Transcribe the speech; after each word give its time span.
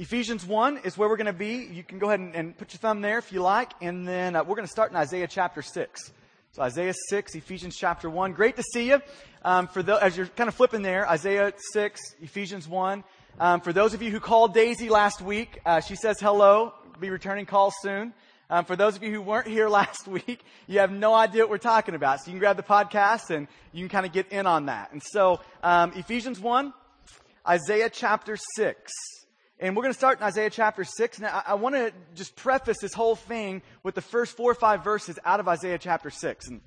Ephesians 0.00 0.46
1 0.46 0.82
is 0.84 0.96
where 0.96 1.08
we're 1.08 1.16
going 1.16 1.26
to 1.26 1.32
be. 1.32 1.68
You 1.72 1.82
can 1.82 1.98
go 1.98 2.06
ahead 2.06 2.20
and, 2.20 2.32
and, 2.36 2.56
put 2.56 2.72
your 2.72 2.78
thumb 2.78 3.00
there 3.00 3.18
if 3.18 3.32
you 3.32 3.42
like. 3.42 3.72
And 3.80 4.06
then 4.06 4.36
uh, 4.36 4.44
we're 4.44 4.54
going 4.54 4.66
to 4.66 4.70
start 4.70 4.92
in 4.92 4.96
Isaiah 4.96 5.26
chapter 5.26 5.60
6. 5.60 6.12
So 6.52 6.62
Isaiah 6.62 6.94
6, 7.08 7.34
Ephesians 7.34 7.76
chapter 7.76 8.08
1. 8.08 8.32
Great 8.32 8.54
to 8.56 8.62
see 8.62 8.86
you. 8.90 9.02
Um, 9.42 9.66
for 9.66 9.82
the, 9.82 9.96
as 9.96 10.16
you're 10.16 10.26
kind 10.26 10.46
of 10.46 10.54
flipping 10.54 10.82
there, 10.82 11.08
Isaiah 11.08 11.52
6, 11.72 12.00
Ephesians 12.22 12.68
1. 12.68 13.02
Um, 13.40 13.60
for 13.60 13.72
those 13.72 13.92
of 13.92 14.00
you 14.00 14.12
who 14.12 14.20
called 14.20 14.54
Daisy 14.54 14.88
last 14.88 15.20
week, 15.20 15.60
uh, 15.66 15.80
she 15.80 15.96
says 15.96 16.20
hello. 16.20 16.74
Be 17.00 17.10
returning 17.10 17.46
calls 17.46 17.74
soon. 17.82 18.14
Um, 18.50 18.66
for 18.66 18.76
those 18.76 18.94
of 18.94 19.02
you 19.02 19.10
who 19.10 19.20
weren't 19.20 19.48
here 19.48 19.68
last 19.80 20.06
week, 20.06 20.44
you 20.68 20.78
have 20.78 20.92
no 20.92 21.12
idea 21.12 21.42
what 21.42 21.50
we're 21.50 21.58
talking 21.58 21.96
about. 21.96 22.20
So 22.20 22.26
you 22.26 22.34
can 22.34 22.38
grab 22.38 22.56
the 22.56 22.62
podcast 22.62 23.30
and 23.30 23.48
you 23.72 23.82
can 23.82 23.88
kind 23.88 24.06
of 24.06 24.12
get 24.12 24.28
in 24.28 24.46
on 24.46 24.66
that. 24.66 24.92
And 24.92 25.02
so, 25.02 25.40
um, 25.64 25.92
Ephesians 25.96 26.38
1, 26.38 26.72
Isaiah 27.48 27.90
chapter 27.90 28.38
6. 28.54 28.92
And 29.60 29.74
we're 29.74 29.82
going 29.82 29.92
to 29.92 29.98
start 29.98 30.18
in 30.18 30.24
Isaiah 30.24 30.50
chapter 30.50 30.84
6. 30.84 31.18
Now, 31.18 31.42
I, 31.44 31.52
I 31.52 31.54
want 31.54 31.74
to 31.74 31.92
just 32.14 32.36
preface 32.36 32.78
this 32.80 32.94
whole 32.94 33.16
thing 33.16 33.62
with 33.82 33.96
the 33.96 34.00
first 34.00 34.36
four 34.36 34.50
or 34.50 34.54
five 34.54 34.84
verses 34.84 35.18
out 35.24 35.40
of 35.40 35.48
Isaiah 35.48 35.78
chapter 35.78 36.10
6. 36.10 36.46
And 36.46 36.60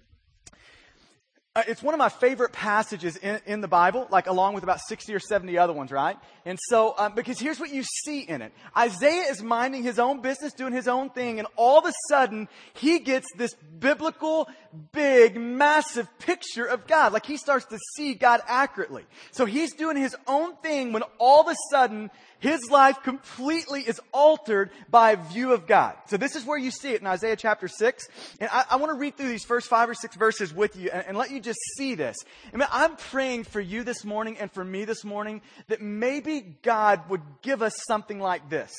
uh, 1.54 1.64
it's 1.68 1.84
one 1.84 1.94
of 1.94 1.98
my 1.98 2.08
favorite 2.08 2.54
passages 2.54 3.18
in, 3.18 3.40
in, 3.46 3.60
the 3.60 3.68
Bible, 3.68 4.08
like 4.10 4.28
along 4.28 4.54
with 4.54 4.64
about 4.64 4.80
60 4.88 5.14
or 5.14 5.20
70 5.20 5.58
other 5.58 5.74
ones, 5.74 5.92
right? 5.92 6.18
And 6.46 6.58
so, 6.70 6.94
um, 6.98 7.14
because 7.14 7.40
here's 7.40 7.60
what 7.60 7.74
you 7.74 7.84
see 7.84 8.22
in 8.22 8.42
it. 8.42 8.54
Isaiah 8.78 9.30
is 9.30 9.44
minding 9.44 9.84
his 9.84 10.00
own 10.00 10.22
business, 10.22 10.54
doing 10.54 10.72
his 10.72 10.88
own 10.88 11.10
thing, 11.10 11.40
and 11.40 11.48
all 11.58 11.80
of 11.80 11.86
a 11.86 11.94
sudden, 12.08 12.48
he 12.74 13.00
gets 13.00 13.28
this 13.38 13.54
biblical, 13.54 14.48
big, 14.94 15.36
massive 15.36 16.08
picture 16.20 16.66
of 16.66 16.88
God. 16.88 17.12
Like 17.12 17.26
he 17.26 17.36
starts 17.36 17.66
to 17.66 17.78
see 17.96 18.14
God 18.14 18.42
accurately. 18.48 19.04
So 19.32 19.46
he's 19.46 19.74
doing 19.74 19.98
his 19.98 20.16
own 20.28 20.56
thing 20.58 20.94
when 20.94 21.04
all 21.20 21.42
of 21.42 21.48
a 21.48 21.56
sudden, 21.70 22.12
his 22.42 22.70
life 22.72 23.04
completely 23.04 23.82
is 23.82 24.02
altered 24.12 24.72
by 24.90 25.12
a 25.12 25.18
view 25.18 25.54
of 25.54 25.68
God. 25.68 25.96
So 26.08 26.18
this 26.18 26.36
is 26.36 26.44
where 26.44 26.58
you 26.58 26.72
see 26.72 26.90
it 26.90 27.00
in 27.00 27.08
Isaiah 27.08 27.36
chapter 27.36 27.68
6. 27.68 28.08
And 28.40 28.50
I, 28.52 28.66
I 28.72 28.76
want 28.78 28.92
to 28.92 28.98
read 28.98 29.16
through 29.16 29.30
these 29.30 29.46
first 29.46 29.68
five 29.68 29.88
or 29.88 29.94
six 29.94 30.16
verses 30.16 30.52
with 30.52 30.76
you 30.76 30.90
and, 30.92 31.06
and 31.10 31.18
let 31.18 31.30
you 31.30 31.40
just 31.40 31.60
see 31.78 31.94
this. 31.94 32.18
I 32.52 32.58
mean, 32.58 32.68
I'm 32.72 32.96
praying 32.96 33.44
for 33.44 33.62
you 33.62 33.84
this 33.84 34.04
morning 34.04 34.40
and 34.40 34.52
for 34.52 34.66
me 34.66 34.86
this 34.86 35.06
morning 35.06 35.42
that 35.68 35.82
maybe 35.82 36.58
God 36.64 37.08
would 37.10 37.22
give 37.44 37.62
us 37.62 37.74
something 37.88 38.20
like 38.20 38.50
this. 38.50 38.72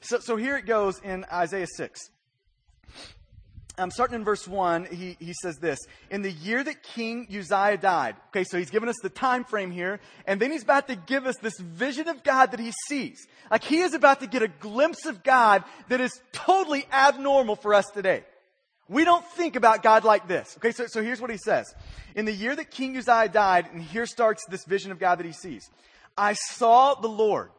So, 0.00 0.20
so 0.20 0.36
here 0.36 0.56
it 0.56 0.64
goes 0.64 1.00
in 1.00 1.26
Isaiah 1.32 1.66
6 1.76 2.10
um, 3.76 3.90
starting 3.90 4.16
in 4.16 4.24
verse 4.24 4.46
1, 4.46 4.86
he, 4.86 5.16
he 5.18 5.32
says 5.42 5.56
this. 5.56 5.78
In 6.08 6.22
the 6.22 6.30
year 6.30 6.62
that 6.62 6.82
King 6.82 7.26
Uzziah 7.28 7.76
died. 7.76 8.14
Okay, 8.28 8.44
so 8.44 8.56
he's 8.56 8.70
given 8.70 8.88
us 8.88 8.96
the 9.02 9.08
time 9.08 9.44
frame 9.44 9.72
here. 9.72 10.00
And 10.26 10.40
then 10.40 10.52
he's 10.52 10.62
about 10.62 10.86
to 10.88 10.96
give 10.96 11.26
us 11.26 11.36
this 11.38 11.58
vision 11.58 12.08
of 12.08 12.22
God 12.22 12.52
that 12.52 12.60
he 12.60 12.72
sees. 12.86 13.26
Like 13.50 13.64
he 13.64 13.80
is 13.80 13.92
about 13.92 14.20
to 14.20 14.28
get 14.28 14.42
a 14.42 14.48
glimpse 14.48 15.06
of 15.06 15.24
God 15.24 15.64
that 15.88 16.00
is 16.00 16.12
totally 16.32 16.86
abnormal 16.92 17.56
for 17.56 17.74
us 17.74 17.86
today. 17.92 18.22
We 18.88 19.04
don't 19.04 19.24
think 19.32 19.56
about 19.56 19.82
God 19.82 20.04
like 20.04 20.28
this. 20.28 20.54
Okay, 20.58 20.70
so, 20.70 20.86
so 20.86 21.02
here's 21.02 21.20
what 21.20 21.30
he 21.30 21.38
says. 21.38 21.74
In 22.14 22.26
the 22.26 22.32
year 22.32 22.54
that 22.54 22.70
King 22.70 22.96
Uzziah 22.96 23.28
died, 23.28 23.68
and 23.72 23.82
here 23.82 24.06
starts 24.06 24.44
this 24.48 24.64
vision 24.66 24.92
of 24.92 25.00
God 25.00 25.18
that 25.18 25.26
he 25.26 25.32
sees. 25.32 25.68
I 26.16 26.34
saw 26.34 26.94
the 26.94 27.08
Lord 27.08 27.50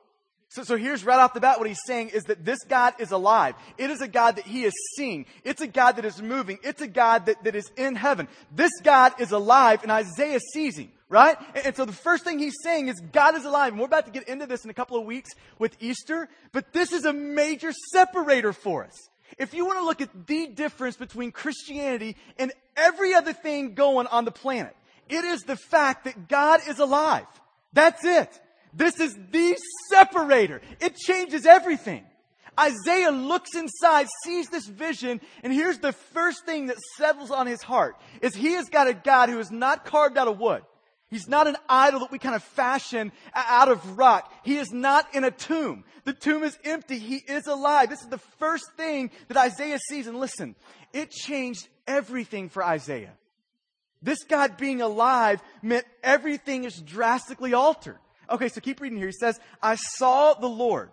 so, 0.55 0.63
so 0.63 0.77
here's 0.77 1.03
right 1.03 1.19
off 1.19 1.33
the 1.33 1.41
bat 1.41 1.59
what 1.59 1.67
he's 1.67 1.81
saying 1.85 2.09
is 2.09 2.23
that 2.23 2.45
this 2.45 2.59
God 2.63 2.93
is 2.97 3.11
alive. 3.11 3.55
It 3.77 3.89
is 3.89 3.99
a 3.99 4.07
God 4.07 4.37
that 4.37 4.45
he 4.45 4.63
is 4.63 4.71
seeing. 4.95 5.25
It's 5.43 5.59
a 5.59 5.67
God 5.67 5.97
that 5.97 6.05
is 6.05 6.21
moving. 6.21 6.59
It's 6.63 6.81
a 6.81 6.87
God 6.87 7.25
that, 7.25 7.43
that 7.43 7.55
is 7.55 7.69
in 7.75 7.95
heaven. 7.95 8.29
This 8.53 8.71
God 8.81 9.19
is 9.19 9.33
alive 9.33 9.83
and 9.83 9.91
Isaiah 9.91 10.39
sees 10.53 10.77
him, 10.77 10.93
right? 11.09 11.35
And, 11.55 11.65
and 11.65 11.75
so 11.75 11.83
the 11.83 11.91
first 11.91 12.23
thing 12.23 12.39
he's 12.39 12.55
saying 12.63 12.87
is 12.87 13.01
God 13.11 13.35
is 13.35 13.43
alive. 13.43 13.73
And 13.73 13.81
we're 13.81 13.87
about 13.87 14.05
to 14.05 14.13
get 14.13 14.29
into 14.29 14.45
this 14.45 14.63
in 14.63 14.69
a 14.69 14.73
couple 14.73 14.97
of 14.97 15.05
weeks 15.05 15.31
with 15.59 15.75
Easter, 15.81 16.29
but 16.53 16.71
this 16.71 16.93
is 16.93 17.03
a 17.03 17.11
major 17.11 17.73
separator 17.91 18.53
for 18.53 18.85
us. 18.85 19.09
If 19.37 19.53
you 19.53 19.65
want 19.65 19.79
to 19.79 19.85
look 19.85 19.99
at 19.99 20.25
the 20.25 20.47
difference 20.47 20.95
between 20.95 21.33
Christianity 21.33 22.15
and 22.39 22.53
every 22.77 23.13
other 23.13 23.33
thing 23.33 23.73
going 23.73 24.07
on 24.07 24.23
the 24.23 24.31
planet, 24.31 24.73
it 25.09 25.25
is 25.25 25.41
the 25.41 25.57
fact 25.57 26.05
that 26.05 26.29
God 26.29 26.61
is 26.65 26.79
alive. 26.79 27.27
That's 27.73 28.05
it. 28.05 28.39
This 28.75 28.99
is 28.99 29.17
the 29.31 29.57
separator. 29.89 30.61
It 30.79 30.95
changes 30.95 31.45
everything. 31.45 32.03
Isaiah 32.59 33.11
looks 33.11 33.55
inside, 33.55 34.07
sees 34.23 34.47
this 34.47 34.67
vision, 34.67 35.19
and 35.43 35.51
here's 35.51 35.79
the 35.79 35.91
first 35.91 36.45
thing 36.45 36.67
that 36.67 36.77
settles 36.97 37.31
on 37.31 37.47
his 37.47 37.61
heart 37.61 37.97
is 38.21 38.33
he 38.33 38.53
has 38.53 38.69
got 38.69 38.87
a 38.87 38.93
God 38.93 39.29
who 39.29 39.39
is 39.39 39.51
not 39.51 39.85
carved 39.85 40.17
out 40.17 40.27
of 40.27 40.39
wood. 40.39 40.63
He's 41.09 41.27
not 41.27 41.47
an 41.47 41.57
idol 41.69 41.99
that 42.01 42.11
we 42.11 42.19
kind 42.19 42.35
of 42.35 42.43
fashion 42.43 43.11
out 43.33 43.69
of 43.69 43.97
rock. 43.97 44.33
He 44.43 44.57
is 44.57 44.71
not 44.71 45.13
in 45.13 45.23
a 45.23 45.31
tomb. 45.31 45.83
The 46.03 46.13
tomb 46.13 46.43
is 46.43 46.57
empty. 46.63 46.97
He 46.97 47.17
is 47.17 47.47
alive. 47.47 47.89
This 47.89 48.01
is 48.01 48.09
the 48.09 48.17
first 48.39 48.65
thing 48.75 49.11
that 49.27 49.37
Isaiah 49.37 49.79
sees. 49.79 50.07
And 50.07 50.19
listen, 50.19 50.55
it 50.93 51.11
changed 51.11 51.67
everything 51.87 52.49
for 52.49 52.63
Isaiah. 52.63 53.13
This 54.01 54.23
God 54.23 54.57
being 54.57 54.81
alive 54.81 55.41
meant 55.61 55.85
everything 56.03 56.63
is 56.63 56.81
drastically 56.81 57.53
altered. 57.53 57.99
Okay, 58.29 58.49
so 58.49 58.61
keep 58.61 58.81
reading 58.81 58.97
here. 58.97 59.07
He 59.07 59.13
says, 59.13 59.39
I 59.61 59.75
saw 59.75 60.33
the 60.33 60.49
Lord. 60.49 60.89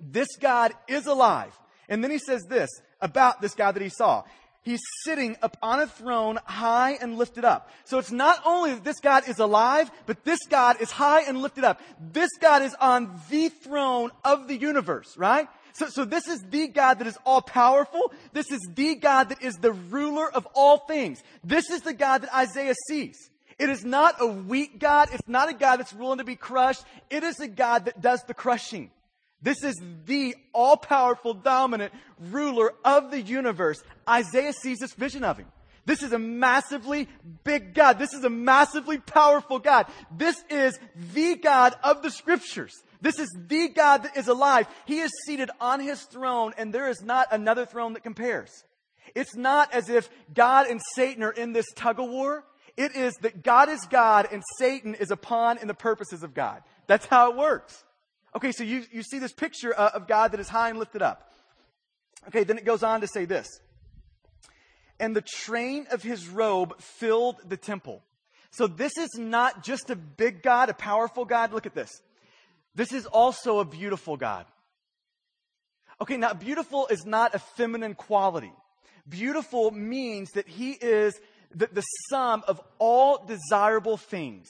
This 0.00 0.28
God 0.40 0.72
is 0.86 1.06
alive. 1.06 1.58
And 1.88 2.02
then 2.02 2.10
he 2.10 2.18
says 2.18 2.44
this 2.48 2.70
about 3.00 3.40
this 3.40 3.54
God 3.54 3.72
that 3.72 3.82
he 3.82 3.88
saw. 3.88 4.24
He's 4.62 4.80
sitting 5.02 5.36
upon 5.40 5.80
a 5.80 5.86
throne 5.86 6.38
high 6.44 6.98
and 7.00 7.16
lifted 7.16 7.44
up. 7.44 7.70
So 7.84 7.98
it's 7.98 8.10
not 8.10 8.42
only 8.44 8.74
that 8.74 8.84
this 8.84 9.00
God 9.00 9.26
is 9.26 9.38
alive, 9.38 9.90
but 10.04 10.24
this 10.24 10.40
God 10.50 10.80
is 10.80 10.90
high 10.90 11.22
and 11.22 11.40
lifted 11.40 11.64
up. 11.64 11.80
This 12.12 12.30
God 12.40 12.62
is 12.62 12.74
on 12.74 13.18
the 13.30 13.48
throne 13.48 14.10
of 14.24 14.46
the 14.46 14.56
universe, 14.56 15.16
right? 15.16 15.48
So, 15.72 15.88
so 15.88 16.04
this 16.04 16.26
is 16.28 16.42
the 16.42 16.68
God 16.68 16.98
that 16.98 17.06
is 17.06 17.16
all 17.24 17.40
powerful. 17.40 18.12
This 18.32 18.50
is 18.50 18.60
the 18.74 18.96
God 18.96 19.30
that 19.30 19.42
is 19.42 19.54
the 19.54 19.72
ruler 19.72 20.30
of 20.30 20.46
all 20.54 20.78
things. 20.78 21.22
This 21.44 21.70
is 21.70 21.82
the 21.82 21.94
God 21.94 22.22
that 22.22 22.34
Isaiah 22.34 22.74
sees. 22.88 23.30
It 23.58 23.70
is 23.70 23.84
not 23.84 24.16
a 24.20 24.26
weak 24.26 24.78
God. 24.78 25.08
It's 25.12 25.28
not 25.28 25.48
a 25.48 25.54
God 25.54 25.78
that's 25.78 25.92
willing 25.92 26.18
to 26.18 26.24
be 26.24 26.36
crushed. 26.36 26.84
It 27.10 27.24
is 27.24 27.40
a 27.40 27.48
God 27.48 27.86
that 27.86 28.00
does 28.00 28.22
the 28.24 28.34
crushing. 28.34 28.90
This 29.42 29.62
is 29.62 29.80
the 30.06 30.34
all 30.52 30.76
powerful, 30.76 31.34
dominant 31.34 31.92
ruler 32.18 32.72
of 32.84 33.10
the 33.10 33.20
universe. 33.20 33.82
Isaiah 34.08 34.52
sees 34.52 34.78
this 34.78 34.94
vision 34.94 35.24
of 35.24 35.38
him. 35.38 35.46
This 35.86 36.02
is 36.02 36.12
a 36.12 36.18
massively 36.18 37.08
big 37.44 37.72
God. 37.72 37.98
This 37.98 38.12
is 38.12 38.22
a 38.22 38.30
massively 38.30 38.98
powerful 38.98 39.58
God. 39.58 39.86
This 40.14 40.36
is 40.50 40.78
the 41.14 41.36
God 41.36 41.74
of 41.82 42.02
the 42.02 42.10
scriptures. 42.10 42.74
This 43.00 43.18
is 43.18 43.34
the 43.46 43.68
God 43.68 44.02
that 44.02 44.16
is 44.16 44.28
alive. 44.28 44.66
He 44.84 44.98
is 44.98 45.10
seated 45.24 45.50
on 45.60 45.80
his 45.80 46.02
throne 46.02 46.52
and 46.58 46.74
there 46.74 46.90
is 46.90 47.00
not 47.02 47.28
another 47.32 47.64
throne 47.64 47.94
that 47.94 48.02
compares. 48.02 48.64
It's 49.14 49.34
not 49.34 49.72
as 49.72 49.88
if 49.88 50.10
God 50.34 50.66
and 50.66 50.80
Satan 50.94 51.22
are 51.22 51.30
in 51.30 51.52
this 51.52 51.66
tug 51.74 51.98
of 51.98 52.10
war. 52.10 52.44
It 52.78 52.94
is 52.94 53.14
that 53.22 53.42
God 53.42 53.68
is 53.68 53.80
God 53.90 54.28
and 54.30 54.40
Satan 54.56 54.94
is 54.94 55.10
a 55.10 55.16
pawn 55.16 55.58
in 55.58 55.66
the 55.66 55.74
purposes 55.74 56.22
of 56.22 56.32
God. 56.32 56.62
That's 56.86 57.06
how 57.06 57.32
it 57.32 57.36
works. 57.36 57.84
Okay, 58.36 58.52
so 58.52 58.62
you, 58.62 58.84
you 58.92 59.02
see 59.02 59.18
this 59.18 59.32
picture 59.32 59.74
uh, 59.76 59.90
of 59.94 60.06
God 60.06 60.30
that 60.30 60.38
is 60.38 60.48
high 60.48 60.70
and 60.70 60.78
lifted 60.78 61.02
up. 61.02 61.32
Okay, 62.28 62.44
then 62.44 62.56
it 62.56 62.64
goes 62.64 62.84
on 62.84 63.00
to 63.00 63.08
say 63.08 63.24
this. 63.24 63.48
And 65.00 65.16
the 65.16 65.22
train 65.22 65.88
of 65.90 66.04
his 66.04 66.28
robe 66.28 66.80
filled 66.80 67.36
the 67.48 67.56
temple. 67.56 68.04
So 68.52 68.68
this 68.68 68.96
is 68.96 69.10
not 69.18 69.64
just 69.64 69.90
a 69.90 69.96
big 69.96 70.44
God, 70.44 70.68
a 70.68 70.74
powerful 70.74 71.24
God. 71.24 71.52
Look 71.52 71.66
at 71.66 71.74
this. 71.74 71.90
This 72.76 72.92
is 72.92 73.06
also 73.06 73.58
a 73.58 73.64
beautiful 73.64 74.16
God. 74.16 74.46
Okay, 76.00 76.16
now 76.16 76.32
beautiful 76.32 76.86
is 76.86 77.04
not 77.04 77.34
a 77.34 77.40
feminine 77.40 77.96
quality. 77.96 78.52
Beautiful 79.08 79.72
means 79.72 80.30
that 80.32 80.46
he 80.46 80.72
is 80.72 81.18
the, 81.54 81.68
the 81.72 81.82
sum 82.10 82.44
of 82.46 82.60
all 82.78 83.24
desirable 83.26 83.96
things. 83.96 84.48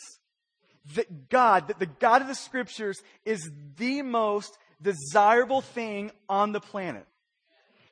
That 0.94 1.28
God, 1.28 1.68
that 1.68 1.78
the 1.78 1.86
God 1.86 2.22
of 2.22 2.28
the 2.28 2.34
scriptures 2.34 3.00
is 3.24 3.50
the 3.76 4.02
most 4.02 4.56
desirable 4.80 5.60
thing 5.60 6.10
on 6.28 6.52
the 6.52 6.60
planet. 6.60 7.06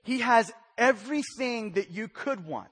He 0.03 0.21
has 0.21 0.51
everything 0.79 1.73
that 1.73 1.91
you 1.91 2.09
could 2.09 2.47
want. 2.47 2.69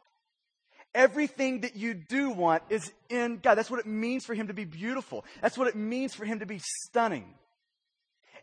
Everything 0.95 1.63
that 1.63 1.75
you 1.75 1.93
do 1.93 2.31
want 2.31 2.63
is 2.71 2.93
in 3.09 3.39
God. 3.43 3.57
That's 3.57 3.71
what 3.71 3.81
it 3.81 3.87
means 3.87 4.25
for 4.25 4.35
Him 4.35 4.47
to 4.47 4.55
be 4.55 4.65
beautiful. 4.65 5.25
That's 5.43 5.59
what 5.59 5.67
it 5.67 5.75
means 5.75 6.15
for 6.15 6.25
Him 6.25 6.39
to 6.39 6.47
be 6.47 6.61
stunning. 6.87 7.35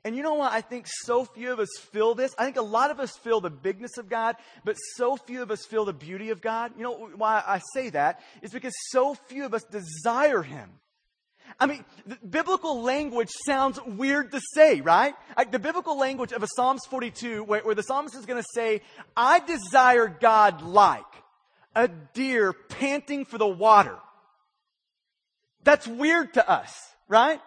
And 0.04 0.16
you 0.16 0.24
know 0.24 0.34
what? 0.34 0.52
I 0.52 0.62
think 0.62 0.88
so 0.88 1.26
few 1.26 1.54
of 1.54 1.60
us 1.60 1.70
feel 1.92 2.16
this. 2.16 2.34
I 2.38 2.46
think 2.46 2.58
a 2.58 2.64
lot 2.64 2.90
of 2.90 3.00
us 3.00 3.12
feel 3.18 3.40
the 3.40 3.52
bigness 3.52 3.98
of 4.00 4.10
God, 4.10 4.36
but 4.66 4.76
so 4.98 5.16
few 5.16 5.44
of 5.44 5.52
us 5.52 5.64
feel 5.66 5.86
the 5.86 5.94
beauty 5.94 6.32
of 6.32 6.42
God. 6.42 6.72
You 6.76 6.84
know 6.84 7.10
why 7.16 7.44
I 7.46 7.62
say 7.76 7.92
that? 7.92 8.22
Is 8.42 8.52
because 8.52 8.74
so 8.90 9.14
few 9.14 9.46
of 9.46 9.54
us 9.54 9.64
desire 9.64 10.42
Him. 10.42 10.72
I 11.60 11.68
mean, 11.68 11.86
biblical 12.28 12.82
language 12.82 13.30
sounds 13.46 13.80
weird 13.86 14.32
to 14.32 14.42
say, 14.54 14.82
right? 14.82 15.14
Like 15.38 15.52
the 15.52 15.60
biblical 15.60 15.98
language 15.98 16.32
of 16.32 16.42
a 16.44 16.48
Psalms 16.56 16.82
42, 16.90 17.44
where, 17.44 17.62
where 17.62 17.76
the 17.76 17.84
psalmist 17.84 18.16
is 18.16 18.26
going 18.26 18.42
to 18.42 18.48
say, 18.56 18.82
I 19.16 19.40
desire 19.40 20.08
God 20.08 20.62
like 20.62 21.04
a 21.76 21.88
deer 21.88 22.54
panting 22.54 23.26
for 23.26 23.38
the 23.38 23.48
water. 23.48 23.98
That's 25.64 25.88
weird 25.88 26.34
to 26.36 26.50
us, 26.50 26.74
right? 27.08 27.40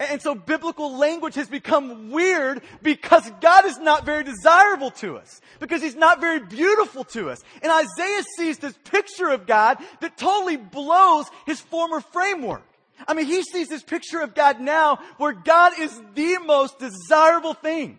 And 0.00 0.22
so 0.22 0.36
biblical 0.36 0.96
language 0.96 1.34
has 1.34 1.48
become 1.48 2.10
weird 2.10 2.62
because 2.82 3.28
God 3.40 3.64
is 3.64 3.78
not 3.78 4.06
very 4.06 4.22
desirable 4.22 4.92
to 4.92 5.16
us. 5.16 5.40
Because 5.58 5.82
He's 5.82 5.96
not 5.96 6.20
very 6.20 6.38
beautiful 6.38 7.02
to 7.04 7.30
us. 7.30 7.42
And 7.62 7.72
Isaiah 7.72 8.22
sees 8.36 8.58
this 8.58 8.78
picture 8.84 9.28
of 9.28 9.46
God 9.46 9.78
that 10.00 10.16
totally 10.16 10.56
blows 10.56 11.26
his 11.46 11.60
former 11.60 12.00
framework. 12.00 12.62
I 13.06 13.14
mean, 13.14 13.26
he 13.26 13.42
sees 13.42 13.68
this 13.68 13.82
picture 13.82 14.20
of 14.20 14.34
God 14.34 14.60
now 14.60 15.00
where 15.18 15.32
God 15.32 15.72
is 15.78 16.00
the 16.14 16.38
most 16.38 16.78
desirable 16.78 17.54
thing. 17.54 17.98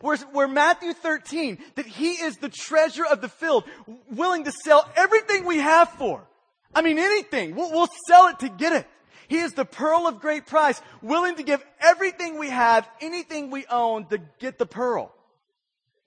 Where, 0.00 0.16
where 0.32 0.48
Matthew 0.48 0.92
13, 0.92 1.58
that 1.76 1.86
he 1.86 2.12
is 2.12 2.36
the 2.36 2.48
treasure 2.48 3.04
of 3.04 3.20
the 3.20 3.28
field, 3.28 3.64
willing 4.10 4.44
to 4.44 4.52
sell 4.52 4.88
everything 4.96 5.44
we 5.44 5.58
have 5.58 5.88
for. 5.90 6.26
I 6.74 6.82
mean, 6.82 6.98
anything. 6.98 7.54
We'll, 7.54 7.70
we'll 7.70 7.88
sell 8.08 8.28
it 8.28 8.40
to 8.40 8.48
get 8.48 8.72
it. 8.72 8.86
He 9.34 9.40
is 9.40 9.54
the 9.54 9.64
pearl 9.64 10.06
of 10.06 10.20
great 10.20 10.46
price, 10.46 10.80
willing 11.02 11.34
to 11.34 11.42
give 11.42 11.60
everything 11.80 12.38
we 12.38 12.50
have, 12.50 12.88
anything 13.00 13.50
we 13.50 13.66
own 13.66 14.06
to 14.06 14.20
get 14.38 14.60
the 14.60 14.64
pearl. 14.64 15.12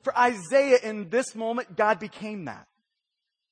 For 0.03 0.17
Isaiah 0.17 0.77
in 0.81 1.09
this 1.09 1.35
moment, 1.35 1.75
God 1.75 1.99
became 1.99 2.45
that. 2.45 2.69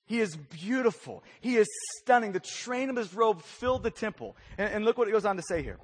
He 0.06 0.22
is 0.22 0.38
beautiful. 0.38 1.26
He 1.42 1.58
is 1.58 1.68
stunning. 1.98 2.32
The 2.32 2.40
train 2.40 2.90
of 2.90 2.96
his 2.96 3.14
robe 3.14 3.42
filled 3.42 3.84
the 3.84 3.92
temple. 3.92 4.38
And, 4.58 4.76
and 4.76 4.86
look 4.86 4.98
what 4.98 5.10
it 5.10 5.12
goes 5.12 5.26
on 5.26 5.36
to 5.36 5.44
say 5.46 5.62
here. 5.62 5.80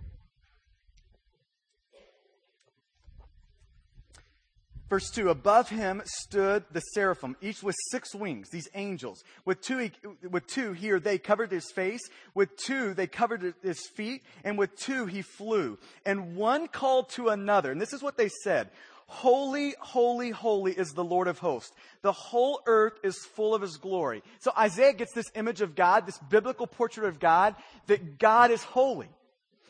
Verse 4.92 5.10
2 5.10 5.30
Above 5.30 5.70
him 5.70 6.02
stood 6.04 6.66
the 6.74 6.82
seraphim, 6.82 7.38
each 7.40 7.64
with 7.64 7.78
six 7.92 8.14
wings, 8.14 8.50
these 8.50 8.68
angels. 8.76 9.24
With 9.46 9.62
two, 9.62 9.90
with 10.30 10.46
two 10.48 10.74
here, 10.74 11.00
they 11.00 11.18
covered 11.18 11.50
his 11.50 11.72
face. 11.72 12.02
With 12.36 12.58
two, 12.58 12.94
they 12.94 13.08
covered 13.08 13.54
his 13.64 13.80
feet. 13.96 14.22
And 14.44 14.58
with 14.58 14.76
two, 14.76 15.06
he 15.06 15.22
flew. 15.22 15.80
And 16.06 16.36
one 16.36 16.68
called 16.68 17.08
to 17.12 17.30
another. 17.30 17.72
And 17.72 17.80
this 17.80 17.94
is 17.94 18.04
what 18.04 18.18
they 18.18 18.30
said 18.44 18.70
Holy, 19.08 19.76
holy, 19.80 20.32
holy 20.32 20.74
is 20.74 20.90
the 20.90 21.06
Lord 21.06 21.30
of 21.30 21.40
hosts. 21.40 21.72
The 22.02 22.12
whole 22.12 22.62
earth 22.66 23.00
is 23.02 23.16
full 23.34 23.56
of 23.56 23.62
his 23.62 23.78
glory. 23.78 24.22
So 24.40 24.52
Isaiah 24.58 24.92
gets 24.92 25.14
this 25.14 25.32
image 25.36 25.62
of 25.62 25.74
God, 25.74 26.06
this 26.06 26.20
biblical 26.30 26.68
portrait 26.68 27.08
of 27.08 27.18
God, 27.18 27.56
that 27.88 28.20
God 28.20 28.52
is 28.52 28.62
holy. 28.62 29.08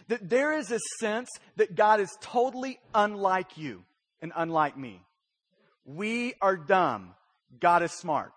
That 0.07 0.27
there 0.27 0.57
is 0.57 0.71
a 0.71 0.79
sense 0.99 1.29
that 1.57 1.75
God 1.75 1.99
is 1.99 2.09
totally 2.21 2.79
unlike 2.95 3.55
you 3.55 3.83
and 4.19 4.31
unlike 4.35 4.75
me. 4.75 4.99
We 5.85 6.35
are 6.41 6.55
dumb. 6.55 7.15
God 7.59 7.83
is 7.83 7.91
smart. 7.91 8.31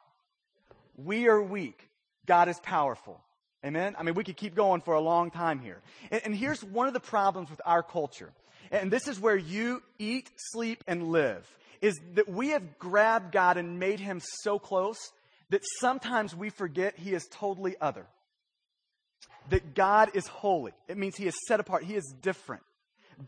We 0.97 1.29
are 1.29 1.43
weak. 1.43 1.89
God 2.27 2.49
is 2.49 2.59
powerful. 2.61 3.21
Amen? 3.65 3.97
I 3.99 4.03
mean, 4.03 4.15
we 4.15 4.25
could 4.25 4.37
keep 4.37 4.55
going 4.55 4.81
for 4.81 4.95
a 4.95 5.01
long 5.01 5.31
time 5.31 5.61
here. 5.61 5.81
And, 6.11 6.21
and, 6.27 6.37
here's 6.37 6.63
one 6.63 6.87
of 6.87 6.93
the 6.93 7.01
problems 7.01 7.51
with 7.51 7.63
our 7.65 7.83
culture. 7.83 8.31
And 8.71 8.91
this 8.91 9.09
is 9.09 9.19
where 9.19 9.37
you 9.37 9.83
eat, 9.99 10.31
sleep, 10.37 10.85
and 10.87 11.09
live. 11.09 11.47
Is 11.81 11.99
that 12.15 12.29
we 12.29 12.51
have 12.51 12.79
grabbed 12.79 13.33
God 13.33 13.57
and 13.57 13.79
made 13.79 14.01
him 14.01 14.21
so 14.43 14.59
close 14.59 15.13
that 15.51 15.63
sometimes 15.81 16.35
we 16.35 16.51
forget 16.51 16.99
he 16.99 17.15
is 17.15 17.27
totally 17.31 17.77
other. 17.81 18.07
That 19.51 19.75
God 19.75 20.11
is 20.15 20.27
holy. 20.27 20.73
It 20.89 20.97
means 20.97 21.17
he 21.17 21.27
is 21.27 21.35
set 21.47 21.61
apart. 21.61 21.85
He 21.85 21.95
is 21.95 22.15
different. 22.23 22.63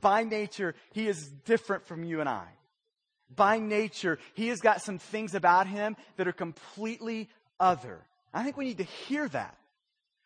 By 0.00 0.24
nature, 0.24 0.74
he 0.92 1.06
is 1.06 1.30
different 1.44 1.86
from 1.86 2.04
you 2.04 2.20
and 2.20 2.28
I 2.28 2.46
by 3.34 3.58
nature, 3.58 4.18
he 4.34 4.48
has 4.48 4.60
got 4.60 4.82
some 4.82 4.98
things 4.98 5.34
about 5.34 5.66
him 5.66 5.96
that 6.16 6.28
are 6.28 6.32
completely 6.32 7.28
other. 7.58 8.00
I 8.32 8.44
think 8.44 8.56
we 8.56 8.66
need 8.66 8.78
to 8.78 8.84
hear 8.84 9.28
that. 9.28 9.56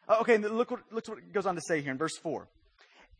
Oh, 0.08 0.20
okay, 0.22 0.38
look 0.38 0.70
what, 0.70 0.80
look 0.90 1.06
what 1.06 1.32
goes 1.32 1.46
on 1.46 1.54
to 1.54 1.60
say 1.66 1.80
here 1.80 1.92
in 1.92 1.98
verse 1.98 2.16
4. 2.18 2.48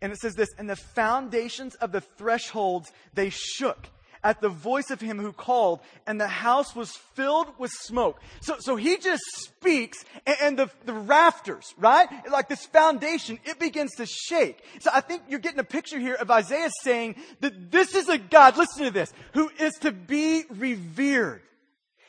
And 0.03 0.12
it 0.12 0.19
says 0.19 0.35
this, 0.35 0.49
and 0.59 0.69
the 0.69 0.77
foundations 0.77 1.75
of 1.77 1.93
the 1.93 2.00
thresholds, 2.00 2.91
they 3.15 3.31
shook 3.31 3.88
at 4.22 4.40
the 4.40 4.49
voice 4.49 4.90
of 4.90 5.00
him 5.00 5.19
who 5.19 5.32
called, 5.32 5.81
and 6.06 6.20
the 6.20 6.28
house 6.28 6.75
was 6.75 6.90
filled 7.14 7.49
with 7.58 7.70
smoke. 7.70 8.20
So, 8.40 8.56
so 8.58 8.76
he 8.76 8.99
just 8.99 9.22
speaks, 9.37 10.05
and, 10.26 10.37
and, 10.43 10.58
the, 10.58 10.70
the 10.84 10.93
rafters, 10.93 11.75
right? 11.78 12.08
Like 12.31 12.49
this 12.49 12.67
foundation, 12.67 13.38
it 13.44 13.58
begins 13.58 13.93
to 13.96 14.06
shake. 14.06 14.62
So 14.81 14.90
I 14.93 15.00
think 15.00 15.22
you're 15.28 15.40
getting 15.40 15.61
a 15.61 15.64
picture 15.64 15.99
here 15.99 16.14
of 16.14 16.31
Isaiah 16.31 16.70
saying 16.82 17.17
that 17.40 17.70
this 17.70 17.94
is 17.94 18.08
a 18.08 18.19
God, 18.19 18.56
listen 18.56 18.84
to 18.84 18.90
this, 18.90 19.12
who 19.32 19.50
is 19.58 19.72
to 19.81 19.93
be 19.93 20.44
revered. 20.50 21.43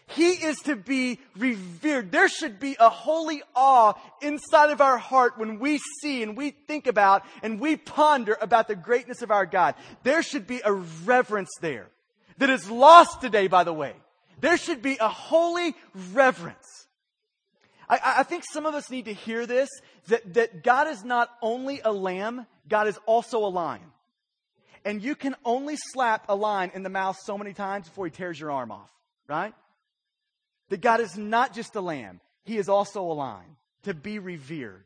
He 0.07 0.31
is 0.31 0.57
to 0.65 0.75
be 0.75 1.19
revered. 1.37 2.11
There 2.11 2.27
should 2.27 2.59
be 2.59 2.75
a 2.77 2.89
holy 2.89 3.41
awe 3.55 3.93
inside 4.21 4.71
of 4.71 4.81
our 4.81 4.97
heart 4.97 5.37
when 5.37 5.57
we 5.59 5.79
see 6.01 6.21
and 6.21 6.35
we 6.35 6.49
think 6.51 6.85
about 6.85 7.23
and 7.41 7.61
we 7.61 7.77
ponder 7.77 8.37
about 8.41 8.67
the 8.67 8.75
greatness 8.75 9.21
of 9.21 9.31
our 9.31 9.45
God. 9.45 9.75
There 10.03 10.21
should 10.21 10.47
be 10.47 10.61
a 10.65 10.73
reverence 10.73 11.51
there 11.61 11.87
that 12.41 12.49
is 12.49 12.71
lost 12.71 13.21
today, 13.21 13.45
by 13.45 13.63
the 13.63 13.71
way. 13.71 13.93
There 14.39 14.57
should 14.57 14.81
be 14.81 14.97
a 14.99 15.07
holy 15.07 15.75
reverence. 16.11 16.87
I, 17.87 17.99
I, 18.17 18.23
think 18.23 18.43
some 18.51 18.65
of 18.65 18.73
us 18.73 18.89
need 18.89 19.05
to 19.05 19.13
hear 19.13 19.45
this 19.45 19.69
that, 20.07 20.33
that 20.33 20.63
God 20.63 20.87
is 20.87 21.03
not 21.03 21.29
only 21.43 21.81
a 21.85 21.91
lamb, 21.91 22.47
God 22.67 22.87
is 22.87 22.97
also 23.05 23.45
a 23.45 23.51
lion. 23.51 23.85
And 24.83 25.03
you 25.03 25.13
can 25.13 25.35
only 25.45 25.75
slap 25.75 26.25
a 26.29 26.35
lion 26.35 26.71
in 26.73 26.81
the 26.81 26.89
mouth 26.89 27.19
so 27.23 27.37
many 27.37 27.53
times 27.53 27.87
before 27.87 28.05
he 28.05 28.11
tears 28.11 28.39
your 28.39 28.49
arm 28.49 28.71
off, 28.71 28.89
right? 29.27 29.53
That 30.69 30.81
God 30.81 30.99
is 30.99 31.15
not 31.15 31.53
just 31.53 31.75
a 31.75 31.81
lamb, 31.81 32.21
he 32.43 32.57
is 32.57 32.69
also 32.69 33.03
a 33.03 33.13
lion 33.13 33.55
to 33.83 33.93
be 33.93 34.17
revered. 34.17 34.83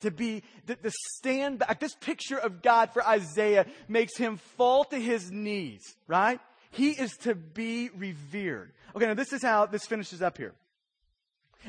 To 0.00 0.10
be, 0.10 0.42
the, 0.66 0.76
the 0.82 0.92
stand 1.18 1.60
back. 1.60 1.78
This 1.78 1.94
picture 1.94 2.36
of 2.36 2.62
God 2.62 2.92
for 2.92 3.06
Isaiah 3.06 3.64
makes 3.86 4.16
him 4.16 4.38
fall 4.56 4.82
to 4.86 4.98
his 4.98 5.30
knees, 5.30 5.82
right? 6.08 6.40
He 6.74 6.90
is 6.90 7.16
to 7.18 7.34
be 7.34 7.90
revered. 7.96 8.72
Okay, 8.94 9.06
now 9.06 9.14
this 9.14 9.32
is 9.32 9.42
how 9.42 9.66
this 9.66 9.86
finishes 9.86 10.22
up 10.22 10.36
here. 10.36 10.54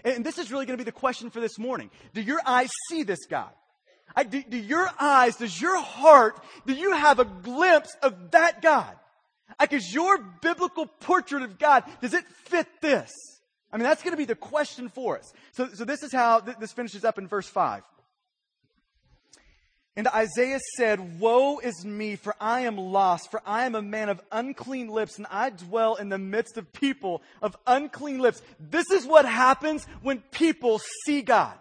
And 0.04 0.26
this 0.26 0.38
is 0.38 0.52
really 0.52 0.66
going 0.66 0.78
to 0.78 0.84
be 0.84 0.90
the 0.90 0.92
question 0.92 1.30
for 1.30 1.40
this 1.40 1.58
morning. 1.58 1.90
Do 2.14 2.22
your 2.22 2.42
eyes 2.46 2.70
see 2.90 3.04
this 3.04 3.26
God? 3.26 3.52
I, 4.16 4.24
do, 4.24 4.44
do 4.44 4.58
your 4.58 4.90
eyes, 5.00 5.38
does 5.38 5.60
your 5.60 5.80
heart, 5.82 6.40
do 6.66 6.74
you 6.74 6.94
have 6.94 7.20
a 7.20 7.26
glimpse 7.26 7.96
of 8.02 8.32
that 8.32 8.62
God? 8.62 8.96
Like, 9.60 9.74
is 9.74 9.94
your 9.94 10.18
biblical 10.18 10.86
portrait 10.86 11.44
of 11.44 11.58
God, 11.60 11.84
does 12.02 12.14
it 12.14 12.26
fit 12.46 12.68
this? 12.82 13.12
I 13.72 13.78
mean, 13.78 13.84
that's 13.84 14.04
going 14.04 14.14
to 14.14 14.18
be 14.18 14.26
the 14.26 14.36
question 14.36 14.90
for 14.90 15.18
us. 15.18 15.34
So, 15.52 15.68
so 15.74 15.86
this 15.86 16.02
is 16.02 16.12
how 16.12 16.40
th- 16.40 16.58
this 16.58 16.72
finishes 16.72 17.04
up 17.04 17.18
in 17.18 17.28
verse 17.28 17.48
5. 17.48 17.84
And 19.98 20.10
Isaiah 20.10 20.60
said, 20.76 21.20
Woe 21.20 21.60
is 21.60 21.86
me, 21.86 22.18
for 22.18 22.36
I 22.40 22.62
am 22.62 22.78
lost, 22.78 23.32
for 23.32 23.42
I 23.46 23.66
am 23.66 23.76
a 23.76 23.82
man 23.82 24.10
of 24.10 24.22
unclean 24.30 24.90
lips, 24.90 25.18
and 25.18 25.26
I 25.32 25.52
dwell 25.52 25.96
in 25.96 26.10
the 26.10 26.18
midst 26.18 26.58
of 26.58 26.74
people 26.74 27.22
of 27.42 27.56
unclean 27.66 28.20
lips. 28.20 28.42
This 28.60 28.92
is 28.92 29.06
what 29.06 29.26
happens 29.26 29.86
when 30.02 30.20
people 30.32 30.82
see 31.06 31.22
God. 31.22 31.58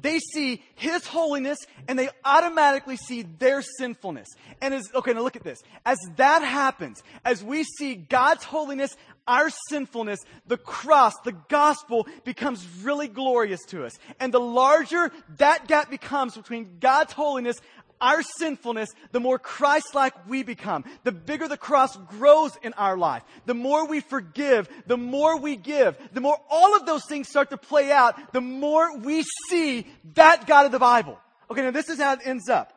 They 0.00 0.18
see 0.18 0.62
His 0.74 1.06
holiness 1.06 1.58
and 1.86 1.98
they 1.98 2.08
automatically 2.24 2.96
see 2.96 3.22
their 3.22 3.62
sinfulness. 3.62 4.28
And 4.60 4.74
as, 4.74 4.88
okay, 4.94 5.12
now 5.12 5.22
look 5.22 5.36
at 5.36 5.44
this. 5.44 5.58
As 5.84 5.98
that 6.16 6.42
happens, 6.42 7.02
as 7.24 7.42
we 7.42 7.64
see 7.64 7.94
God's 7.94 8.44
holiness, 8.44 8.96
our 9.26 9.50
sinfulness, 9.68 10.20
the 10.46 10.56
cross, 10.56 11.12
the 11.24 11.32
gospel 11.32 12.08
becomes 12.24 12.66
really 12.82 13.08
glorious 13.08 13.60
to 13.68 13.84
us. 13.84 13.92
And 14.18 14.32
the 14.32 14.40
larger 14.40 15.12
that 15.36 15.68
gap 15.68 15.90
becomes 15.90 16.36
between 16.36 16.78
God's 16.80 17.12
holiness, 17.12 17.56
our 18.00 18.22
sinfulness, 18.22 18.90
the 19.12 19.20
more 19.20 19.38
Christ-like 19.38 20.28
we 20.28 20.42
become. 20.42 20.84
The 21.04 21.12
bigger 21.12 21.48
the 21.48 21.56
cross 21.56 21.96
grows 21.96 22.56
in 22.62 22.72
our 22.74 22.96
life. 22.96 23.22
The 23.46 23.54
more 23.54 23.86
we 23.86 24.00
forgive, 24.00 24.68
the 24.86 24.96
more 24.96 25.38
we 25.38 25.56
give, 25.56 25.96
the 26.12 26.20
more 26.20 26.38
all 26.50 26.76
of 26.76 26.86
those 26.86 27.04
things 27.06 27.28
start 27.28 27.50
to 27.50 27.56
play 27.56 27.90
out, 27.92 28.32
the 28.32 28.40
more 28.40 28.98
we 28.98 29.24
see 29.48 29.86
that 30.14 30.46
God 30.46 30.66
of 30.66 30.72
the 30.72 30.78
Bible. 30.78 31.18
Okay, 31.50 31.62
now 31.62 31.70
this 31.70 31.88
is 31.88 31.98
how 31.98 32.12
it 32.12 32.20
ends 32.24 32.48
up. 32.48 32.72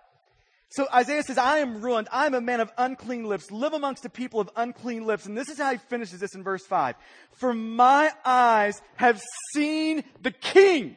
So 0.69 0.87
Isaiah 0.93 1.23
says, 1.23 1.37
I 1.37 1.57
am 1.57 1.81
ruined. 1.81 2.07
I 2.13 2.25
am 2.25 2.33
a 2.33 2.39
man 2.39 2.61
of 2.61 2.71
unclean 2.77 3.25
lips, 3.25 3.51
live 3.51 3.73
amongst 3.73 4.05
a 4.05 4.09
people 4.09 4.39
of 4.39 4.49
unclean 4.55 5.05
lips. 5.05 5.25
And 5.25 5.37
this 5.37 5.49
is 5.49 5.57
how 5.57 5.73
he 5.73 5.77
finishes 5.77 6.21
this 6.21 6.33
in 6.33 6.43
verse 6.43 6.65
5. 6.65 6.95
For 7.33 7.53
my 7.53 8.11
eyes 8.23 8.81
have 8.95 9.21
seen 9.53 10.05
the 10.21 10.31
king. 10.31 10.95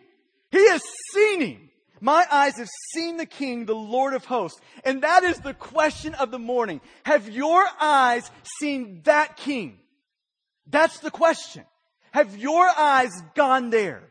He 0.52 0.68
has 0.68 0.80
seen 1.12 1.40
him. 1.40 1.70
My 2.04 2.26
eyes 2.30 2.58
have 2.58 2.68
seen 2.92 3.16
the 3.16 3.24
King, 3.24 3.64
the 3.64 3.74
Lord 3.74 4.12
of 4.12 4.26
hosts. 4.26 4.60
And 4.84 5.00
that 5.04 5.24
is 5.24 5.38
the 5.38 5.54
question 5.54 6.12
of 6.12 6.30
the 6.30 6.38
morning. 6.38 6.82
Have 7.04 7.30
your 7.30 7.66
eyes 7.80 8.30
seen 8.60 9.00
that 9.04 9.38
King? 9.38 9.78
That's 10.66 10.98
the 10.98 11.10
question. 11.10 11.64
Have 12.12 12.36
your 12.36 12.68
eyes 12.68 13.10
gone 13.34 13.70
there? 13.70 14.02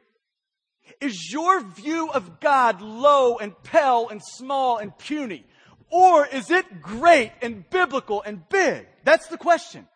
Is 1.02 1.32
your 1.32 1.62
view 1.62 2.10
of 2.10 2.40
God 2.40 2.82
low 2.82 3.38
and 3.38 3.54
pale 3.62 4.10
and 4.10 4.24
small 4.24 4.80
and 4.80 4.98
puny? 4.98 5.46
Or 5.92 6.26
is 6.26 6.50
it 6.50 6.82
great 6.82 7.32
and 7.44 7.70
biblical 7.70 8.24
and 8.24 8.42
big? 8.50 8.88
That's 9.04 9.28
the 9.28 9.38
question. 9.38 9.88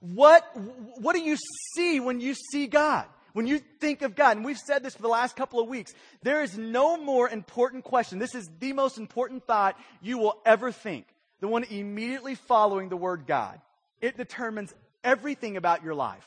What, 0.00 0.50
what 0.54 1.14
do 1.14 1.20
you 1.20 1.36
see 1.74 2.00
when 2.00 2.22
you 2.22 2.32
see 2.32 2.68
God? 2.68 3.04
When 3.38 3.46
you 3.46 3.60
think 3.60 4.02
of 4.02 4.16
God, 4.16 4.36
and 4.36 4.44
we've 4.44 4.58
said 4.58 4.82
this 4.82 4.96
for 4.96 5.02
the 5.02 5.06
last 5.06 5.36
couple 5.36 5.60
of 5.60 5.68
weeks, 5.68 5.92
there 6.24 6.42
is 6.42 6.58
no 6.58 6.96
more 6.96 7.28
important 7.28 7.84
question. 7.84 8.18
This 8.18 8.34
is 8.34 8.50
the 8.58 8.72
most 8.72 8.98
important 8.98 9.46
thought 9.46 9.78
you 10.02 10.18
will 10.18 10.42
ever 10.44 10.72
think. 10.72 11.06
The 11.38 11.46
one 11.46 11.62
immediately 11.62 12.34
following 12.34 12.88
the 12.88 12.96
word 12.96 13.28
God. 13.28 13.60
It 14.00 14.16
determines 14.16 14.74
everything 15.04 15.56
about 15.56 15.84
your 15.84 15.94
life. 15.94 16.26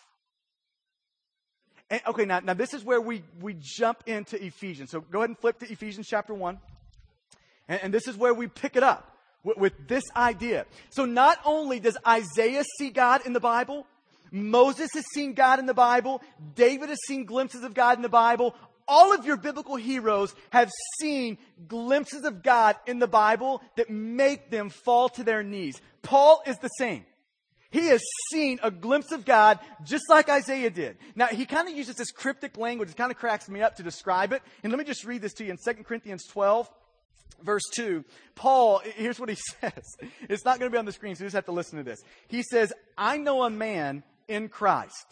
And, 1.89 1.99
okay, 2.07 2.23
now, 2.23 2.39
now 2.39 2.53
this 2.53 2.73
is 2.73 2.81
where 2.81 3.01
we, 3.01 3.23
we 3.41 3.57
jump 3.59 4.03
into 4.05 4.41
Ephesians. 4.41 4.89
So 4.89 5.01
go 5.01 5.19
ahead 5.19 5.31
and 5.31 5.37
flip 5.37 5.59
to 5.59 5.69
Ephesians 5.69 6.07
chapter 6.09 6.33
1. 6.33 6.59
And, 7.67 7.83
and 7.83 7.93
this 7.93 8.07
is 8.07 8.15
where 8.15 8.33
we 8.33 8.47
pick 8.47 8.77
it 8.77 8.83
up 8.83 9.17
with, 9.43 9.57
with 9.57 9.73
this 9.89 10.05
idea. 10.15 10.65
So 10.91 11.03
not 11.03 11.39
only 11.43 11.81
does 11.81 11.97
Isaiah 12.07 12.63
see 12.79 12.89
God 12.89 13.25
in 13.25 13.33
the 13.33 13.41
Bible, 13.41 13.85
Moses 14.31 14.89
has 14.93 15.05
seen 15.13 15.33
God 15.33 15.59
in 15.59 15.65
the 15.65 15.73
Bible. 15.73 16.21
David 16.55 16.89
has 16.89 16.99
seen 17.07 17.25
glimpses 17.25 17.63
of 17.63 17.73
God 17.73 17.97
in 17.97 18.01
the 18.01 18.09
Bible. 18.09 18.55
All 18.87 19.13
of 19.13 19.25
your 19.25 19.37
biblical 19.37 19.75
heroes 19.75 20.33
have 20.49 20.69
seen 20.99 21.37
glimpses 21.67 22.23
of 22.23 22.41
God 22.43 22.75
in 22.87 22.99
the 22.99 23.07
Bible 23.07 23.61
that 23.77 23.89
make 23.89 24.49
them 24.49 24.69
fall 24.69 25.09
to 25.09 25.23
their 25.23 25.43
knees. 25.43 25.79
Paul 26.01 26.41
is 26.45 26.57
the 26.57 26.67
same. 26.69 27.05
He 27.69 27.87
has 27.87 28.01
seen 28.31 28.59
a 28.61 28.69
glimpse 28.69 29.13
of 29.13 29.23
God 29.23 29.59
just 29.83 30.03
like 30.09 30.27
Isaiah 30.27 30.69
did. 30.69 30.97
Now, 31.15 31.27
he 31.27 31.45
kind 31.45 31.69
of 31.69 31.75
uses 31.75 31.95
this 31.95 32.11
cryptic 32.11 32.57
language. 32.57 32.89
It 32.89 32.97
kind 32.97 33.11
of 33.11 33.17
cracks 33.17 33.47
me 33.47 33.61
up 33.61 33.77
to 33.77 33.83
describe 33.83 34.33
it. 34.33 34.41
And 34.61 34.71
let 34.71 34.77
me 34.77 34.83
just 34.83 35.05
read 35.05 35.21
this 35.21 35.33
to 35.35 35.45
you 35.45 35.51
in 35.51 35.57
2 35.57 35.83
Corinthians 35.83 36.25
12, 36.31 36.69
verse 37.41 37.63
2. 37.75 38.03
Paul, 38.35 38.81
here's 38.95 39.21
what 39.21 39.29
he 39.29 39.35
says. 39.61 39.95
It's 40.27 40.43
not 40.43 40.59
going 40.59 40.69
to 40.69 40.75
be 40.75 40.77
on 40.77 40.85
the 40.85 40.91
screen, 40.91 41.15
so 41.15 41.23
you 41.23 41.27
just 41.27 41.35
have 41.35 41.45
to 41.45 41.53
listen 41.53 41.77
to 41.77 41.83
this. 41.83 42.01
He 42.27 42.43
says, 42.43 42.73
I 42.97 43.17
know 43.17 43.43
a 43.43 43.49
man 43.49 44.03
in 44.27 44.49
Christ. 44.49 45.05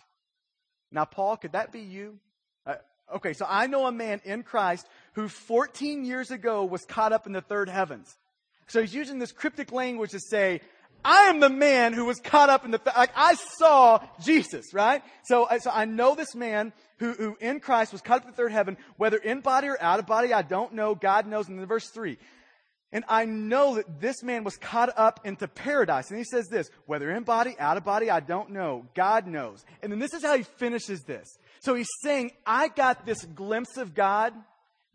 Now, 0.92 1.06
Paul, 1.06 1.38
could 1.38 1.52
that 1.54 1.72
be 1.72 1.82
you? 1.82 2.20
Uh, 2.66 2.76
okay, 3.16 3.34
so 3.34 3.46
I 3.48 3.68
know 3.68 3.86
a 3.86 3.92
man 3.92 4.22
in 4.26 4.44
Christ 4.44 4.88
who 5.14 5.28
14 5.28 6.06
years 6.06 6.32
ago 6.32 6.66
was 6.66 6.84
caught 6.86 7.14
up 7.14 7.28
in 7.28 7.34
the 7.34 7.42
third 7.42 7.70
heavens. 7.70 8.16
So 8.68 8.82
he's 8.82 8.94
using 8.94 9.20
this 9.20 9.32
cryptic 9.32 9.72
language 9.72 10.12
to 10.12 10.20
say, 10.20 10.62
I 11.04 11.24
am 11.24 11.40
the 11.40 11.50
man 11.50 11.94
who 11.94 12.06
was 12.06 12.20
caught 12.20 12.50
up 12.50 12.66
in 12.66 12.72
the, 12.72 12.82
like 12.98 13.12
I 13.16 13.36
saw 13.36 14.00
Jesus, 14.22 14.74
right? 14.74 15.02
So, 15.24 15.48
so 15.60 15.72
I 15.74 15.86
know 15.86 16.14
this 16.14 16.36
man 16.36 16.74
who, 16.98 17.14
who 17.14 17.38
in 17.40 17.62
Christ 17.62 17.94
was 17.94 18.02
caught 18.02 18.18
up 18.18 18.26
in 18.26 18.32
the 18.32 18.36
third 18.36 18.52
heaven, 18.52 18.78
whether 18.98 19.18
in 19.18 19.40
body 19.40 19.70
or 19.70 19.82
out 19.82 20.00
of 20.00 20.06
body, 20.06 20.34
I 20.34 20.42
don't 20.42 20.74
know. 20.74 20.96
God 20.96 21.26
knows. 21.26 21.48
And 21.48 21.58
then 21.58 21.66
verse 21.66 21.90
three, 21.90 22.18
and 22.92 23.06
I 23.08 23.26
know 23.26 23.76
that 23.76 24.02
this 24.02 24.24
man 24.24 24.44
was 24.44 24.58
caught 24.58 24.92
up 24.98 25.20
into 25.24 25.48
paradise. 25.48 26.10
And 26.10 26.18
he 26.18 26.24
says 26.24 26.48
this, 26.48 26.72
whether 26.88 27.12
in 27.12 27.24
body, 27.24 27.56
out 27.60 27.78
of 27.78 27.84
body, 27.84 28.10
I 28.10 28.20
don't 28.20 28.50
know. 28.50 28.88
God 28.96 29.28
knows. 29.28 29.64
And 29.84 29.92
then 29.92 30.00
this 30.00 30.14
is 30.14 30.24
how 30.24 30.36
he 30.36 30.44
finishes 30.44 31.04
this. 31.04 31.38
So 31.60 31.76
he's 31.76 31.90
saying, 32.02 32.32
I 32.48 32.68
got 32.68 33.06
this 33.06 33.24
glimpse 33.26 33.78
of 33.78 33.94
God. 33.94 34.34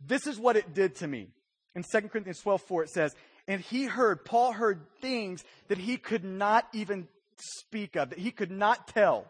This 0.04 0.26
is 0.26 0.40
what 0.40 0.56
it 0.56 0.74
did 0.74 0.96
to 0.96 1.06
me. 1.06 1.28
In 1.76 1.84
2 1.84 2.08
Corinthians 2.08 2.40
12, 2.40 2.62
4, 2.62 2.82
it 2.84 2.90
says, 2.90 3.14
and 3.46 3.60
he 3.60 3.84
heard, 3.84 4.24
Paul 4.24 4.52
heard 4.52 4.80
things 5.00 5.44
that 5.68 5.78
he 5.78 5.96
could 5.96 6.24
not 6.24 6.66
even 6.72 7.06
speak 7.36 7.94
of, 7.94 8.10
that 8.10 8.18
he 8.18 8.32
could 8.32 8.50
not 8.50 8.88
tell. 8.88 9.26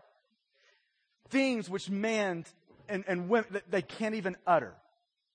Things 1.28 1.68
which 1.68 1.90
man 1.90 2.44
and, 2.88 3.04
and 3.08 3.28
women, 3.28 3.48
that 3.52 3.70
they 3.70 3.82
can't 3.82 4.14
even 4.14 4.36
utter. 4.46 4.74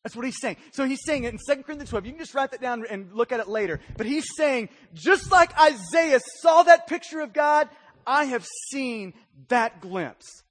That's 0.04 0.16
what 0.16 0.26
he's 0.26 0.40
saying. 0.40 0.58
So 0.72 0.86
he's 0.86 1.04
saying 1.04 1.26
it 1.26 1.34
in 1.34 1.40
2 1.46 1.64
Corinthians 1.64 1.90
12. 1.90 2.06
You 2.06 2.12
can 2.14 2.20
just 2.20 2.34
write 2.34 2.52
that 2.52 2.62
down 2.62 2.86
and 2.90 3.12
look 3.14 3.32
at 3.32 3.40
it 3.40 3.50
later. 3.50 3.80
But 3.98 4.06
he's 4.06 4.26
saying, 4.38 4.70
just 4.94 5.32
like 5.32 5.58
Isaiah 5.60 6.22
saw 6.42 6.64
that 6.64 6.88
picture 6.88 7.20
of 7.20 7.34
God, 7.34 7.68
I 8.08 8.26
have 8.26 8.46
seen 8.70 9.14
that 9.50 9.82
glimpse 9.82 10.44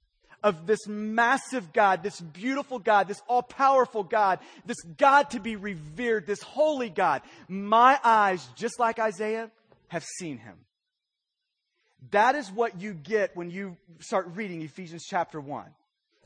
of 0.43 0.67
this 0.67 0.87
massive 0.87 1.73
God, 1.73 2.03
this 2.03 2.19
beautiful 2.19 2.79
God, 2.79 3.07
this 3.07 3.21
all 3.27 3.41
powerful 3.41 4.03
God, 4.03 4.39
this 4.65 4.81
God 4.97 5.31
to 5.31 5.39
be 5.39 5.55
revered, 5.55 6.25
this 6.25 6.41
holy 6.41 6.89
God. 6.89 7.21
My 7.47 7.99
eyes, 8.03 8.47
just 8.55 8.79
like 8.79 8.99
Isaiah, 8.99 9.51
have 9.87 10.05
seen 10.19 10.37
him. 10.37 10.55
That 12.11 12.35
is 12.35 12.49
what 12.51 12.79
you 12.79 12.93
get 12.93 13.35
when 13.35 13.49
you 13.49 13.75
start 13.99 14.29
reading 14.35 14.61
Ephesians 14.61 15.03
chapter 15.09 15.41
1. 15.41 15.65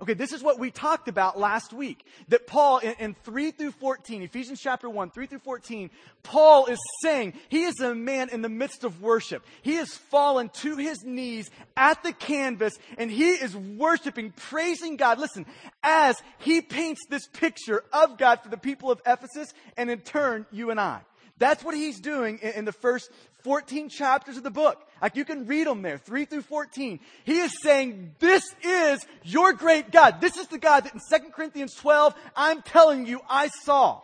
Okay, 0.04 0.16
this 0.16 0.34
is 0.34 0.44
what 0.44 0.60
we 0.60 0.70
talked 0.70 1.08
about 1.08 1.40
last 1.40 1.72
week. 1.72 2.06
That 2.28 2.46
Paul, 2.46 2.80
in, 2.80 2.94
in, 3.00 3.16
3 3.24 3.52
through 3.52 3.72
14, 3.72 4.22
Ephesians 4.24 4.60
chapter 4.60 4.90
1, 4.90 5.12
3 5.12 5.28
through 5.28 5.40
14, 5.40 5.90
Paul 6.24 6.66
is 6.66 6.78
saying 7.02 7.32
he 7.48 7.64
is 7.64 7.80
a 7.80 7.96
man 7.96 8.28
in 8.28 8.42
the 8.42 8.50
midst 8.50 8.84
of 8.84 9.02
worship. 9.02 9.46
He 9.62 9.76
has 9.76 9.94
fallen 9.94 10.50
to 10.56 10.76
his 10.76 11.06
knees 11.06 11.50
at 11.78 12.04
the 12.04 12.12
canvas 12.12 12.74
and 12.98 13.10
he 13.10 13.30
is 13.30 13.56
worshiping, 13.56 14.34
praising 14.36 14.98
God. 14.98 15.20
Listen, 15.20 15.46
as 15.84 16.18
he 16.40 16.60
paints 16.60 17.00
this 17.10 17.26
picture 17.28 17.82
of 17.94 18.18
God 18.18 18.42
for 18.42 18.50
the 18.50 18.58
people 18.58 18.92
of 18.92 19.02
Ephesus 19.06 19.54
and 19.78 19.90
in 19.90 20.02
turn, 20.02 20.46
you 20.52 20.70
and 20.70 20.82
I. 20.82 21.00
That's 21.38 21.64
what 21.64 21.76
he's 21.76 22.00
doing 22.00 22.40
in, 22.42 22.52
in 22.52 22.66
the 22.66 22.72
first 22.72 23.12
14 23.44 23.90
chapters 23.90 24.38
of 24.38 24.44
the 24.44 24.52
book. 24.52 24.82
Like 25.02 25.16
you 25.16 25.26
can 25.26 25.46
read 25.46 25.68
them 25.68 25.82
there, 25.82 25.98
3 25.98 26.26
through 26.26 26.44
14. 26.44 27.00
He 27.26 27.40
is 27.40 27.54
saying, 27.62 28.16
this 28.20 28.44
is 28.64 29.06
your 29.24 29.54
great 29.54 29.92
God. 29.92 30.22
This 30.22 30.38
is 30.38 30.48
the 30.48 30.58
God 30.58 30.86
that 30.86 30.94
in 30.94 31.02
2 31.22 31.32
Corinthians 31.32 31.76
12, 31.76 32.16
I'm 32.36 32.62
telling 32.62 33.06
you, 33.06 33.20
I 33.30 33.50
saw. 33.64 34.02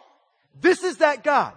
This 0.59 0.83
is 0.83 0.97
that 0.97 1.23
God. 1.23 1.53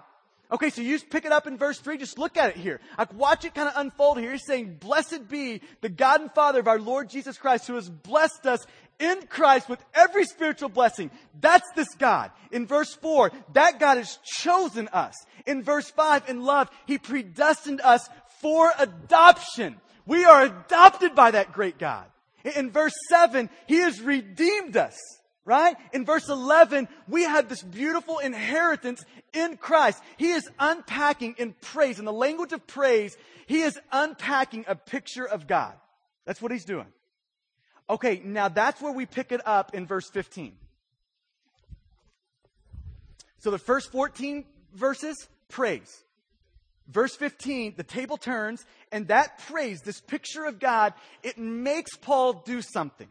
Okay, 0.52 0.68
so 0.68 0.82
you 0.82 0.94
just 0.94 1.08
pick 1.08 1.24
it 1.24 1.32
up 1.32 1.46
in 1.46 1.56
verse 1.56 1.78
3, 1.78 1.96
just 1.96 2.18
look 2.18 2.36
at 2.36 2.50
it 2.50 2.56
here. 2.56 2.78
Like 2.98 3.14
watch 3.14 3.46
it 3.46 3.54
kind 3.54 3.68
of 3.68 3.74
unfold 3.76 4.18
here. 4.18 4.32
He's 4.32 4.44
saying, 4.46 4.76
blessed 4.80 5.28
be 5.28 5.62
the 5.80 5.88
God 5.88 6.20
and 6.20 6.30
Father 6.30 6.60
of 6.60 6.68
our 6.68 6.78
Lord 6.78 7.08
Jesus 7.08 7.38
Christ 7.38 7.66
who 7.66 7.74
has 7.74 7.88
blessed 7.88 8.44
us 8.44 8.66
in 9.02 9.26
Christ 9.26 9.68
with 9.68 9.84
every 9.92 10.24
spiritual 10.24 10.68
blessing. 10.68 11.10
That's 11.40 11.68
this 11.74 11.92
God. 11.98 12.30
In 12.52 12.66
verse 12.66 12.94
4, 12.94 13.32
that 13.54 13.80
God 13.80 13.98
has 13.98 14.18
chosen 14.24 14.88
us. 14.88 15.14
In 15.44 15.64
verse 15.64 15.90
5, 15.90 16.28
in 16.28 16.44
love, 16.44 16.70
He 16.86 16.98
predestined 16.98 17.80
us 17.80 18.08
for 18.40 18.72
adoption. 18.78 19.76
We 20.06 20.24
are 20.24 20.44
adopted 20.44 21.16
by 21.16 21.32
that 21.32 21.52
great 21.52 21.78
God. 21.78 22.06
In 22.56 22.70
verse 22.70 22.94
7, 23.08 23.50
He 23.66 23.76
has 23.78 24.00
redeemed 24.00 24.76
us. 24.76 24.96
Right? 25.44 25.74
In 25.92 26.04
verse 26.04 26.28
11, 26.28 26.86
we 27.08 27.24
have 27.24 27.48
this 27.48 27.62
beautiful 27.62 28.20
inheritance 28.20 29.04
in 29.32 29.56
Christ. 29.56 30.00
He 30.16 30.30
is 30.30 30.48
unpacking 30.56 31.34
in 31.36 31.56
praise, 31.60 31.98
in 31.98 32.04
the 32.04 32.12
language 32.12 32.52
of 32.52 32.64
praise, 32.68 33.16
He 33.46 33.62
is 33.62 33.76
unpacking 33.90 34.66
a 34.68 34.76
picture 34.76 35.26
of 35.26 35.48
God. 35.48 35.74
That's 36.26 36.40
what 36.40 36.52
He's 36.52 36.64
doing. 36.64 36.86
Okay, 37.88 38.22
now 38.24 38.48
that's 38.48 38.80
where 38.80 38.92
we 38.92 39.06
pick 39.06 39.32
it 39.32 39.40
up 39.46 39.74
in 39.74 39.86
verse 39.86 40.08
15. 40.10 40.54
So 43.38 43.50
the 43.50 43.58
first 43.58 43.90
14 43.90 44.44
verses, 44.74 45.28
praise. 45.48 46.04
Verse 46.88 47.14
15, 47.16 47.74
the 47.76 47.82
table 47.82 48.16
turns, 48.16 48.64
and 48.90 49.08
that 49.08 49.38
praise, 49.46 49.80
this 49.82 50.00
picture 50.00 50.44
of 50.44 50.58
God, 50.58 50.94
it 51.22 51.38
makes 51.38 51.96
Paul 51.96 52.42
do 52.44 52.60
something. 52.60 53.08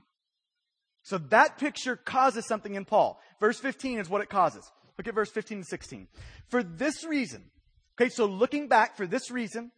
So 1.03 1.17
that 1.17 1.57
picture 1.57 1.95
causes 1.95 2.45
something 2.47 2.75
in 2.75 2.85
Paul. 2.85 3.19
Verse 3.39 3.59
15 3.59 3.99
is 3.99 4.09
what 4.09 4.21
it 4.21 4.29
causes. 4.29 4.69
Look 4.97 5.07
at 5.07 5.15
verse 5.15 5.31
15 5.31 5.59
and 5.59 5.67
16. 5.67 6.07
For 6.49 6.63
this 6.63 7.03
reason, 7.03 7.43
okay, 7.95 8.09
so 8.09 8.25
looking 8.25 8.67
back 8.67 8.95
for 8.95 9.07
this 9.07 9.31
reason, 9.31 9.71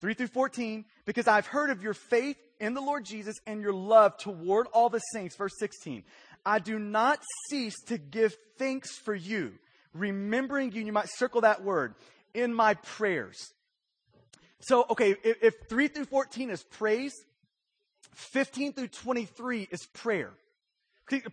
3 0.00 0.14
through 0.14 0.28
14, 0.28 0.84
because 1.04 1.28
I've 1.28 1.46
heard 1.46 1.70
of 1.70 1.82
your 1.82 1.94
faith 1.94 2.36
in 2.64 2.74
the 2.74 2.80
Lord 2.80 3.04
Jesus 3.04 3.36
and 3.46 3.60
your 3.60 3.72
love 3.72 4.16
toward 4.16 4.66
all 4.72 4.88
the 4.88 5.00
saints. 5.12 5.36
Verse 5.36 5.52
16. 5.58 6.02
I 6.46 6.58
do 6.58 6.78
not 6.78 7.20
cease 7.48 7.74
to 7.86 7.98
give 7.98 8.36
thanks 8.58 8.98
for 8.98 9.14
you, 9.14 9.52
remembering 9.94 10.72
you, 10.72 10.84
you 10.84 10.92
might 10.92 11.08
circle 11.08 11.42
that 11.42 11.62
word, 11.62 11.94
in 12.34 12.52
my 12.52 12.74
prayers. 12.74 13.52
So, 14.60 14.84
okay, 14.90 15.14
if, 15.22 15.42
if 15.42 15.54
3 15.68 15.88
through 15.88 16.06
14 16.06 16.50
is 16.50 16.62
praise, 16.62 17.14
15 18.14 18.72
through 18.72 18.88
23 18.88 19.68
is 19.70 19.86
prayer. 19.86 20.30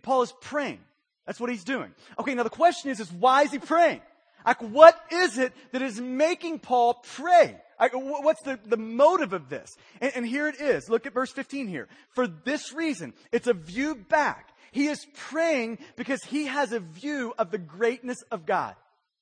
Paul 0.02 0.22
is 0.22 0.32
praying. 0.40 0.80
That's 1.26 1.40
what 1.40 1.50
he's 1.50 1.64
doing. 1.64 1.92
Okay, 2.18 2.34
now 2.34 2.42
the 2.42 2.50
question 2.50 2.90
is, 2.90 3.00
is 3.00 3.10
why 3.12 3.42
is 3.42 3.52
he 3.52 3.58
praying? 3.58 4.00
Like, 4.44 4.60
what 4.60 5.00
is 5.10 5.38
it 5.38 5.52
that 5.72 5.82
is 5.82 6.00
making 6.00 6.58
Paul 6.58 6.94
pray? 6.94 7.56
What's 7.92 8.42
the, 8.42 8.58
the 8.64 8.76
motive 8.76 9.32
of 9.32 9.48
this? 9.48 9.70
And, 10.00 10.12
and 10.16 10.26
here 10.26 10.48
it 10.48 10.60
is. 10.60 10.88
Look 10.88 11.06
at 11.06 11.14
verse 11.14 11.32
15 11.32 11.68
here. 11.68 11.88
For 12.14 12.26
this 12.26 12.72
reason, 12.72 13.14
it's 13.32 13.46
a 13.46 13.54
view 13.54 13.94
back. 13.94 14.50
He 14.72 14.86
is 14.86 15.06
praying 15.14 15.78
because 15.96 16.22
he 16.24 16.46
has 16.46 16.72
a 16.72 16.80
view 16.80 17.34
of 17.38 17.50
the 17.50 17.58
greatness 17.58 18.22
of 18.30 18.46
God. 18.46 18.74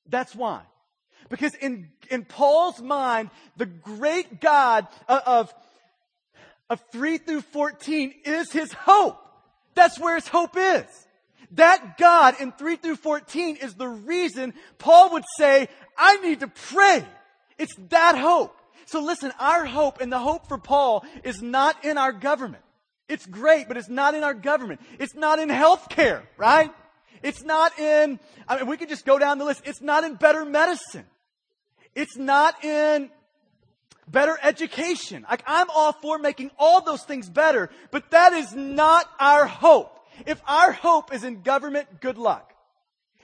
That's 0.07 0.35
why. 0.35 0.61
Because 1.29 1.53
in, 1.55 1.89
in 2.09 2.25
Paul's 2.25 2.81
mind, 2.81 3.29
the 3.57 3.65
great 3.65 4.41
God 4.41 4.87
of, 5.07 5.53
of 6.69 6.83
3 6.91 7.17
through 7.17 7.41
14 7.41 8.13
is 8.25 8.51
his 8.51 8.71
hope. 8.73 9.17
That's 9.75 9.99
where 9.99 10.15
his 10.15 10.27
hope 10.27 10.55
is. 10.57 10.85
That 11.51 11.97
God 11.97 12.35
in 12.39 12.53
3 12.53 12.77
through 12.77 12.95
14 12.95 13.57
is 13.57 13.73
the 13.73 13.87
reason 13.87 14.53
Paul 14.77 15.13
would 15.13 15.25
say, 15.37 15.67
I 15.97 16.17
need 16.17 16.39
to 16.41 16.47
pray. 16.47 17.05
It's 17.61 17.75
that 17.89 18.17
hope. 18.17 18.57
So 18.85 19.03
listen, 19.03 19.31
our 19.39 19.65
hope 19.65 20.01
and 20.01 20.11
the 20.11 20.17
hope 20.17 20.47
for 20.47 20.57
Paul 20.57 21.05
is 21.23 21.43
not 21.43 21.85
in 21.85 21.95
our 21.95 22.11
government. 22.11 22.63
It's 23.07 23.27
great, 23.27 23.67
but 23.67 23.77
it's 23.77 23.87
not 23.87 24.15
in 24.15 24.23
our 24.23 24.33
government. 24.33 24.81
It's 24.97 25.13
not 25.13 25.37
in 25.37 25.49
healthcare, 25.49 26.23
right? 26.37 26.71
It's 27.21 27.43
not 27.43 27.77
in, 27.77 28.19
I 28.47 28.57
mean, 28.57 28.65
we 28.65 28.77
could 28.77 28.89
just 28.89 29.05
go 29.05 29.19
down 29.19 29.37
the 29.37 29.45
list. 29.45 29.61
It's 29.63 29.79
not 29.79 30.03
in 30.03 30.15
better 30.15 30.43
medicine. 30.43 31.05
It's 31.93 32.17
not 32.17 32.63
in 32.63 33.11
better 34.07 34.39
education. 34.41 35.23
Like, 35.29 35.43
I'm 35.45 35.69
all 35.69 35.93
for 35.93 36.17
making 36.17 36.49
all 36.57 36.81
those 36.81 37.03
things 37.03 37.29
better, 37.29 37.69
but 37.91 38.09
that 38.09 38.33
is 38.33 38.55
not 38.55 39.05
our 39.19 39.45
hope. 39.45 39.99
If 40.25 40.41
our 40.47 40.71
hope 40.71 41.13
is 41.13 41.23
in 41.23 41.43
government, 41.43 42.01
good 42.01 42.17
luck. 42.17 42.50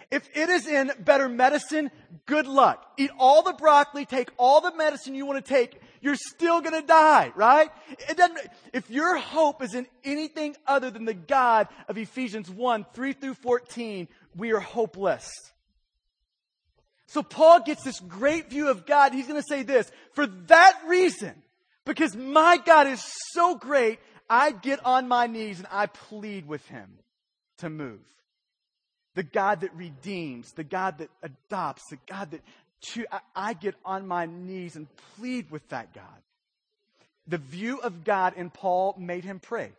If 0.09 0.29
it 0.35 0.49
is 0.49 0.67
in 0.67 0.91
better 0.99 1.27
medicine, 1.27 1.91
good 2.25 2.47
luck. 2.47 2.85
Eat 2.97 3.11
all 3.19 3.43
the 3.43 3.53
broccoli, 3.53 4.05
take 4.05 4.29
all 4.37 4.61
the 4.61 4.73
medicine 4.75 5.15
you 5.15 5.25
want 5.25 5.43
to 5.43 5.53
take, 5.53 5.81
you're 6.01 6.15
still 6.15 6.61
gonna 6.61 6.81
die, 6.81 7.33
right? 7.35 7.69
It 8.09 8.15
doesn't, 8.15 8.39
if 8.73 8.89
your 8.89 9.17
hope 9.17 9.61
is 9.61 9.75
in 9.75 9.85
anything 10.05 10.55
other 10.65 10.89
than 10.89 11.05
the 11.05 11.13
God 11.13 11.67
of 11.89 11.97
Ephesians 11.97 12.49
1, 12.49 12.85
3 12.93 13.13
through 13.13 13.33
14, 13.33 14.07
we 14.35 14.53
are 14.53 14.59
hopeless. 14.59 15.29
So 17.07 17.23
Paul 17.23 17.61
gets 17.61 17.83
this 17.83 17.99
great 17.99 18.49
view 18.49 18.69
of 18.69 18.85
God. 18.85 19.13
He's 19.13 19.27
going 19.27 19.41
to 19.41 19.47
say 19.47 19.63
this, 19.63 19.89
for 20.11 20.27
that 20.27 20.79
reason, 20.87 21.33
because 21.85 22.15
my 22.15 22.57
God 22.57 22.87
is 22.87 23.01
so 23.31 23.55
great, 23.55 23.99
I 24.29 24.51
get 24.51 24.85
on 24.85 25.07
my 25.07 25.27
knees 25.27 25.59
and 25.59 25.67
I 25.71 25.85
plead 25.85 26.45
with 26.45 26.65
him 26.67 26.99
to 27.59 27.69
move. 27.69 28.01
The 29.17 29.23
God 29.23 29.61
that 29.61 29.73
redeems, 29.73 30.51
the 30.51 30.63
God 30.63 30.99
that 30.99 31.09
adopts, 31.23 31.81
the 31.89 31.97
God 32.07 32.29
that 32.29 32.41
I 33.35 33.53
get 33.53 33.73
on 33.83 34.07
my 34.07 34.27
knees 34.27 34.75
and 34.75 34.85
plead 35.15 35.49
with 35.49 35.67
that 35.69 35.91
God. 35.91 36.03
The 37.27 37.39
view 37.39 37.79
of 37.79 38.03
God 38.03 38.35
in 38.37 38.51
Paul 38.51 38.93
made 38.99 39.23
him 39.23 39.39
pray. 39.39 39.71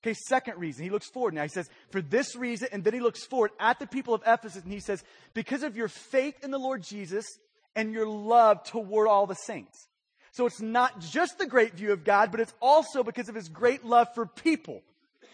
Okay, 0.00 0.14
second 0.28 0.60
reason, 0.60 0.84
he 0.84 0.90
looks 0.90 1.10
forward 1.10 1.34
now. 1.34 1.42
He 1.42 1.48
says, 1.48 1.68
for 1.90 2.02
this 2.02 2.36
reason, 2.36 2.68
and 2.70 2.84
then 2.84 2.94
he 2.94 3.00
looks 3.00 3.26
forward 3.26 3.50
at 3.58 3.80
the 3.80 3.88
people 3.88 4.14
of 4.14 4.22
Ephesus 4.24 4.62
and 4.62 4.72
he 4.72 4.78
says, 4.78 5.02
because 5.34 5.64
of 5.64 5.76
your 5.76 5.88
faith 5.88 6.36
in 6.44 6.52
the 6.52 6.58
Lord 6.58 6.84
Jesus 6.84 7.26
and 7.74 7.92
your 7.92 8.06
love 8.06 8.62
toward 8.62 9.08
all 9.08 9.26
the 9.26 9.34
saints. 9.34 9.88
So 10.30 10.46
it's 10.46 10.60
not 10.60 11.00
just 11.00 11.38
the 11.38 11.46
great 11.46 11.74
view 11.74 11.90
of 11.90 12.04
God, 12.04 12.30
but 12.30 12.38
it's 12.38 12.54
also 12.62 13.02
because 13.02 13.28
of 13.28 13.34
his 13.34 13.48
great 13.48 13.84
love 13.84 14.06
for 14.14 14.24
people 14.24 14.82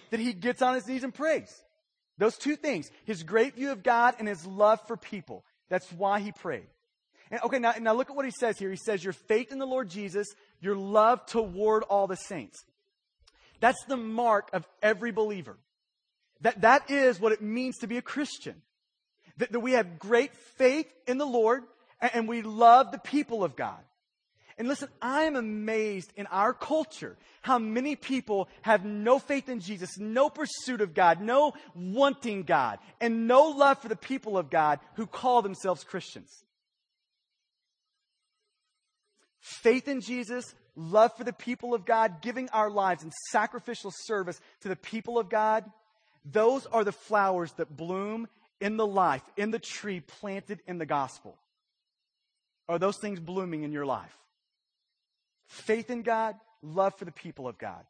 that 0.09 0.19
he 0.19 0.33
gets 0.33 0.63
on 0.63 0.77
his 0.77 0.87
knees 0.87 1.05
and 1.05 1.13
prays. 1.13 1.63
Those 2.21 2.37
two 2.37 2.55
things, 2.55 2.91
his 3.07 3.23
great 3.23 3.55
view 3.55 3.73
of 3.73 3.83
God 3.83 4.15
and 4.19 4.29
his 4.29 4.45
love 4.45 4.79
for 4.87 4.95
people. 4.95 5.43
That's 5.71 5.91
why 5.91 6.21
he 6.21 6.33
prayed. 6.33 6.67
And 7.31 7.41
okay, 7.43 7.59
now, 7.59 7.73
now 7.81 7.95
look 7.95 8.11
at 8.11 8.17
what 8.17 8.27
he 8.27 8.31
says 8.31 8.59
here. 8.59 8.71
He 8.71 8.77
says, 8.77 9.03
your 9.03 9.15
faith 9.15 9.51
in 9.51 9.59
the 9.59 9.67
Lord 9.67 9.89
Jesus, 9.89 10.27
your 10.61 10.77
love 10.77 11.25
toward 11.25 11.83
all 11.85 12.07
the 12.07 12.17
saints. 12.17 12.63
That's 13.61 13.83
the 13.89 13.97
mark 13.97 14.51
of 14.53 14.69
every 14.83 15.13
believer. 15.13 15.57
That, 16.43 16.61
that 16.61 16.91
is 16.91 17.19
what 17.19 17.33
it 17.33 17.41
means 17.41 17.79
to 17.79 17.87
be 17.87 17.97
a 17.97 18.03
Christian. 18.03 18.61
That, 19.39 19.53
that 19.53 19.61
we 19.61 19.73
have 19.73 19.99
great 19.99 20.37
faith 20.59 20.93
in 21.07 21.17
the 21.17 21.25
Lord 21.25 21.63
and, 22.03 22.11
and 22.13 22.29
we 22.29 22.43
love 22.43 22.93
the 22.93 22.99
people 22.99 23.45
of 23.45 23.57
God. 23.57 23.81
And 24.61 24.69
listen, 24.69 24.91
I 25.01 25.23
am 25.23 25.37
amazed 25.37 26.13
in 26.17 26.27
our 26.27 26.53
culture 26.53 27.17
how 27.41 27.59
many 27.59 27.97
people 27.97 28.47
have 28.61 28.85
no 28.85 29.19
faith 29.19 29.49
in 29.49 29.61
Jesus, 29.61 29.97
no 29.99 30.29
pursuit 30.29 30.83
of 30.83 30.93
God, 30.93 31.23
no 31.23 31.55
wanting 31.75 32.43
God, 32.43 32.79
and 33.01 33.27
no 33.27 33.49
love 33.49 33.79
for 33.79 33.89
the 33.89 33.97
people 33.97 34.37
of 34.37 34.51
God 34.51 34.79
who 34.97 35.07
call 35.07 35.41
themselves 35.41 35.83
Christians. 35.83 36.45
Faith 39.41 39.89
in 39.89 40.03
Jesus, 40.03 40.55
love 40.77 41.17
for 41.17 41.25
the 41.25 41.33
people 41.33 41.73
of 41.73 41.87
God, 41.87 42.21
giving 42.21 42.51
our 42.51 42.69
lives 42.69 43.03
in 43.03 43.11
sacrificial 43.31 43.95
service 44.05 44.39
to 44.61 44.69
the 44.69 44.77
people 44.77 45.19
of 45.19 45.31
God, 45.31 45.65
those 46.23 46.67
are 46.67 46.85
the 46.85 46.93
flowers 46.93 47.51
that 47.53 47.79
bloom 47.79 48.29
in 48.61 48.77
the 48.77 48.87
life, 48.87 49.23
in 49.39 49.53
the 49.53 49.59
tree 49.59 50.01
planted 50.01 50.61
in 50.67 50.77
the 50.77 50.85
gospel. 50.85 51.39
Are 52.69 52.79
those 52.79 52.99
things 52.99 53.21
blooming 53.21 53.63
in 53.63 53.73
your 53.73 53.87
life? 53.87 54.15
Faith 55.51 55.91
in 55.91 56.03
God, 56.03 56.37
love 56.63 56.95
for 56.97 57.05
the 57.05 57.11
people 57.11 57.49
of 57.49 57.59
God. 57.59 57.85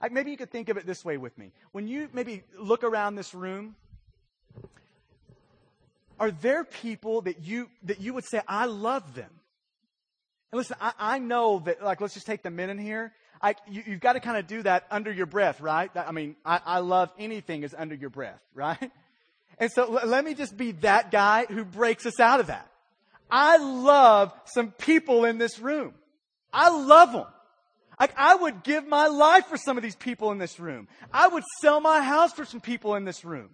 I, 0.00 0.10
maybe 0.10 0.30
you 0.30 0.36
could 0.36 0.50
think 0.50 0.68
of 0.68 0.76
it 0.76 0.84
this 0.84 1.06
way 1.06 1.16
with 1.16 1.36
me. 1.38 1.52
When 1.72 1.88
you 1.88 2.10
maybe 2.12 2.42
look 2.58 2.84
around 2.84 3.14
this 3.14 3.32
room, 3.32 3.76
are 6.20 6.30
there 6.30 6.64
people 6.64 7.22
that 7.22 7.42
you 7.42 7.70
that 7.84 7.98
you 7.98 8.12
would 8.12 8.26
say, 8.26 8.42
I 8.46 8.66
love 8.66 9.14
them? 9.14 9.30
And 10.52 10.58
listen, 10.58 10.76
I, 10.82 10.92
I 10.98 11.18
know 11.18 11.60
that, 11.60 11.82
like, 11.82 12.02
let's 12.02 12.12
just 12.12 12.26
take 12.26 12.42
the 12.42 12.50
men 12.50 12.68
in 12.68 12.76
here. 12.76 13.14
I, 13.40 13.54
you, 13.66 13.82
have 13.82 14.00
got 14.00 14.12
to 14.12 14.20
kind 14.20 14.36
of 14.36 14.46
do 14.46 14.62
that 14.64 14.84
under 14.90 15.10
your 15.10 15.26
breath, 15.26 15.62
right? 15.62 15.90
I 15.96 16.12
mean, 16.12 16.36
I, 16.44 16.60
I 16.64 16.78
love 16.80 17.10
anything 17.18 17.62
is 17.62 17.74
under 17.76 17.94
your 17.94 18.10
breath, 18.10 18.40
right? 18.54 18.92
And 19.58 19.72
so 19.72 19.96
l- 19.96 20.06
let 20.06 20.26
me 20.26 20.34
just 20.34 20.58
be 20.58 20.72
that 20.72 21.10
guy 21.10 21.46
who 21.46 21.64
breaks 21.64 22.04
us 22.04 22.20
out 22.20 22.40
of 22.40 22.48
that. 22.48 22.70
I 23.30 23.56
love 23.56 24.32
some 24.44 24.72
people 24.72 25.24
in 25.24 25.38
this 25.38 25.58
room. 25.58 25.94
I 26.52 26.70
love 26.70 27.12
them. 27.12 27.26
Like, 27.98 28.12
I 28.16 28.36
would 28.36 28.62
give 28.62 28.86
my 28.86 29.08
life 29.08 29.46
for 29.46 29.56
some 29.56 29.76
of 29.76 29.82
these 29.82 29.96
people 29.96 30.30
in 30.30 30.38
this 30.38 30.60
room. 30.60 30.86
I 31.12 31.28
would 31.28 31.42
sell 31.60 31.80
my 31.80 32.00
house 32.00 32.32
for 32.32 32.44
some 32.44 32.60
people 32.60 32.94
in 32.94 33.04
this 33.04 33.24
room. 33.24 33.50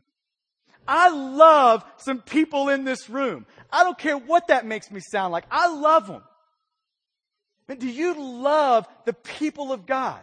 I 0.87 1.09
love 1.09 1.85
some 1.96 2.20
people 2.20 2.68
in 2.68 2.85
this 2.85 3.09
room. 3.09 3.46
I 3.72 3.85
don't 3.85 3.96
care 3.96 4.18
what 4.18 4.48
that 4.48 4.66
makes 4.66 4.90
me 4.90 5.00
sound 5.00 5.33
like. 5.33 5.44
I 5.50 5.74
love 5.74 6.07
them. 6.07 6.22
But 7.66 7.78
do 7.78 7.88
you 7.88 8.14
love 8.14 8.87
the 9.07 9.14
people 9.14 9.72
of 9.72 9.87
God? 9.87 10.20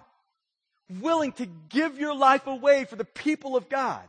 Willing 0.99 1.31
to 1.33 1.47
give 1.69 1.99
your 1.99 2.13
life 2.13 2.45
away 2.45 2.85
for 2.85 2.95
the 2.95 3.05
people 3.05 3.55
of 3.55 3.69
God. 3.69 4.03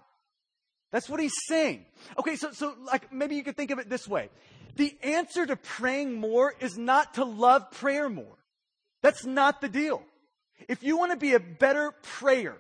That's 0.91 1.09
what 1.09 1.21
he's 1.21 1.33
saying. 1.49 1.87
Okay, 2.19 2.37
so, 2.37 2.53
so 2.53 2.75
like 2.85 3.13
maybe 3.13 3.37
you 3.37 3.45
could 3.45 3.57
think 3.57 3.71
of 3.71 3.79
it 3.79 3.89
this 3.89 4.07
way. 4.07 4.29
The 4.77 4.95
answer 5.03 5.47
to 5.47 5.57
praying 5.57 6.15
more 6.15 6.55
is 6.61 6.77
not 6.77 7.15
to 7.15 7.25
love 7.25 7.71
prayer 7.71 8.11
more. 8.11 8.37
That's 9.03 9.27
not 9.27 9.61
the 9.61 9.69
deal. 9.69 10.03
If 10.69 10.83
you 10.83 10.97
want 10.97 11.13
to 11.13 11.19
be 11.19 11.35
a 11.35 11.41
better 11.41 11.93
prayer, 12.03 12.57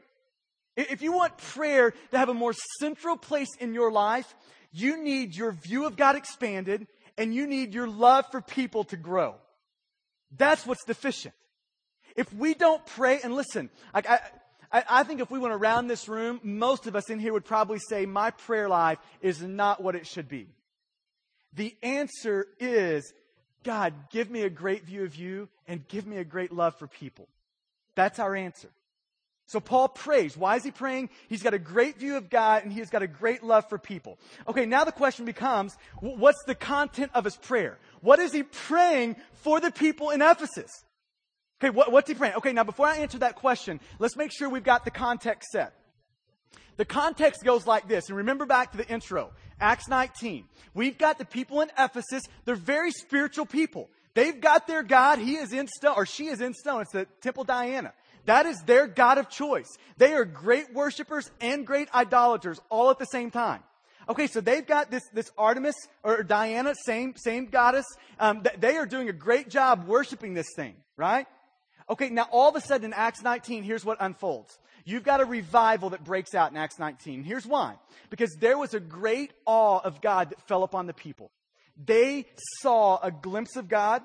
if 0.77 1.03
you 1.03 1.13
want 1.13 1.39
prayer 1.39 1.93
to 2.11 2.19
have 2.19 2.29
a 2.29 2.35
more 2.35 2.55
central 2.81 3.17
place 3.17 3.55
in 3.61 3.75
your 3.75 3.93
life, 3.93 4.35
you 4.73 5.03
need 5.03 5.37
your 5.37 5.53
view 5.53 5.87
of 5.87 5.97
God 5.97 6.17
expanded 6.17 6.87
and 7.19 7.35
you 7.35 7.47
need 7.47 7.75
your 7.75 7.87
love 7.87 8.27
for 8.31 8.41
people 8.41 8.85
to 8.85 8.97
grow. 8.97 9.35
That's 10.37 10.67
what's 10.67 10.85
deficient. 10.85 11.35
If 12.17 12.33
we 12.33 12.55
don't 12.55 12.85
pray, 12.87 13.21
and 13.23 13.35
listen, 13.35 13.71
I, 13.95 14.19
I, 14.73 14.85
I 14.89 15.03
think 15.05 15.21
if 15.21 15.31
we 15.31 15.39
went 15.39 15.55
around 15.55 15.87
this 15.87 16.09
room, 16.09 16.41
most 16.43 16.87
of 16.87 16.97
us 16.97 17.11
in 17.11 17.19
here 17.19 17.33
would 17.33 17.45
probably 17.45 17.79
say, 17.79 18.07
my 18.07 18.31
prayer 18.31 18.69
life 18.69 18.99
is 19.21 19.43
not 19.43 19.83
what 19.83 19.95
it 19.95 20.07
should 20.07 20.29
be. 20.29 20.49
The 21.55 21.77
answer 21.83 22.47
is, 22.59 23.13
God, 23.63 23.95
give 24.11 24.31
me 24.31 24.43
a 24.43 24.51
great 24.51 24.85
view 24.85 25.05
of 25.05 25.15
you 25.15 25.49
and 25.67 25.87
give 25.89 26.07
me 26.07 26.19
a 26.19 26.25
great 26.25 26.53
love 26.53 26.79
for 26.79 26.87
people. 26.87 27.29
That's 27.95 28.19
our 28.19 28.35
answer. 28.35 28.69
So 29.47 29.61
Paul 29.61 29.89
prays. 29.89 30.37
Why 30.37 30.57
is 30.57 30.65
he 30.65 30.71
praying? 30.71 31.11
He's 31.29 31.43
got 31.43 31.53
a 31.53 31.59
great 31.59 31.99
view 31.99 32.17
of 32.17 32.31
God 32.31 32.65
and 32.65 32.73
he's 32.73 32.89
got 32.89 33.03
a 33.03 33.07
great 33.07 33.43
love 33.43 33.69
for 33.69 33.77
people. 33.77 34.19
Okay, 34.49 34.65
now 34.65 34.85
the 34.85 34.93
question 34.93 35.25
becomes, 35.25 35.77
what's 36.01 36.43
the 36.47 36.55
content 36.55 37.11
of 37.15 37.25
his 37.25 37.37
prayer? 37.37 37.79
What 38.01 38.19
is 38.19 38.33
he 38.33 38.45
praying 38.45 39.17
for 39.35 39.61
the 39.61 39.71
people 39.71 40.11
in 40.11 40.23
Ephesus? 40.23 40.71
Okay, 41.61 41.71
what, 41.71 41.93
what's 41.93 42.09
he 42.09 42.15
praying? 42.15 42.35
Okay, 42.37 42.53
now 42.53 42.65
before 42.65 42.87
I 42.87 42.99
answer 42.99 43.19
that 43.19 43.37
question, 43.37 43.79
let's 43.99 44.17
make 44.17 44.33
sure 44.33 44.49
we've 44.49 44.65
got 44.65 44.85
the 44.85 44.91
context 44.91 45.51
set. 45.51 45.75
The 46.77 46.85
context 46.85 47.45
goes 47.45 47.67
like 47.67 47.89
this, 47.89 48.09
and 48.09 48.17
remember 48.17 48.47
back 48.47 48.73
to 48.73 48.79
the 48.79 48.89
intro, 48.89 49.31
Acts 49.61 49.89
19. 49.89 50.45
We've 50.75 50.97
got 50.97 51.19
the 51.19 51.25
people 51.25 51.61
in 51.61 51.71
Ephesus, 51.79 52.23
they're 52.45 52.55
very 52.55 52.91
spiritual 52.91 53.47
people. 53.47 53.91
They've 54.15 54.41
got 54.41 54.67
their 54.67 54.83
God, 54.83 55.19
he 55.19 55.37
is 55.37 55.53
in 55.53 55.69
stone, 55.69 55.95
or 55.97 56.07
she 56.07 56.27
is 56.27 56.41
in 56.41 56.55
stone, 56.55 56.83
it's 56.83 56.93
the 56.93 57.07
Temple 57.21 57.45
Diana. 57.45 57.93
That 58.27 58.47
is 58.47 58.61
their 58.63 58.87
God 58.87 59.19
of 59.19 59.29
choice. 59.29 59.69
They 59.97 60.13
are 60.15 60.25
great 60.25 60.73
worshipers 60.73 61.31
and 61.41 61.67
great 61.67 61.93
idolaters 61.95 62.61
all 62.71 62.91
at 62.91 62.99
the 62.99 63.07
same 63.07 63.31
time. 63.31 63.63
Okay, 64.09 64.27
so 64.27 64.41
they've 64.41 64.67
got 64.67 64.91
this, 64.91 65.03
this 65.13 65.31
Artemis 65.39 65.77
or 66.03 66.23
Diana, 66.23 66.75
same, 66.85 67.15
same 67.17 67.47
goddess. 67.47 67.87
Um, 68.19 68.43
th- 68.43 68.57
they 68.59 68.77
are 68.77 68.87
doing 68.87 69.09
a 69.09 69.13
great 69.13 69.49
job 69.49 69.87
worshiping 69.87 70.35
this 70.35 70.49
thing, 70.57 70.75
right? 70.97 71.27
Okay, 71.89 72.09
now 72.09 72.27
all 72.31 72.49
of 72.49 72.57
a 72.57 72.61
sudden 72.61 72.87
in 72.87 72.93
Acts 72.93 73.23
19, 73.23 73.63
here's 73.63 73.85
what 73.85 73.99
unfolds. 74.01 74.59
You've 74.85 75.05
got 75.05 75.21
a 75.21 75.25
revival 75.25 75.91
that 75.91 76.05
breaks 76.05 76.35
out 76.35 76.51
in 76.51 76.57
Acts 76.57 76.79
19. 76.79 77.23
Here's 77.25 77.47
why. 77.47 77.77
Because 78.11 78.35
there 78.41 78.59
was 78.59 78.75
a 78.75 78.81
great 78.81 79.33
awe 79.47 79.81
of 79.81 80.01
God 80.01 80.31
that 80.31 80.41
fell 80.49 80.63
upon 80.63 80.87
the 80.87 80.93
people. 80.93 81.31
They 81.83 82.27
saw 82.61 82.99
a 83.03 83.11
glimpse 83.11 83.57
of 83.57 83.69
God 83.69 84.03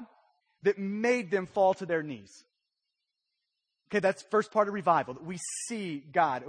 that 0.64 0.78
made 0.78 1.32
them 1.32 1.46
fall 1.48 1.74
to 1.76 1.86
their 1.86 2.04
knees. 2.04 2.44
Okay, 3.90 4.00
that's 4.00 4.22
first 4.24 4.52
part 4.52 4.68
of 4.68 4.74
revival. 4.74 5.14
That 5.14 5.24
we 5.24 5.38
see 5.68 6.04
God. 6.12 6.44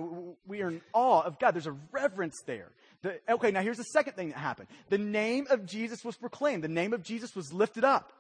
We 0.47 0.63
are 0.63 0.71
in 0.71 0.81
awe 0.93 1.23
of 1.23 1.39
God. 1.39 1.55
There's 1.55 1.69
a 1.69 1.77
reverence 1.93 2.37
there. 2.47 2.73
The, 3.03 3.21
okay, 3.29 3.53
now 3.53 3.63
here's 3.63 3.77
the 3.77 3.85
second 3.85 4.15
thing 4.15 4.31
that 4.31 4.39
happened. 4.39 4.69
The 4.89 4.99
name 4.99 5.47
of 5.49 5.65
Jesus 5.65 6.05
was 6.05 6.17
proclaimed. 6.17 6.65
The 6.65 6.69
name 6.69 6.93
of 6.93 7.03
Jesus 7.03 7.37
was 7.37 7.53
lifted 7.53 7.85
up. 7.85 8.13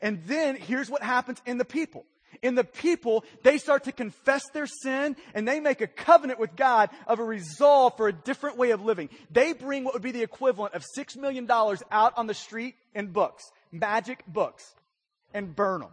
And 0.00 0.24
then 0.24 0.56
here's 0.56 0.90
what 0.90 1.02
happens 1.02 1.40
in 1.46 1.56
the 1.56 1.64
people. 1.64 2.04
In 2.42 2.54
the 2.54 2.64
people, 2.64 3.24
they 3.42 3.58
start 3.58 3.84
to 3.84 3.92
confess 3.92 4.42
their 4.52 4.66
sin 4.66 5.16
and 5.34 5.46
they 5.46 5.60
make 5.60 5.80
a 5.80 5.86
covenant 5.86 6.38
with 6.38 6.56
God 6.56 6.90
of 7.06 7.18
a 7.18 7.24
resolve 7.24 7.96
for 7.96 8.08
a 8.08 8.12
different 8.12 8.56
way 8.56 8.70
of 8.70 8.84
living. 8.84 9.08
They 9.30 9.52
bring 9.52 9.84
what 9.84 9.94
would 9.94 10.02
be 10.02 10.12
the 10.12 10.22
equivalent 10.22 10.74
of 10.74 10.84
$6 10.96 11.16
million 11.16 11.48
out 11.50 12.12
on 12.16 12.26
the 12.26 12.34
street 12.34 12.74
in 12.94 13.08
books, 13.08 13.44
magic 13.72 14.24
books, 14.26 14.74
and 15.32 15.54
burn 15.54 15.80
them. 15.80 15.90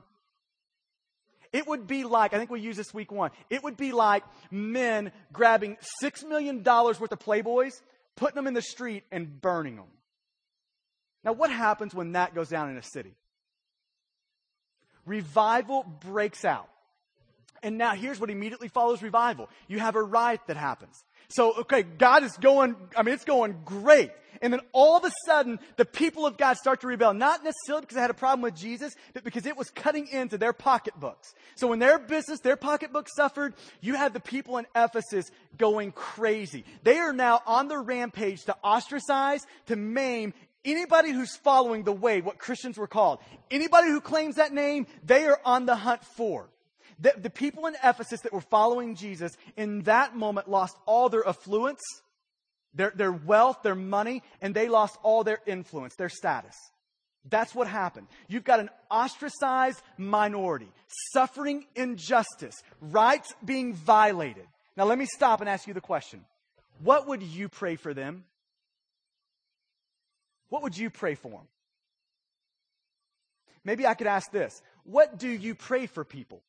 It 1.53 1.67
would 1.67 1.85
be 1.85 2.03
like, 2.03 2.33
I 2.33 2.37
think 2.37 2.49
we 2.49 2.61
use 2.61 2.77
this 2.77 2.93
week 2.93 3.11
one, 3.11 3.31
it 3.49 3.63
would 3.63 3.75
be 3.75 3.91
like 3.91 4.23
men 4.49 5.11
grabbing 5.33 5.77
$6 6.01 6.27
million 6.27 6.63
worth 6.63 7.11
of 7.11 7.19
Playboys, 7.19 7.73
putting 8.15 8.35
them 8.35 8.47
in 8.47 8.53
the 8.53 8.61
street, 8.61 9.03
and 9.11 9.41
burning 9.41 9.75
them. 9.75 9.85
Now, 11.23 11.33
what 11.33 11.51
happens 11.51 11.93
when 11.93 12.13
that 12.13 12.33
goes 12.33 12.49
down 12.49 12.69
in 12.69 12.77
a 12.77 12.83
city? 12.83 13.13
Revival 15.11 15.83
breaks 15.99 16.45
out. 16.45 16.69
And 17.61 17.77
now 17.77 17.95
here's 17.95 18.17
what 18.17 18.29
immediately 18.29 18.69
follows 18.69 19.03
revival. 19.03 19.49
You 19.67 19.79
have 19.79 19.97
a 19.97 20.01
riot 20.01 20.39
that 20.47 20.55
happens. 20.55 21.03
So, 21.27 21.53
okay, 21.59 21.83
God 21.83 22.23
is 22.23 22.31
going, 22.37 22.77
I 22.95 23.03
mean, 23.03 23.13
it's 23.13 23.25
going 23.25 23.57
great. 23.65 24.11
And 24.41 24.53
then 24.53 24.61
all 24.71 24.95
of 24.95 25.03
a 25.03 25.11
sudden, 25.25 25.59
the 25.75 25.83
people 25.83 26.25
of 26.25 26.37
God 26.37 26.55
start 26.55 26.79
to 26.81 26.87
rebel. 26.87 27.13
Not 27.13 27.43
necessarily 27.43 27.81
because 27.81 27.95
they 27.95 28.01
had 28.01 28.09
a 28.09 28.13
problem 28.13 28.41
with 28.41 28.55
Jesus, 28.55 28.93
but 29.13 29.25
because 29.25 29.45
it 29.45 29.57
was 29.57 29.69
cutting 29.69 30.07
into 30.07 30.37
their 30.37 30.53
pocketbooks. 30.53 31.33
So 31.55 31.67
when 31.67 31.79
their 31.79 31.99
business, 31.99 32.39
their 32.39 32.55
pocketbooks 32.55 33.11
suffered, 33.13 33.53
you 33.81 33.95
had 33.95 34.13
the 34.13 34.21
people 34.21 34.57
in 34.59 34.65
Ephesus 34.73 35.29
going 35.57 35.91
crazy. 35.91 36.63
They 36.83 36.99
are 36.99 37.13
now 37.13 37.41
on 37.45 37.67
the 37.67 37.77
rampage 37.77 38.45
to 38.45 38.55
ostracize, 38.63 39.45
to 39.67 39.75
maim 39.75 40.33
anybody 40.65 41.11
who's 41.11 41.35
following 41.35 41.83
the 41.83 41.91
way, 41.91 42.21
what 42.21 42.37
Christians 42.37 42.77
were 42.77 42.87
called. 42.87 43.19
Anybody 43.49 43.89
who 43.89 44.01
claims 44.01 44.35
that 44.35 44.53
name, 44.53 44.87
they 45.03 45.25
are 45.25 45.39
on 45.45 45.65
the 45.65 45.75
hunt 45.75 46.03
for. 46.03 46.49
The, 46.99 47.13
the 47.17 47.29
people 47.29 47.65
in 47.65 47.75
Ephesus 47.83 48.21
that 48.21 48.33
were 48.33 48.41
following 48.41 48.95
Jesus 48.95 49.31
in 49.57 49.83
that 49.83 50.15
moment 50.15 50.49
lost 50.49 50.77
all 50.85 51.09
their 51.09 51.27
affluence, 51.27 51.81
their, 52.73 52.91
their 52.95 53.11
wealth, 53.11 53.63
their 53.63 53.75
money, 53.75 54.21
and 54.41 54.53
they 54.53 54.69
lost 54.69 54.97
all 55.01 55.23
their 55.23 55.39
influence, 55.45 55.95
their 55.95 56.09
status. 56.09 56.55
That's 57.29 57.53
what 57.53 57.67
happened. 57.67 58.07
You've 58.27 58.43
got 58.43 58.59
an 58.59 58.69
ostracized 58.89 59.81
minority, 59.97 60.71
suffering 61.13 61.65
injustice, 61.75 62.55
rights 62.79 63.33
being 63.43 63.73
violated. 63.73 64.47
Now, 64.75 64.85
let 64.85 64.97
me 64.97 65.05
stop 65.05 65.41
and 65.41 65.49
ask 65.49 65.67
you 65.67 65.73
the 65.73 65.81
question 65.81 66.25
What 66.79 67.07
would 67.07 67.21
you 67.21 67.49
pray 67.49 67.75
for 67.75 67.93
them? 67.93 68.25
What 70.51 70.63
would 70.63 70.77
you 70.77 70.89
pray 70.89 71.15
for 71.15 71.29
them? 71.31 71.47
Maybe 73.63 73.87
I 73.87 73.93
could 73.93 74.07
ask 74.07 74.29
this 74.31 74.61
What 74.83 75.17
do 75.17 75.29
you 75.29 75.55
pray 75.55 75.85
for 75.85 76.03
people? 76.03 76.41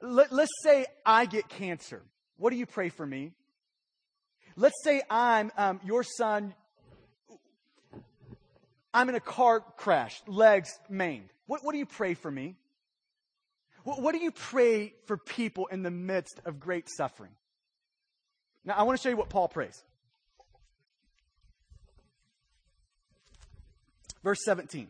Let, 0.00 0.32
us 0.32 0.48
say 0.62 0.86
I 1.04 1.26
get 1.26 1.48
cancer. 1.48 2.02
What 2.36 2.50
do 2.50 2.56
you 2.56 2.66
pray 2.66 2.88
for 2.88 3.04
me? 3.04 3.32
Let's 4.54 4.76
say 4.84 5.02
I'm 5.10 5.50
um, 5.56 5.80
your 5.84 6.04
son. 6.04 6.54
I'm 8.94 9.08
in 9.08 9.16
a 9.16 9.20
car 9.20 9.64
crash, 9.76 10.22
legs 10.28 10.70
maimed. 10.88 11.28
What, 11.46 11.64
what 11.64 11.72
do 11.72 11.78
you 11.78 11.86
pray 11.86 12.14
for 12.14 12.30
me? 12.30 12.54
What, 13.82 14.00
what 14.00 14.14
do 14.14 14.20
you 14.20 14.30
pray 14.30 14.94
for 15.06 15.16
people 15.16 15.66
in 15.66 15.82
the 15.82 15.90
midst 15.90 16.40
of 16.44 16.60
great 16.60 16.88
suffering? 16.96 17.32
Now, 18.64 18.74
I 18.74 18.84
want 18.84 18.98
to 18.98 19.02
show 19.02 19.08
you 19.08 19.16
what 19.16 19.30
Paul 19.30 19.48
prays. 19.48 19.82
Verse 24.26 24.40
17. 24.44 24.88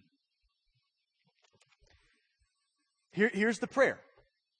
Here, 3.12 3.30
here's 3.34 3.58
the 3.58 3.66
prayer 3.66 3.98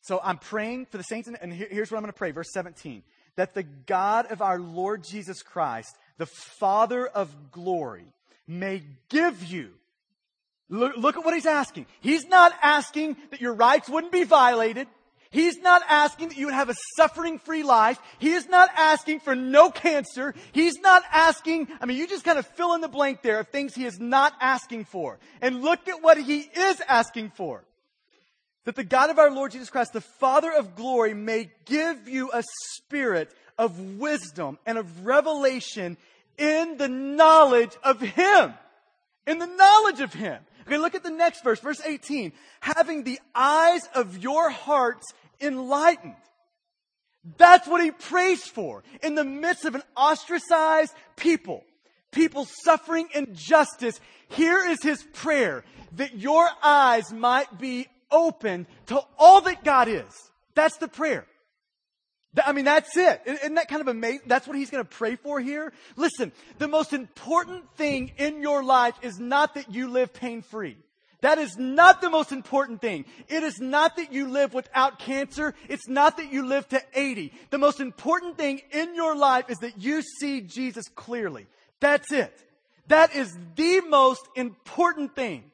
so 0.03 0.21
I'm 0.23 0.37
praying 0.37 0.85
for 0.87 0.99
the 0.99 1.03
saints, 1.03 1.29
and 1.29 1.51
here's 1.51 1.91
what 1.91 1.97
I'm 1.97 2.03
going 2.03 2.13
to 2.13 2.19
pray. 2.19 2.31
Verse 2.31 2.53
17. 2.53 3.03
That 3.37 3.55
the 3.55 3.63
God 3.63 4.31
of 4.31 4.43
our 4.43 4.59
Lord 4.59 5.03
Jesus 5.03 5.41
Christ, 5.43 5.97
the 6.19 6.27
Father 6.27 7.07
of 7.07 7.51
glory, 7.53 8.05
may 8.47 8.83
give 9.09 9.43
you. 9.43 9.71
Look, 10.69 10.95
look 10.99 11.17
at 11.17 11.25
what 11.25 11.33
he's 11.33 11.47
asking. 11.47 11.87
He's 12.03 12.27
not 12.27 12.53
asking 12.63 13.17
that 13.31 13.41
your 13.41 13.55
rights 13.55 13.89
wouldn't 13.89 14.13
be 14.13 14.25
violated. 14.25 14.89
He's 15.37 15.59
not 15.59 15.83
asking 15.87 16.29
that 16.29 16.39
you 16.39 16.49
have 16.49 16.71
a 16.71 16.75
suffering 16.97 17.39
free 17.39 17.63
life. 17.63 17.99
He 18.19 18.33
is 18.33 18.49
not 18.49 18.71
asking 18.75 19.21
for 19.21 19.37
no 19.37 19.71
cancer. 19.71 20.35
He's 20.53 20.79
not 20.79 21.03
asking, 21.13 21.69
I 21.79 21.85
mean, 21.85 21.99
you 21.99 22.07
just 22.07 22.25
kind 22.25 22.39
of 22.39 22.47
fill 22.47 22.73
in 22.73 22.81
the 22.81 22.89
blank 22.89 23.21
there 23.21 23.39
of 23.41 23.49
things 23.49 23.75
he 23.75 23.85
is 23.85 24.01
not 24.01 24.33
asking 24.41 24.87
for. 24.87 25.19
And 25.43 25.61
look 25.61 25.89
at 25.89 26.03
what 26.03 26.17
he 26.17 26.39
is 26.39 26.81
asking 26.89 27.33
for 27.37 27.63
that 28.65 28.77
the 28.77 28.83
God 28.83 29.11
of 29.11 29.19
our 29.19 29.31
Lord 29.31 29.53
Jesus 29.53 29.69
Christ, 29.69 29.93
the 29.93 30.01
Father 30.01 30.51
of 30.51 30.75
glory, 30.75 31.13
may 31.13 31.51
give 31.67 32.09
you 32.09 32.31
a 32.33 32.43
spirit 32.73 33.31
of 33.59 33.79
wisdom 33.99 34.57
and 34.65 34.79
of 34.79 35.05
revelation 35.05 35.99
in 36.39 36.79
the 36.79 36.89
knowledge 36.89 37.77
of 37.83 38.01
Him. 38.01 38.55
In 39.27 39.39
the 39.39 39.47
knowledge 39.47 40.01
of 40.01 40.15
Him. 40.15 40.41
Okay, 40.67 40.79
look 40.79 40.95
at 40.95 41.05
the 41.05 41.11
next 41.11 41.45
verse, 41.45 41.61
verse 41.61 41.81
18. 41.85 42.33
Having 42.61 43.05
the 43.05 43.21
eyes 43.35 43.83
of 43.95 44.19
your 44.19 44.49
hearts 44.49 45.05
enlightened. 45.41 46.17
That's 47.39 47.67
what 47.67 47.83
he 47.83 47.91
prays 47.91 48.45
for 48.45 48.85
in 49.03 49.15
the 49.15 49.25
midst 49.25 49.65
of 49.65 49.75
an 49.75 49.83
ostracized 49.97 50.95
people, 51.17 51.65
people 52.13 52.47
suffering 52.63 53.09
injustice. 53.15 54.01
Here 54.29 54.65
is 54.69 54.83
his 54.83 55.03
prayer 55.13 55.65
that 55.97 56.17
your 56.19 56.49
eyes 56.63 57.13
might 57.13 57.59
be 57.59 57.89
open 58.11 58.67
to 58.87 59.01
all 59.19 59.41
that 59.43 59.65
God 59.65 59.89
is. 59.89 60.31
That's 60.55 60.77
the 60.77 60.89
prayer. 60.89 61.27
I 62.45 62.53
mean, 62.53 62.67
that's 62.67 62.97
it. 62.97 63.23
Isn't 63.25 63.55
that 63.55 63.69
kind 63.69 63.81
of 63.81 63.89
amazing? 63.89 64.23
That's 64.27 64.47
what 64.47 64.57
he's 64.57 64.71
going 64.71 64.85
to 64.85 64.91
pray 64.91 65.17
for 65.17 65.41
here. 65.41 65.73
Listen, 65.97 66.33
the 66.59 66.69
most 66.69 66.93
important 66.93 67.65
thing 67.77 68.13
in 68.19 68.43
your 68.43 68.63
life 68.63 68.95
is 69.03 69.19
not 69.19 69.55
that 69.55 69.73
you 69.73 69.89
live 69.89 70.13
pain 70.13 70.43
free. 70.43 70.77
That 71.27 71.39
is 71.39 71.57
not 71.59 72.01
the 72.01 72.09
most 72.09 72.31
important 72.31 72.81
thing. 72.81 73.05
It 73.27 73.43
is 73.43 73.59
not 73.59 73.97
that 73.97 74.13
you 74.13 74.29
live 74.29 74.55
without 74.55 75.01
cancer. 75.01 75.57
It's 75.69 75.89
not 75.89 76.19
that 76.19 76.33
you 76.33 76.47
live 76.47 76.69
to 76.69 76.81
80. 76.95 77.33
The 77.51 77.59
most 77.59 77.81
important 77.81 78.39
thing 78.39 78.61
in 78.71 78.95
your 78.95 79.17
life 79.17 79.51
is 79.51 79.59
that 79.59 79.83
you 79.83 80.03
see 80.21 80.41
Jesus 80.41 80.85
clearly. 80.95 81.49
That's 81.81 82.13
it. 82.13 82.33
That 82.87 83.17
is 83.17 83.37
the 83.57 83.81
most 83.89 84.25
important 84.37 85.17
thing. 85.17 85.51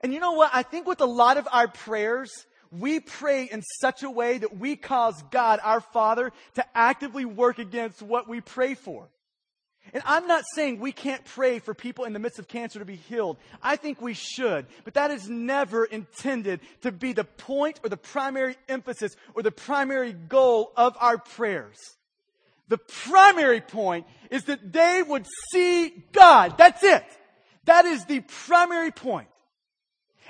And 0.00 0.14
you 0.14 0.20
know 0.20 0.34
what? 0.34 0.52
I 0.54 0.62
think 0.62 0.86
with 0.86 1.00
a 1.00 1.06
lot 1.06 1.38
of 1.38 1.48
our 1.50 1.66
prayers, 1.66 2.30
we 2.70 3.00
pray 3.00 3.48
in 3.50 3.62
such 3.80 4.04
a 4.04 4.10
way 4.10 4.38
that 4.38 4.56
we 4.56 4.76
cause 4.76 5.20
God, 5.32 5.58
our 5.60 5.80
Father, 5.80 6.30
to 6.54 6.64
actively 6.72 7.24
work 7.24 7.58
against 7.58 8.00
what 8.00 8.28
we 8.28 8.40
pray 8.40 8.74
for. 8.74 9.08
And 9.92 10.02
I'm 10.06 10.26
not 10.26 10.44
saying 10.54 10.80
we 10.80 10.92
can't 10.92 11.24
pray 11.24 11.58
for 11.58 11.74
people 11.74 12.04
in 12.04 12.12
the 12.12 12.18
midst 12.18 12.38
of 12.38 12.48
cancer 12.48 12.78
to 12.78 12.84
be 12.84 12.96
healed. 12.96 13.38
I 13.62 13.76
think 13.76 14.00
we 14.00 14.14
should. 14.14 14.66
But 14.84 14.94
that 14.94 15.10
is 15.10 15.28
never 15.28 15.84
intended 15.84 16.60
to 16.82 16.92
be 16.92 17.12
the 17.12 17.24
point 17.24 17.80
or 17.82 17.88
the 17.88 17.96
primary 17.96 18.56
emphasis 18.68 19.16
or 19.34 19.42
the 19.42 19.52
primary 19.52 20.12
goal 20.12 20.72
of 20.76 20.96
our 21.00 21.18
prayers. 21.18 21.78
The 22.68 22.78
primary 22.78 23.60
point 23.60 24.06
is 24.30 24.44
that 24.44 24.72
they 24.72 25.02
would 25.02 25.26
see 25.52 26.04
God. 26.12 26.58
That's 26.58 26.82
it. 26.82 27.04
That 27.64 27.84
is 27.84 28.04
the 28.04 28.20
primary 28.20 28.90
point. 28.90 29.28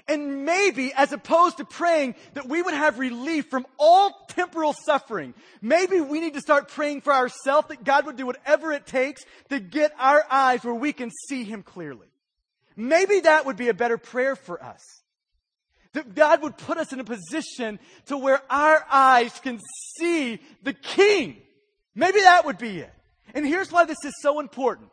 And 0.09 0.45
maybe 0.45 0.93
as 0.93 1.13
opposed 1.13 1.57
to 1.57 1.65
praying 1.65 2.15
that 2.35 2.49
we 2.49 2.63
would 2.63 2.75
have 2.75 2.99
relief 2.99 3.51
from 3.51 3.67
all 3.79 4.27
temporal 4.29 4.73
suffering, 4.73 5.35
maybe 5.61 6.01
we 6.01 6.21
need 6.21 6.35
to 6.35 6.41
start 6.41 6.69
praying 6.69 7.01
for 7.01 7.13
ourselves 7.13 7.69
that 7.69 7.83
God 7.85 8.07
would 8.07 8.17
do 8.17 8.27
whatever 8.27 8.73
it 8.73 8.87
takes 8.87 9.25
to 9.49 9.59
get 9.59 9.93
our 9.99 10.25
eyes 10.31 10.65
where 10.65 10.75
we 10.75 10.93
can 10.93 11.11
see 11.29 11.45
Him 11.45 11.63
clearly. 11.63 12.07
Maybe 12.77 13.21
that 13.21 13.47
would 13.47 13.57
be 13.57 13.69
a 13.69 13.75
better 13.75 13.99
prayer 13.99 14.37
for 14.37 14.63
us. 14.63 14.83
That 15.95 16.15
God 16.15 16.43
would 16.43 16.59
put 16.59 16.77
us 16.77 16.93
in 16.93 17.01
a 17.01 17.05
position 17.05 17.79
to 18.07 18.19
where 18.19 18.43
our 18.51 18.85
eyes 18.91 19.33
can 19.41 19.59
see 19.99 20.39
the 20.63 20.75
King. 20.75 21.39
Maybe 21.95 22.21
that 22.21 22.45
would 22.45 22.59
be 22.59 22.81
it. 22.81 22.93
And 23.35 23.47
here's 23.47 23.73
why 23.73 23.87
this 23.87 24.05
is 24.05 24.13
so 24.21 24.41
important. 24.41 24.91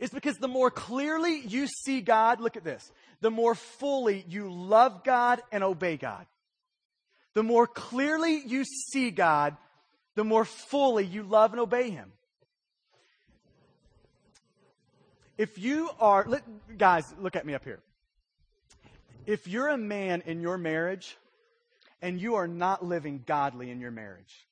It's 0.00 0.12
because 0.12 0.36
the 0.36 0.48
more 0.48 0.70
clearly 0.70 1.40
you 1.46 1.66
see 1.66 2.00
God, 2.00 2.40
look 2.40 2.56
at 2.56 2.64
this 2.64 2.90
the 3.20 3.30
more 3.30 3.54
fully 3.54 4.24
you 4.28 4.52
love 4.52 5.04
God 5.04 5.42
and 5.52 5.62
obey 5.62 5.96
God. 5.96 6.26
The 7.34 7.42
more 7.42 7.66
clearly 7.66 8.42
you 8.46 8.64
see 8.64 9.10
God, 9.10 9.56
the 10.14 10.24
more 10.24 10.44
fully 10.44 11.04
you 11.04 11.22
love 11.22 11.52
and 11.52 11.60
obey 11.60 11.90
Him. 11.90 12.12
If 15.38 15.56
you 15.58 15.90
are, 15.98 16.24
let, 16.26 16.42
guys, 16.76 17.04
look 17.18 17.36
at 17.36 17.46
me 17.46 17.54
up 17.54 17.64
here. 17.64 17.80
If 19.26 19.46
you're 19.46 19.68
a 19.68 19.78
man 19.78 20.22
in 20.26 20.40
your 20.40 20.58
marriage 20.58 21.16
and 22.02 22.20
you 22.20 22.34
are 22.34 22.48
not 22.48 22.84
living 22.84 23.22
godly 23.26 23.70
in 23.70 23.80
your 23.80 23.90
marriage, 23.90 24.46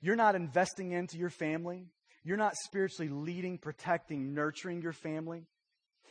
you're 0.00 0.16
not 0.16 0.34
investing 0.34 0.92
into 0.92 1.18
your 1.18 1.30
family, 1.30 1.86
you're 2.24 2.36
not 2.36 2.54
spiritually 2.56 3.10
leading, 3.10 3.58
protecting, 3.58 4.34
nurturing 4.34 4.82
your 4.82 4.92
family, 4.92 5.44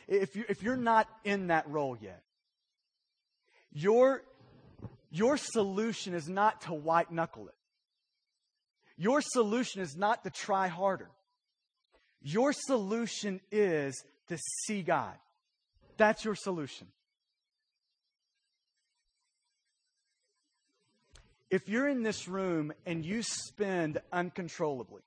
if, 0.08 0.36
you, 0.36 0.44
if 0.48 0.62
you're 0.62 0.76
not 0.76 1.08
in 1.24 1.48
that 1.48 1.68
role 1.68 1.96
yet, 2.00 2.22
Your, 3.72 4.22
your 5.10 5.36
solution 5.36 6.14
is 6.14 6.28
not 6.28 6.60
to 6.62 6.74
white 6.74 7.10
knuckle 7.10 7.48
it. 7.48 7.54
Your 8.96 9.20
solution 9.20 9.82
is 9.82 9.96
not 9.96 10.22
to 10.22 10.30
try 10.30 10.68
harder. 10.68 11.10
Your 12.22 12.52
solution 12.52 13.40
is 13.50 14.00
to 14.28 14.38
see 14.66 14.82
God. 14.82 15.14
That's 15.96 16.24
your 16.24 16.36
solution. 16.36 16.86
If 21.50 21.68
you're 21.68 21.88
in 21.88 22.02
this 22.02 22.28
room 22.28 22.72
and 22.86 23.04
you 23.04 23.22
spend 23.22 24.00
uncontrollably, 24.12 25.02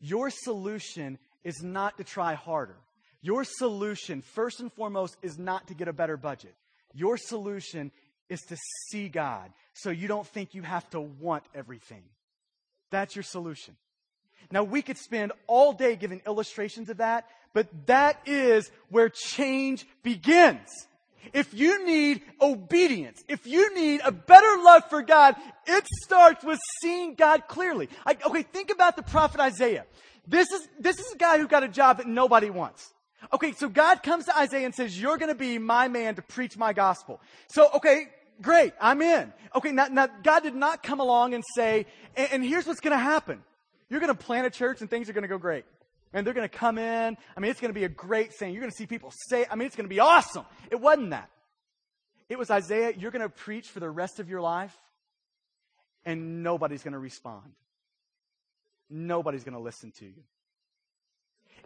your 0.00 0.30
solution 0.30 1.18
is 1.44 1.62
not 1.62 1.98
to 1.98 2.04
try 2.04 2.34
harder. 2.34 2.76
Your 3.22 3.44
solution, 3.44 4.22
first 4.22 4.60
and 4.60 4.72
foremost, 4.72 5.16
is 5.22 5.38
not 5.38 5.68
to 5.68 5.74
get 5.74 5.88
a 5.88 5.92
better 5.92 6.16
budget. 6.16 6.54
Your 6.92 7.16
solution 7.16 7.90
is 8.28 8.40
to 8.42 8.56
see 8.90 9.08
God 9.08 9.50
so 9.74 9.90
you 9.90 10.08
don't 10.08 10.26
think 10.26 10.54
you 10.54 10.62
have 10.62 10.88
to 10.90 11.00
want 11.00 11.44
everything. 11.54 12.02
That's 12.90 13.16
your 13.16 13.22
solution. 13.22 13.76
Now, 14.50 14.62
we 14.62 14.82
could 14.82 14.98
spend 14.98 15.32
all 15.46 15.72
day 15.72 15.96
giving 15.96 16.20
illustrations 16.26 16.90
of 16.90 16.98
that, 16.98 17.26
but 17.52 17.68
that 17.86 18.20
is 18.26 18.70
where 18.90 19.08
change 19.08 19.86
begins. 20.02 20.68
If 21.32 21.54
you 21.54 21.86
need 21.86 22.22
obedience, 22.40 23.22
if 23.28 23.46
you 23.46 23.74
need 23.74 24.02
a 24.04 24.12
better 24.12 24.62
love 24.62 24.84
for 24.90 25.02
God, 25.02 25.36
it 25.66 25.86
starts 26.04 26.44
with 26.44 26.58
seeing 26.82 27.14
God 27.14 27.48
clearly. 27.48 27.88
I, 28.04 28.16
okay, 28.26 28.42
think 28.42 28.70
about 28.70 28.96
the 28.96 29.02
prophet 29.02 29.40
Isaiah. 29.40 29.86
This 30.26 30.50
is, 30.50 30.68
this 30.78 30.98
is 30.98 31.12
a 31.12 31.16
guy 31.16 31.38
who 31.38 31.46
got 31.46 31.62
a 31.62 31.68
job 31.68 31.98
that 31.98 32.06
nobody 32.06 32.50
wants. 32.50 32.92
Okay, 33.32 33.52
so 33.52 33.68
God 33.68 34.02
comes 34.02 34.26
to 34.26 34.36
Isaiah 34.36 34.64
and 34.64 34.74
says, 34.74 35.00
you're 35.00 35.16
gonna 35.16 35.34
be 35.34 35.58
my 35.58 35.88
man 35.88 36.14
to 36.16 36.22
preach 36.22 36.56
my 36.56 36.72
gospel. 36.72 37.20
So, 37.48 37.68
okay, 37.74 38.08
great, 38.40 38.72
I'm 38.80 39.00
in. 39.02 39.32
Okay, 39.54 39.72
now, 39.72 39.86
now 39.86 40.08
God 40.22 40.42
did 40.42 40.54
not 40.54 40.82
come 40.82 41.00
along 41.00 41.34
and 41.34 41.42
say, 41.54 41.86
and, 42.16 42.28
and 42.32 42.44
here's 42.44 42.66
what's 42.66 42.80
gonna 42.80 42.98
happen. 42.98 43.42
You're 43.88 44.00
gonna 44.00 44.14
plant 44.14 44.46
a 44.46 44.50
church 44.50 44.80
and 44.80 44.90
things 44.90 45.08
are 45.08 45.12
gonna 45.12 45.28
go 45.28 45.38
great. 45.38 45.64
And 46.12 46.26
they're 46.26 46.34
gonna 46.34 46.48
come 46.48 46.78
in. 46.78 47.16
I 47.36 47.40
mean, 47.40 47.50
it's 47.50 47.60
gonna 47.60 47.72
be 47.72 47.84
a 47.84 47.88
great 47.88 48.34
thing. 48.34 48.52
You're 48.52 48.62
gonna 48.62 48.72
see 48.72 48.86
people 48.86 49.12
say, 49.28 49.46
I 49.50 49.56
mean, 49.56 49.66
it's 49.66 49.76
gonna 49.76 49.88
be 49.88 50.00
awesome. 50.00 50.44
It 50.70 50.80
wasn't 50.80 51.10
that. 51.10 51.30
It 52.28 52.38
was 52.38 52.50
Isaiah, 52.50 52.92
you're 52.96 53.10
gonna 53.10 53.28
preach 53.28 53.68
for 53.68 53.80
the 53.80 53.90
rest 53.90 54.20
of 54.20 54.28
your 54.28 54.40
life 54.40 54.76
and 56.04 56.42
nobody's 56.42 56.82
gonna 56.82 56.98
respond. 56.98 57.52
Nobody's 58.90 59.44
gonna 59.44 59.60
listen 59.60 59.92
to 59.98 60.06
you. 60.06 60.22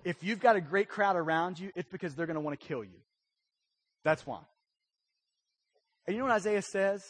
If 0.04 0.22
you've 0.22 0.40
got 0.40 0.56
a 0.56 0.60
great 0.60 0.88
crowd 0.88 1.16
around 1.16 1.58
you, 1.58 1.70
it's 1.74 1.88
because 1.88 2.14
they're 2.14 2.26
going 2.26 2.36
to 2.36 2.40
want 2.40 2.58
to 2.58 2.66
kill 2.66 2.84
you. 2.84 3.00
That's 4.04 4.26
why. 4.26 4.40
And 6.06 6.14
you 6.14 6.22
know 6.22 6.28
what 6.28 6.34
Isaiah 6.34 6.62
says? 6.62 7.02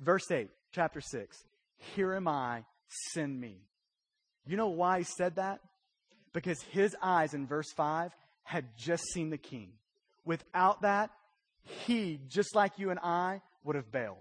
Verse 0.00 0.30
8, 0.30 0.48
chapter 0.72 1.00
6. 1.00 1.44
Here 1.94 2.14
am 2.14 2.26
I, 2.26 2.64
send 3.12 3.40
me. 3.40 3.58
You 4.46 4.56
know 4.56 4.68
why 4.68 4.98
he 4.98 5.04
said 5.04 5.36
that? 5.36 5.60
Because 6.32 6.60
his 6.70 6.96
eyes 7.02 7.34
in 7.34 7.46
verse 7.46 7.70
5 7.76 8.12
had 8.42 8.64
just 8.76 9.04
seen 9.12 9.30
the 9.30 9.38
king. 9.38 9.72
Without 10.24 10.82
that, 10.82 11.10
he, 11.62 12.18
just 12.28 12.56
like 12.56 12.78
you 12.78 12.90
and 12.90 12.98
I, 13.00 13.42
would 13.64 13.76
have 13.76 13.92
bailed. 13.92 14.16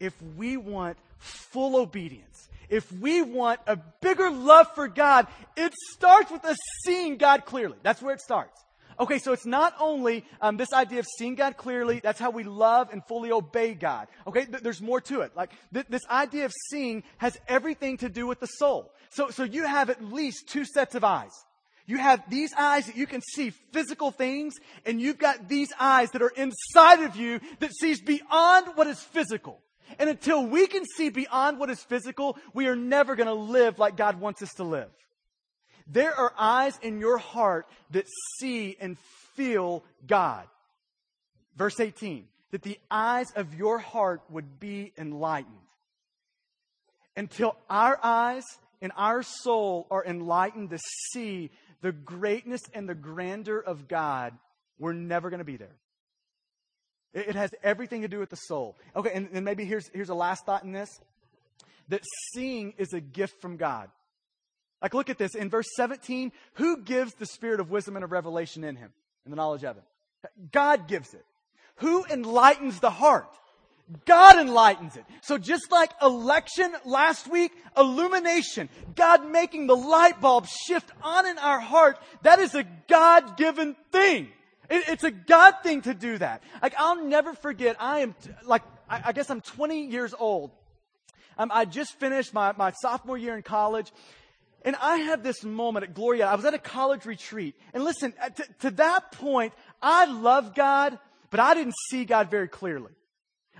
If 0.00 0.14
we 0.36 0.56
want 0.56 0.96
full 1.18 1.76
obedience, 1.76 2.48
if 2.68 2.90
we 2.92 3.22
want 3.22 3.60
a 3.66 3.76
bigger 3.76 4.30
love 4.30 4.74
for 4.74 4.88
God, 4.88 5.26
it 5.56 5.72
starts 5.92 6.30
with 6.30 6.44
us 6.44 6.56
seeing 6.84 7.16
God 7.16 7.44
clearly. 7.44 7.76
That's 7.82 8.02
where 8.02 8.14
it 8.14 8.20
starts. 8.20 8.64
Okay, 9.00 9.18
so 9.18 9.32
it's 9.32 9.46
not 9.46 9.74
only 9.78 10.24
um, 10.40 10.56
this 10.56 10.72
idea 10.72 10.98
of 10.98 11.06
seeing 11.18 11.36
God 11.36 11.56
clearly, 11.56 12.00
that's 12.00 12.18
how 12.18 12.30
we 12.30 12.42
love 12.42 12.88
and 12.92 13.04
fully 13.06 13.30
obey 13.30 13.74
God. 13.74 14.08
Okay, 14.26 14.44
th- 14.44 14.62
there's 14.62 14.82
more 14.82 15.00
to 15.02 15.20
it. 15.20 15.36
Like, 15.36 15.52
th- 15.72 15.86
this 15.88 16.02
idea 16.10 16.46
of 16.46 16.52
seeing 16.70 17.04
has 17.18 17.36
everything 17.46 17.98
to 17.98 18.08
do 18.08 18.26
with 18.26 18.40
the 18.40 18.46
soul. 18.46 18.92
So, 19.10 19.30
so 19.30 19.44
you 19.44 19.64
have 19.66 19.88
at 19.88 20.04
least 20.04 20.48
two 20.48 20.64
sets 20.64 20.96
of 20.96 21.04
eyes. 21.04 21.30
You 21.86 21.98
have 21.98 22.28
these 22.28 22.52
eyes 22.58 22.86
that 22.86 22.96
you 22.96 23.06
can 23.06 23.22
see 23.22 23.50
physical 23.72 24.10
things, 24.10 24.54
and 24.84 25.00
you've 25.00 25.18
got 25.18 25.48
these 25.48 25.68
eyes 25.78 26.10
that 26.10 26.20
are 26.20 26.32
inside 26.36 27.04
of 27.04 27.14
you 27.14 27.40
that 27.60 27.72
sees 27.72 28.00
beyond 28.00 28.66
what 28.74 28.88
is 28.88 29.00
physical. 29.00 29.60
And 29.98 30.10
until 30.10 30.44
we 30.44 30.66
can 30.66 30.84
see 30.96 31.08
beyond 31.08 31.58
what 31.58 31.70
is 31.70 31.82
physical, 31.82 32.36
we 32.52 32.66
are 32.66 32.76
never 32.76 33.16
going 33.16 33.26
to 33.28 33.34
live 33.34 33.78
like 33.78 33.96
God 33.96 34.20
wants 34.20 34.42
us 34.42 34.52
to 34.54 34.64
live. 34.64 34.90
There 35.86 36.14
are 36.14 36.32
eyes 36.38 36.78
in 36.82 37.00
your 37.00 37.18
heart 37.18 37.66
that 37.92 38.06
see 38.38 38.76
and 38.78 38.98
feel 39.34 39.84
God. 40.06 40.46
Verse 41.56 41.80
18, 41.80 42.26
that 42.50 42.62
the 42.62 42.78
eyes 42.90 43.30
of 43.34 43.54
your 43.54 43.78
heart 43.78 44.22
would 44.28 44.60
be 44.60 44.92
enlightened. 44.98 45.54
Until 47.16 47.56
our 47.68 47.98
eyes 48.02 48.44
and 48.80 48.92
our 48.96 49.22
soul 49.22 49.86
are 49.90 50.04
enlightened 50.04 50.70
to 50.70 50.78
see 51.10 51.50
the 51.80 51.92
greatness 51.92 52.60
and 52.74 52.88
the 52.88 52.94
grandeur 52.94 53.58
of 53.58 53.88
God, 53.88 54.34
we're 54.78 54.92
never 54.92 55.30
going 55.30 55.38
to 55.38 55.44
be 55.44 55.56
there. 55.56 55.74
It, 57.14 57.34
has 57.34 57.50
everything 57.62 58.02
to 58.02 58.08
do 58.08 58.18
with 58.18 58.30
the 58.30 58.36
soul. 58.36 58.76
Okay, 58.94 59.10
and, 59.12 59.28
and 59.32 59.44
maybe 59.44 59.64
here's, 59.64 59.88
here's 59.94 60.10
a 60.10 60.14
last 60.14 60.44
thought 60.44 60.62
in 60.64 60.72
this 60.72 61.00
that 61.88 62.02
seeing 62.34 62.74
is 62.76 62.92
a 62.92 63.00
gift 63.00 63.40
from 63.40 63.56
God. 63.56 63.88
Like, 64.82 64.94
look 64.94 65.10
at 65.10 65.18
this. 65.18 65.34
In 65.34 65.48
verse 65.48 65.66
17, 65.76 66.32
who 66.54 66.82
gives 66.82 67.14
the 67.14 67.26
spirit 67.26 67.60
of 67.60 67.70
wisdom 67.70 67.96
and 67.96 68.04
of 68.04 68.12
revelation 68.12 68.62
in 68.62 68.76
him 68.76 68.92
and 69.24 69.32
the 69.32 69.36
knowledge 69.36 69.64
of 69.64 69.76
it? 69.78 69.84
God 70.52 70.86
gives 70.86 71.14
it. 71.14 71.24
Who 71.76 72.04
enlightens 72.04 72.80
the 72.80 72.90
heart? 72.90 73.28
God 74.04 74.38
enlightens 74.38 74.96
it. 74.96 75.04
So 75.22 75.38
just 75.38 75.72
like 75.72 75.90
election 76.02 76.72
last 76.84 77.26
week, 77.26 77.52
illumination, 77.76 78.68
God 78.94 79.30
making 79.30 79.66
the 79.66 79.76
light 79.76 80.20
bulb 80.20 80.46
shift 80.46 80.92
on 81.02 81.26
in 81.26 81.38
our 81.38 81.58
heart, 81.58 81.98
that 82.22 82.38
is 82.38 82.54
a 82.54 82.64
God 82.86 83.38
given 83.38 83.76
thing. 83.90 84.28
It, 84.70 84.88
it's 84.88 85.04
a 85.04 85.10
God 85.10 85.54
thing 85.62 85.82
to 85.82 85.94
do 85.94 86.18
that. 86.18 86.42
Like, 86.62 86.74
I'll 86.78 87.04
never 87.04 87.34
forget, 87.34 87.76
I 87.78 88.00
am, 88.00 88.14
t- 88.22 88.30
like, 88.44 88.62
I, 88.88 89.02
I, 89.06 89.12
guess 89.12 89.30
I'm 89.30 89.40
20 89.40 89.86
years 89.86 90.14
old. 90.18 90.50
Um, 91.36 91.50
I 91.52 91.64
just 91.64 91.98
finished 91.98 92.34
my, 92.34 92.52
my 92.56 92.72
sophomore 92.82 93.16
year 93.16 93.36
in 93.36 93.42
college. 93.42 93.92
And 94.62 94.76
I 94.80 94.96
had 94.96 95.22
this 95.22 95.44
moment 95.44 95.84
at 95.84 95.94
Glorieta. 95.94 96.26
I 96.26 96.34
was 96.34 96.44
at 96.44 96.54
a 96.54 96.58
college 96.58 97.06
retreat. 97.06 97.54
And 97.72 97.84
listen, 97.84 98.12
to 98.60 98.70
that 98.72 99.12
point, 99.12 99.52
I 99.80 100.06
love 100.06 100.54
God, 100.54 100.98
but 101.30 101.40
I 101.40 101.54
didn't 101.54 101.74
see 101.90 102.04
God 102.04 102.30
very 102.30 102.48
clearly. 102.48 102.92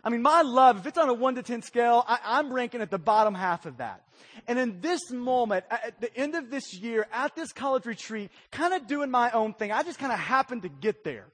I 0.05 0.11
mean, 0.11 0.23
my 0.23 0.43
love, 0.43 0.79
if 0.79 0.87
it's 0.87 0.99
on 0.99 1.09
a 1.09 1.15
1 1.15 1.37
to 1.37 1.43
10 1.43 1.63
scale, 1.63 2.05
I, 2.07 2.39
am 2.39 2.53
ranking 2.53 2.81
at 2.81 2.91
the 2.91 2.99
bottom 2.99 3.35
half 3.35 3.67
of 3.67 3.79
that. 3.79 4.05
And 4.47 4.59
in 4.59 4.81
this 4.81 5.11
moment, 5.11 5.65
at 5.71 6.01
the 6.01 6.15
end 6.17 6.35
of 6.35 6.51
this 6.51 6.75
year, 6.75 7.07
at 7.13 7.35
this 7.35 7.53
college 7.53 7.85
retreat, 7.85 8.31
kind 8.51 8.75
of 8.75 8.87
doing 8.87 9.11
my 9.11 9.31
own 9.31 9.55
thing, 9.55 9.73
I 9.73 9.83
just 9.83 9.99
kind 9.99 10.13
of 10.13 10.19
happened 10.19 10.63
to 10.63 10.69
get 10.69 11.05
there. 11.05 11.27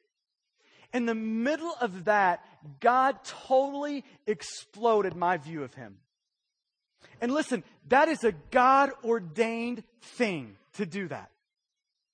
In 0.93 1.07
the 1.07 1.15
middle 1.15 1.75
of 1.81 2.05
that, 2.05 2.45
God 2.81 3.17
totally 3.25 4.05
exploded 4.27 5.17
my 5.17 5.37
view 5.37 5.65
of 5.65 5.75
Him. 5.75 5.99
And 7.21 7.33
listen, 7.33 7.65
that 7.89 8.09
is 8.09 8.25
a 8.25 8.33
God 8.51 8.91
ordained 9.03 9.83
thing 10.01 10.57
to 10.75 10.87
do 10.87 11.09
that. 11.09 11.31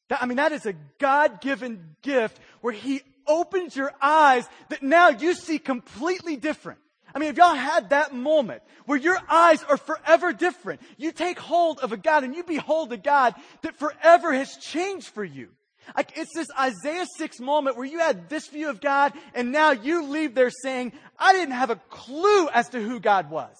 that. 0.08 0.22
I 0.22 0.26
mean, 0.26 0.36
that 0.36 0.52
is 0.52 0.66
a 0.66 0.74
God 0.98 1.40
given 1.40 1.96
gift 2.02 2.38
where 2.60 2.72
He 2.72 3.02
opens 3.26 3.76
your 3.76 3.92
eyes 4.00 4.48
that 4.68 4.82
now 4.82 5.08
you 5.08 5.34
see 5.34 5.58
completely 5.58 6.36
different. 6.36 6.78
I 7.14 7.18
mean, 7.18 7.30
if 7.30 7.36
y'all 7.36 7.54
had 7.54 7.90
that 7.90 8.14
moment 8.14 8.62
where 8.86 8.98
your 8.98 9.18
eyes 9.28 9.62
are 9.64 9.76
forever 9.76 10.32
different, 10.32 10.80
you 10.96 11.12
take 11.12 11.38
hold 11.38 11.80
of 11.80 11.92
a 11.92 11.96
God 11.96 12.24
and 12.24 12.34
you 12.34 12.44
behold 12.44 12.92
a 12.92 12.96
God 12.96 13.34
that 13.62 13.76
forever 13.76 14.32
has 14.32 14.56
changed 14.56 15.08
for 15.08 15.24
you. 15.24 15.48
Like 15.96 16.12
it's 16.16 16.34
this 16.34 16.48
Isaiah 16.58 17.06
6 17.16 17.40
moment 17.40 17.76
where 17.76 17.86
you 17.86 17.98
had 17.98 18.28
this 18.28 18.48
view 18.48 18.68
of 18.68 18.80
God 18.80 19.12
and 19.34 19.50
now 19.50 19.72
you 19.72 20.06
leave 20.06 20.34
there 20.34 20.50
saying, 20.50 20.92
I 21.18 21.32
didn't 21.32 21.54
have 21.54 21.70
a 21.70 21.80
clue 21.88 22.48
as 22.48 22.68
to 22.70 22.80
who 22.80 23.00
God 23.00 23.30
was. 23.30 23.56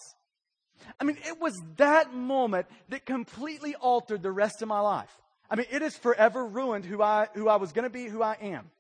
I 0.98 1.04
mean, 1.04 1.16
it 1.26 1.40
was 1.40 1.54
that 1.76 2.14
moment 2.14 2.66
that 2.88 3.04
completely 3.04 3.74
altered 3.74 4.22
the 4.22 4.32
rest 4.32 4.62
of 4.62 4.68
my 4.68 4.80
life. 4.80 5.10
I 5.50 5.56
mean, 5.56 5.66
it 5.70 5.82
has 5.82 5.96
forever 5.96 6.46
ruined 6.46 6.84
who 6.84 7.02
I, 7.02 7.28
who 7.34 7.48
I 7.48 7.56
was 7.56 7.72
going 7.72 7.84
to 7.84 7.90
be, 7.90 8.04
who 8.04 8.22
I 8.22 8.36
am. 8.40 8.70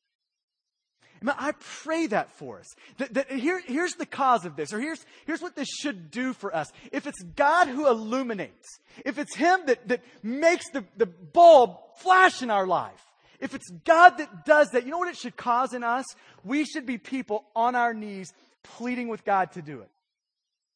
I 1.28 1.52
pray 1.82 2.06
that 2.08 2.30
for 2.38 2.58
us. 2.60 2.66
That, 2.98 3.14
that 3.14 3.30
here, 3.30 3.60
here's 3.66 3.94
the 3.94 4.06
cause 4.06 4.44
of 4.44 4.56
this, 4.56 4.72
or 4.72 4.80
here's, 4.80 5.04
here's 5.26 5.42
what 5.42 5.54
this 5.54 5.68
should 5.68 6.10
do 6.10 6.32
for 6.32 6.54
us. 6.54 6.72
If 6.92 7.06
it's 7.06 7.22
God 7.36 7.68
who 7.68 7.88
illuminates, 7.88 8.78
if 9.04 9.18
it's 9.18 9.36
Him 9.36 9.60
that, 9.66 9.86
that 9.88 10.02
makes 10.22 10.70
the, 10.70 10.84
the 10.96 11.06
bulb 11.06 11.76
flash 11.98 12.42
in 12.42 12.50
our 12.50 12.66
life, 12.66 13.04
if 13.38 13.54
it's 13.54 13.68
God 13.84 14.18
that 14.18 14.44
does 14.44 14.70
that, 14.70 14.84
you 14.84 14.90
know 14.90 14.98
what 14.98 15.08
it 15.08 15.16
should 15.16 15.36
cause 15.36 15.74
in 15.74 15.82
us? 15.82 16.04
We 16.44 16.64
should 16.64 16.86
be 16.86 16.98
people 16.98 17.44
on 17.56 17.74
our 17.74 17.94
knees 17.94 18.32
pleading 18.62 19.08
with 19.08 19.24
God 19.24 19.52
to 19.52 19.62
do 19.62 19.80
it. 19.80 19.90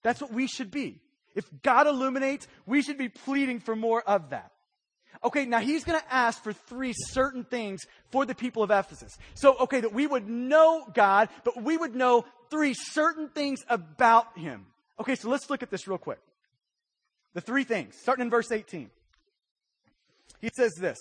That's 0.02 0.20
what 0.20 0.32
we 0.32 0.46
should 0.46 0.70
be. 0.70 1.00
If 1.34 1.44
God 1.62 1.86
illuminates, 1.86 2.46
we 2.66 2.82
should 2.82 2.98
be 2.98 3.08
pleading 3.08 3.60
for 3.60 3.74
more 3.74 4.02
of 4.02 4.30
that. 4.30 4.52
Okay, 5.24 5.46
now 5.46 5.58
he's 5.58 5.84
going 5.84 5.98
to 5.98 6.14
ask 6.14 6.42
for 6.42 6.52
three 6.52 6.92
certain 6.94 7.44
things 7.44 7.86
for 8.10 8.26
the 8.26 8.34
people 8.34 8.62
of 8.62 8.70
Ephesus. 8.70 9.16
So, 9.34 9.56
okay, 9.60 9.80
that 9.80 9.94
we 9.94 10.06
would 10.06 10.28
know 10.28 10.86
God, 10.92 11.30
but 11.44 11.62
we 11.62 11.76
would 11.76 11.94
know 11.94 12.26
three 12.50 12.74
certain 12.74 13.28
things 13.30 13.64
about 13.68 14.36
him. 14.36 14.66
Okay, 15.00 15.14
so 15.14 15.30
let's 15.30 15.48
look 15.48 15.62
at 15.62 15.70
this 15.70 15.88
real 15.88 15.98
quick. 15.98 16.20
The 17.32 17.40
three 17.40 17.64
things, 17.64 17.96
starting 18.00 18.26
in 18.26 18.30
verse 18.30 18.52
18. 18.52 18.90
He 20.40 20.50
says 20.54 20.74
this. 20.74 20.98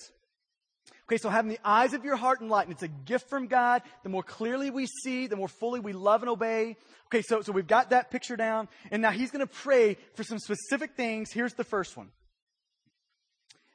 Okay, 1.03 1.17
so 1.17 1.29
having 1.29 1.49
the 1.49 1.59
eyes 1.65 1.93
of 1.93 2.05
your 2.05 2.15
heart 2.15 2.39
enlightened, 2.41 2.73
it's 2.73 2.83
a 2.83 2.87
gift 2.87 3.29
from 3.29 3.47
God. 3.47 3.81
The 4.03 4.09
more 4.09 4.23
clearly 4.23 4.69
we 4.69 4.87
see, 4.87 5.27
the 5.27 5.35
more 5.35 5.49
fully 5.49 5.81
we 5.81 5.91
love 5.91 6.21
and 6.23 6.29
obey. 6.29 6.77
Okay, 7.07 7.21
so, 7.21 7.41
so 7.41 7.51
we've 7.51 7.67
got 7.67 7.89
that 7.89 8.09
picture 8.09 8.37
down. 8.37 8.69
And 8.89 9.01
now 9.01 9.11
he's 9.11 9.31
going 9.31 9.45
to 9.45 9.53
pray 9.53 9.97
for 10.15 10.23
some 10.23 10.39
specific 10.39 10.95
things. 10.95 11.31
Here's 11.31 11.53
the 11.53 11.65
first 11.65 11.97
one. 11.97 12.09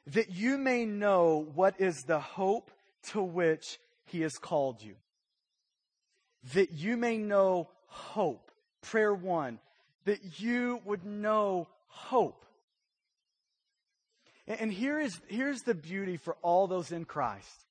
That 0.07 0.31
you 0.31 0.57
may 0.57 0.85
know 0.85 1.47
what 1.53 1.79
is 1.79 2.03
the 2.07 2.19
hope 2.19 2.71
to 3.11 3.21
which 3.21 3.79
he 4.05 4.21
has 4.21 4.33
called 4.33 4.81
you. 4.81 4.95
That 6.53 6.71
you 6.71 6.97
may 6.97 7.17
know 7.17 7.69
hope. 7.87 8.51
Prayer 8.81 9.13
one. 9.13 9.59
That 10.05 10.39
you 10.39 10.81
would 10.85 11.05
know 11.05 11.67
hope. 11.87 12.45
And 14.47 14.73
here 14.73 14.99
is, 14.99 15.19
here's 15.27 15.61
the 15.61 15.75
beauty 15.75 16.17
for 16.17 16.35
all 16.41 16.65
those 16.65 16.91
in 16.91 17.05
Christ. 17.05 17.65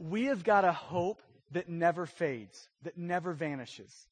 We 0.00 0.24
have 0.24 0.42
got 0.42 0.64
a 0.64 0.72
hope 0.72 1.22
that 1.52 1.68
never 1.68 2.06
fades, 2.06 2.68
that 2.82 2.96
never 2.96 3.32
vanishes. 3.32 4.06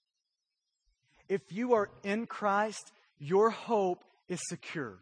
If 1.28 1.40
you 1.52 1.72
are 1.74 1.88
in 2.02 2.26
Christ, 2.26 2.92
your 3.18 3.50
hope 3.50 4.04
is 4.28 4.40
secure. 4.48 4.98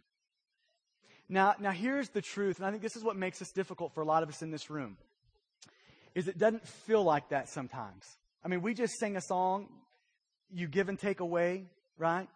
Now, 1.33 1.55
now 1.59 1.71
here's 1.71 2.11
the 2.11 2.21
truth, 2.21 2.59
and 2.59 2.67
I 2.67 2.71
think 2.71 2.83
this 2.83 2.95
is 2.95 3.03
what 3.03 3.17
makes 3.17 3.39
this 3.39 3.53
difficult 3.53 3.95
for 3.95 4.03
a 4.03 4.05
lot 4.05 4.23
of 4.23 4.29
us 4.29 4.43
in 4.43 4.51
this 4.51 4.69
room. 4.69 4.99
Is 6.15 6.29
it 6.29 6.37
doesn't 6.37 6.69
feel 6.69 7.03
like 7.03 7.31
that 7.31 7.49
sometimes. 7.49 8.05
I 8.45 8.49
mean, 8.49 8.61
we 8.61 8.75
just 8.75 9.01
sing 9.01 9.17
a 9.17 9.23
song, 9.23 9.69
you 10.53 10.69
give 10.69 10.91
and 10.91 10.99
take 10.99 11.21
away, 11.21 11.65
right? 11.97 12.29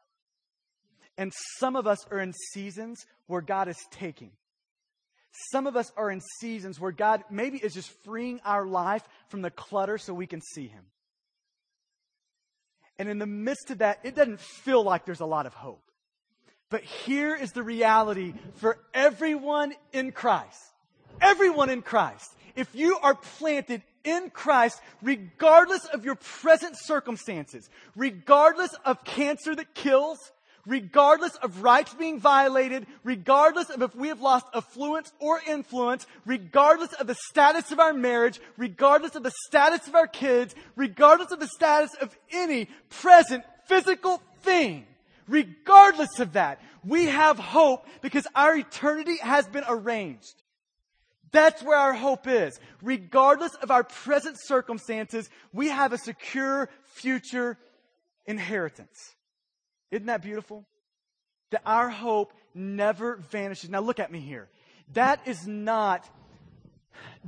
And 1.18 1.30
some 1.58 1.76
of 1.76 1.86
us 1.86 2.06
are 2.10 2.18
in 2.18 2.32
seasons 2.54 3.04
where 3.26 3.42
God 3.42 3.68
is 3.68 3.76
taking. 3.90 4.30
Some 5.52 5.66
of 5.66 5.76
us 5.76 5.92
are 5.98 6.10
in 6.10 6.22
seasons 6.40 6.80
where 6.80 6.90
God 6.90 7.22
maybe 7.30 7.58
is 7.58 7.74
just 7.74 7.90
freeing 8.02 8.40
our 8.46 8.64
life 8.64 9.06
from 9.28 9.42
the 9.42 9.50
clutter 9.50 9.98
so 9.98 10.14
we 10.14 10.26
can 10.26 10.40
see 10.40 10.68
Him. 10.68 10.86
And 12.98 13.10
in 13.10 13.18
the 13.18 13.26
midst 13.26 13.70
of 13.70 13.78
that, 13.78 13.98
it 14.04 14.16
doesn't 14.16 14.40
feel 14.40 14.82
like 14.82 15.04
there's 15.04 15.20
a 15.20 15.26
lot 15.26 15.44
of 15.44 15.52
hope. 15.52 15.86
But 16.68 16.82
here 16.82 17.34
is 17.34 17.52
the 17.52 17.62
reality 17.62 18.34
for 18.54 18.78
everyone 18.92 19.74
in 19.92 20.12
Christ. 20.12 20.60
Everyone 21.20 21.70
in 21.70 21.82
Christ. 21.82 22.34
If 22.56 22.74
you 22.74 22.98
are 23.02 23.14
planted 23.14 23.82
in 24.02 24.30
Christ, 24.30 24.80
regardless 25.02 25.84
of 25.86 26.04
your 26.04 26.16
present 26.16 26.76
circumstances, 26.78 27.68
regardless 27.94 28.74
of 28.84 29.04
cancer 29.04 29.54
that 29.54 29.74
kills, 29.74 30.32
regardless 30.66 31.36
of 31.36 31.62
rights 31.62 31.94
being 31.94 32.18
violated, 32.18 32.86
regardless 33.04 33.70
of 33.70 33.82
if 33.82 33.94
we 33.94 34.08
have 34.08 34.20
lost 34.20 34.46
affluence 34.54 35.12
or 35.20 35.40
influence, 35.46 36.06
regardless 36.24 36.92
of 36.94 37.06
the 37.06 37.16
status 37.30 37.70
of 37.70 37.78
our 37.78 37.92
marriage, 37.92 38.40
regardless 38.56 39.14
of 39.14 39.22
the 39.22 39.32
status 39.46 39.86
of 39.86 39.94
our 39.94 40.08
kids, 40.08 40.54
regardless 40.74 41.30
of 41.30 41.40
the 41.40 41.48
status 41.48 41.94
of 42.00 42.16
any 42.32 42.68
present 42.90 43.44
physical 43.66 44.20
thing, 44.42 44.86
regardless 45.28 46.18
of 46.18 46.34
that, 46.34 46.60
we 46.84 47.06
have 47.06 47.38
hope 47.38 47.86
because 48.00 48.26
our 48.34 48.56
eternity 48.56 49.16
has 49.18 49.46
been 49.46 49.64
arranged. 49.68 50.42
That's 51.32 51.62
where 51.62 51.76
our 51.76 51.92
hope 51.92 52.26
is. 52.26 52.58
Regardless 52.82 53.54
of 53.56 53.70
our 53.70 53.84
present 53.84 54.36
circumstances, 54.40 55.28
we 55.52 55.68
have 55.68 55.92
a 55.92 55.98
secure 55.98 56.68
future 56.84 57.58
inheritance. 58.26 59.14
Isn't 59.90 60.06
that 60.06 60.22
beautiful? 60.22 60.64
That 61.50 61.62
our 61.66 61.88
hope 61.88 62.32
never 62.54 63.16
vanishes. 63.16 63.70
Now 63.70 63.80
look 63.80 64.00
at 64.00 64.10
me 64.10 64.20
here. 64.20 64.48
That 64.94 65.26
is 65.26 65.46
not, 65.46 66.08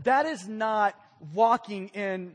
that 0.04 0.26
is 0.26 0.46
not 0.46 0.94
walking 1.34 1.88
in 1.88 2.34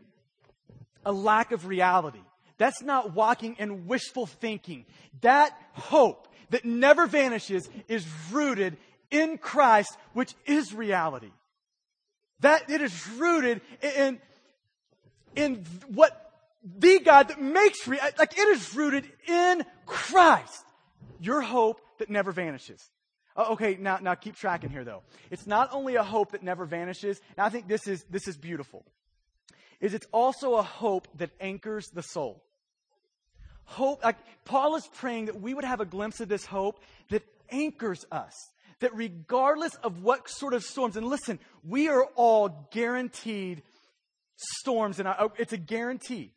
a 1.05 1.11
lack 1.11 1.51
of 1.51 1.65
reality. 1.65 2.21
That's 2.63 2.81
not 2.81 3.13
walking 3.13 3.57
in 3.59 3.87
wishful 3.87 4.25
thinking. 4.25 4.85
That 5.19 5.51
hope 5.73 6.29
that 6.49 6.63
never 6.63 7.07
vanishes 7.07 7.69
is 7.89 8.07
rooted 8.31 8.77
in 9.11 9.37
Christ, 9.37 9.97
which 10.13 10.33
is 10.45 10.73
reality. 10.73 11.33
That 12.39 12.69
it 12.69 12.79
is 12.81 13.05
rooted 13.17 13.59
in, 13.97 14.21
in 15.35 15.65
what 15.89 16.31
the 16.63 17.01
God 17.01 17.27
that 17.27 17.41
makes 17.41 17.85
real, 17.85 17.99
like 18.17 18.31
it 18.37 18.47
is 18.47 18.73
rooted 18.73 19.11
in 19.27 19.65
Christ. 19.85 20.63
Your 21.19 21.41
hope 21.41 21.81
that 21.97 22.09
never 22.09 22.31
vanishes. 22.31 22.79
Oh, 23.35 23.55
okay, 23.55 23.75
now, 23.77 23.99
now 24.01 24.15
keep 24.15 24.37
tracking 24.37 24.69
here 24.69 24.85
though. 24.85 25.01
It's 25.31 25.45
not 25.45 25.67
only 25.73 25.95
a 25.95 26.03
hope 26.03 26.31
that 26.31 26.43
never 26.43 26.63
vanishes, 26.63 27.19
and 27.35 27.45
I 27.45 27.49
think 27.49 27.67
this 27.67 27.89
is, 27.89 28.05
this 28.09 28.25
is 28.25 28.37
beautiful, 28.37 28.85
is 29.81 29.93
it's 29.93 30.07
also 30.13 30.55
a 30.55 30.63
hope 30.63 31.09
that 31.17 31.31
anchors 31.41 31.89
the 31.89 32.03
soul. 32.03 32.41
Hope, 33.65 34.03
like 34.03 34.17
Paul 34.45 34.75
is 34.75 34.87
praying 34.87 35.25
that 35.25 35.39
we 35.39 35.53
would 35.53 35.63
have 35.63 35.79
a 35.79 35.85
glimpse 35.85 36.19
of 36.19 36.29
this 36.29 36.45
hope 36.45 36.79
that 37.09 37.23
anchors 37.49 38.05
us. 38.11 38.33
That 38.79 38.95
regardless 38.95 39.75
of 39.75 40.03
what 40.03 40.29
sort 40.29 40.53
of 40.53 40.63
storms, 40.63 40.97
and 40.97 41.07
listen, 41.07 41.39
we 41.63 41.87
are 41.87 42.03
all 42.15 42.67
guaranteed 42.71 43.63
storms, 44.35 44.99
and 44.99 45.07
oh, 45.07 45.31
it's 45.37 45.53
a 45.53 45.57
guarantee. 45.57 46.31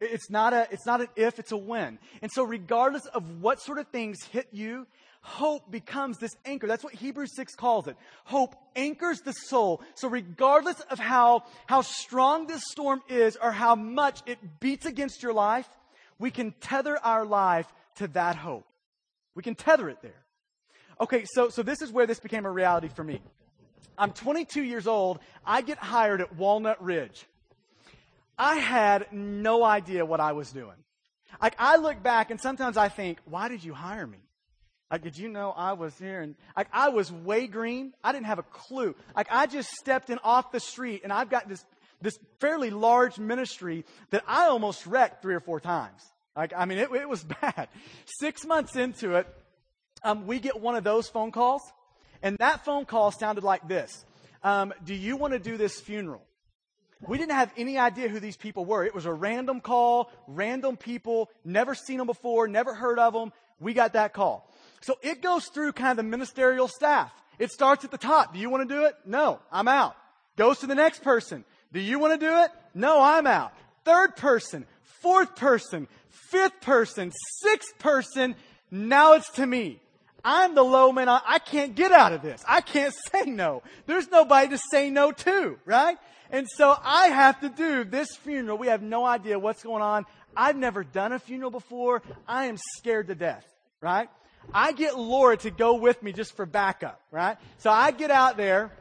It's 0.00 0.28
not 0.28 0.52
a, 0.52 0.66
it's 0.70 0.86
not 0.86 1.00
an 1.00 1.08
if, 1.14 1.38
it's 1.38 1.52
a 1.52 1.56
when. 1.56 1.98
And 2.20 2.30
so 2.32 2.42
regardless 2.42 3.06
of 3.06 3.40
what 3.40 3.60
sort 3.60 3.78
of 3.78 3.88
things 3.88 4.22
hit 4.24 4.48
you, 4.50 4.86
hope 5.22 5.70
becomes 5.70 6.18
this 6.18 6.36
anchor. 6.44 6.66
That's 6.66 6.84
what 6.84 6.94
Hebrews 6.94 7.34
6 7.36 7.54
calls 7.54 7.86
it. 7.86 7.96
Hope 8.24 8.56
anchors 8.76 9.20
the 9.20 9.32
soul. 9.32 9.80
So 9.94 10.08
regardless 10.08 10.80
of 10.90 10.98
how, 10.98 11.44
how 11.66 11.82
strong 11.82 12.46
this 12.46 12.62
storm 12.70 13.02
is 13.08 13.38
or 13.40 13.52
how 13.52 13.74
much 13.74 14.20
it 14.26 14.38
beats 14.60 14.84
against 14.84 15.22
your 15.22 15.32
life, 15.32 15.68
we 16.18 16.30
can 16.30 16.52
tether 16.60 16.98
our 16.98 17.24
life 17.24 17.72
to 17.96 18.08
that 18.08 18.36
hope. 18.36 18.66
We 19.34 19.42
can 19.42 19.54
tether 19.54 19.88
it 19.88 19.98
there. 20.02 20.24
Okay, 21.00 21.24
so, 21.26 21.48
so 21.48 21.62
this 21.62 21.82
is 21.82 21.90
where 21.90 22.06
this 22.06 22.20
became 22.20 22.46
a 22.46 22.50
reality 22.50 22.88
for 22.88 23.02
me. 23.02 23.20
I'm 23.98 24.12
22 24.12 24.62
years 24.62 24.86
old. 24.86 25.18
I 25.44 25.62
get 25.62 25.78
hired 25.78 26.20
at 26.20 26.34
Walnut 26.36 26.82
Ridge. 26.82 27.26
I 28.38 28.56
had 28.56 29.12
no 29.12 29.62
idea 29.64 30.04
what 30.04 30.20
I 30.20 30.32
was 30.32 30.50
doing. 30.50 30.76
Like, 31.40 31.54
I 31.58 31.76
look 31.76 32.02
back 32.02 32.30
and 32.30 32.40
sometimes 32.40 32.76
I 32.76 32.88
think, 32.88 33.18
why 33.24 33.48
did 33.48 33.62
you 33.62 33.74
hire 33.74 34.06
me? 34.06 34.18
Like, 34.90 35.02
did 35.02 35.18
you 35.18 35.28
know 35.28 35.52
I 35.56 35.72
was 35.72 35.96
here? 35.98 36.20
And 36.20 36.36
like, 36.56 36.68
I 36.72 36.90
was 36.90 37.10
way 37.10 37.46
green. 37.46 37.92
I 38.02 38.12
didn't 38.12 38.26
have 38.26 38.38
a 38.38 38.44
clue. 38.44 38.94
Like, 39.16 39.28
I 39.30 39.46
just 39.46 39.70
stepped 39.70 40.10
in 40.10 40.18
off 40.22 40.52
the 40.52 40.60
street 40.60 41.02
and 41.02 41.12
I've 41.12 41.30
got 41.30 41.48
this, 41.48 41.64
this 42.04 42.18
fairly 42.38 42.70
large 42.70 43.18
ministry 43.18 43.84
that 44.10 44.22
I 44.28 44.46
almost 44.46 44.86
wrecked 44.86 45.22
three 45.22 45.34
or 45.34 45.40
four 45.40 45.58
times. 45.58 46.00
Like, 46.36 46.52
I 46.56 46.66
mean, 46.66 46.78
it, 46.78 46.90
it 46.92 47.08
was 47.08 47.24
bad. 47.40 47.68
Six 48.20 48.44
months 48.46 48.76
into 48.76 49.16
it, 49.16 49.26
um, 50.04 50.26
we 50.26 50.38
get 50.38 50.60
one 50.60 50.76
of 50.76 50.84
those 50.84 51.08
phone 51.08 51.32
calls. 51.32 51.62
And 52.22 52.38
that 52.38 52.64
phone 52.64 52.84
call 52.84 53.10
sounded 53.10 53.42
like 53.42 53.66
this. 53.66 54.04
Um, 54.42 54.72
do 54.84 54.94
you 54.94 55.16
want 55.16 55.32
to 55.32 55.38
do 55.38 55.56
this 55.56 55.80
funeral? 55.80 56.22
We 57.06 57.18
didn't 57.18 57.32
have 57.32 57.52
any 57.56 57.78
idea 57.78 58.08
who 58.08 58.20
these 58.20 58.36
people 58.36 58.64
were. 58.64 58.84
It 58.84 58.94
was 58.94 59.06
a 59.06 59.12
random 59.12 59.60
call, 59.60 60.10
random 60.26 60.76
people, 60.76 61.30
never 61.44 61.74
seen 61.74 61.98
them 61.98 62.06
before, 62.06 62.48
never 62.48 62.74
heard 62.74 62.98
of 62.98 63.12
them. 63.12 63.32
We 63.60 63.74
got 63.74 63.94
that 63.94 64.12
call. 64.12 64.50
So 64.80 64.98
it 65.02 65.22
goes 65.22 65.46
through 65.46 65.72
kind 65.72 65.92
of 65.92 65.96
the 65.98 66.02
ministerial 66.02 66.68
staff. 66.68 67.12
It 67.38 67.50
starts 67.50 67.84
at 67.84 67.90
the 67.90 67.98
top. 67.98 68.32
Do 68.32 68.38
you 68.38 68.48
want 68.48 68.68
to 68.68 68.74
do 68.74 68.84
it? 68.84 68.94
No, 69.06 69.40
I'm 69.50 69.68
out. 69.68 69.96
Goes 70.36 70.58
to 70.60 70.66
the 70.66 70.74
next 70.74 71.02
person. 71.02 71.44
Do 71.74 71.80
you 71.80 71.98
want 71.98 72.18
to 72.18 72.26
do 72.26 72.32
it? 72.42 72.50
No, 72.72 73.02
I'm 73.02 73.26
out. 73.26 73.52
Third 73.84 74.16
person, 74.16 74.64
fourth 75.02 75.34
person, 75.34 75.88
fifth 76.30 76.60
person, 76.60 77.12
sixth 77.42 77.78
person. 77.80 78.36
Now 78.70 79.14
it's 79.14 79.28
to 79.32 79.46
me. 79.46 79.80
I'm 80.24 80.54
the 80.54 80.62
low 80.62 80.92
man. 80.92 81.08
I 81.08 81.38
can't 81.38 81.74
get 81.74 81.92
out 81.92 82.12
of 82.12 82.22
this. 82.22 82.42
I 82.48 82.60
can't 82.60 82.94
say 83.12 83.24
no. 83.24 83.62
There's 83.86 84.08
nobody 84.08 84.48
to 84.50 84.58
say 84.70 84.88
no 84.88 85.10
to, 85.10 85.58
right? 85.66 85.98
And 86.30 86.46
so 86.48 86.74
I 86.82 87.08
have 87.08 87.40
to 87.40 87.48
do 87.48 87.84
this 87.84 88.08
funeral. 88.16 88.56
We 88.56 88.68
have 88.68 88.80
no 88.80 89.04
idea 89.04 89.38
what's 89.38 89.62
going 89.62 89.82
on. 89.82 90.06
I've 90.36 90.56
never 90.56 90.84
done 90.84 91.12
a 91.12 91.18
funeral 91.18 91.50
before. 91.50 92.02
I 92.26 92.46
am 92.46 92.56
scared 92.78 93.08
to 93.08 93.14
death, 93.14 93.46
right? 93.80 94.08
I 94.52 94.72
get 94.72 94.98
Laura 94.98 95.36
to 95.38 95.50
go 95.50 95.74
with 95.74 96.02
me 96.02 96.12
just 96.12 96.36
for 96.36 96.46
backup, 96.46 97.00
right? 97.10 97.36
So 97.58 97.70
I 97.70 97.90
get 97.90 98.10
out 98.10 98.36
there, 98.36 98.72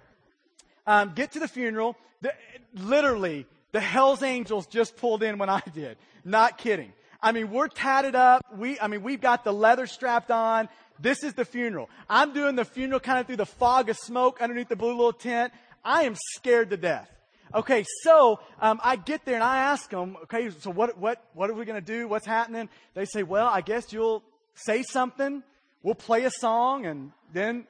um, 0.85 1.13
get 1.15 1.33
to 1.33 1.39
the 1.39 1.47
funeral. 1.47 1.95
The, 2.21 2.33
literally, 2.73 3.45
the 3.71 3.79
Hell's 3.79 4.23
Angels 4.23 4.67
just 4.67 4.95
pulled 4.97 5.23
in 5.23 5.37
when 5.37 5.49
I 5.49 5.61
did. 5.73 5.97
Not 6.23 6.57
kidding. 6.57 6.93
I 7.21 7.31
mean, 7.31 7.51
we're 7.51 7.69
tatted 7.69 8.15
up. 8.15 8.41
We, 8.55 8.79
I 8.79 8.87
mean, 8.87 9.01
we've 9.01 9.21
got 9.21 9.43
the 9.43 9.53
leather 9.53 9.87
strapped 9.87 10.29
on. 10.29 10.67
This 10.99 11.23
is 11.23 11.33
the 11.33 11.45
funeral. 11.45 11.89
I'm 12.09 12.33
doing 12.33 12.55
the 12.55 12.65
funeral 12.65 12.99
kind 12.99 13.19
of 13.19 13.27
through 13.27 13.37
the 13.37 13.45
fog 13.45 13.89
of 13.89 13.97
smoke 13.97 14.41
underneath 14.41 14.69
the 14.69 14.75
blue 14.75 14.91
little 14.91 15.13
tent. 15.13 15.53
I 15.83 16.03
am 16.03 16.15
scared 16.35 16.69
to 16.69 16.77
death. 16.77 17.09
Okay, 17.53 17.85
so 18.01 18.39
um, 18.59 18.79
I 18.83 18.95
get 18.95 19.25
there 19.25 19.35
and 19.35 19.43
I 19.43 19.57
ask 19.57 19.89
them, 19.89 20.17
okay, 20.23 20.49
so 20.49 20.71
what 20.71 20.97
what 20.97 21.23
what 21.33 21.51
are 21.51 21.53
we 21.53 21.65
going 21.65 21.79
to 21.79 21.85
do? 21.85 22.07
What's 22.07 22.25
happening? 22.25 22.67
They 22.95 23.05
say, 23.05 23.21
well, 23.21 23.47
I 23.47 23.61
guess 23.61 23.93
you'll 23.93 24.23
say 24.55 24.81
something, 24.81 25.43
we'll 25.83 25.93
play 25.93 26.23
a 26.23 26.31
song, 26.31 26.87
and 26.87 27.11
then 27.31 27.67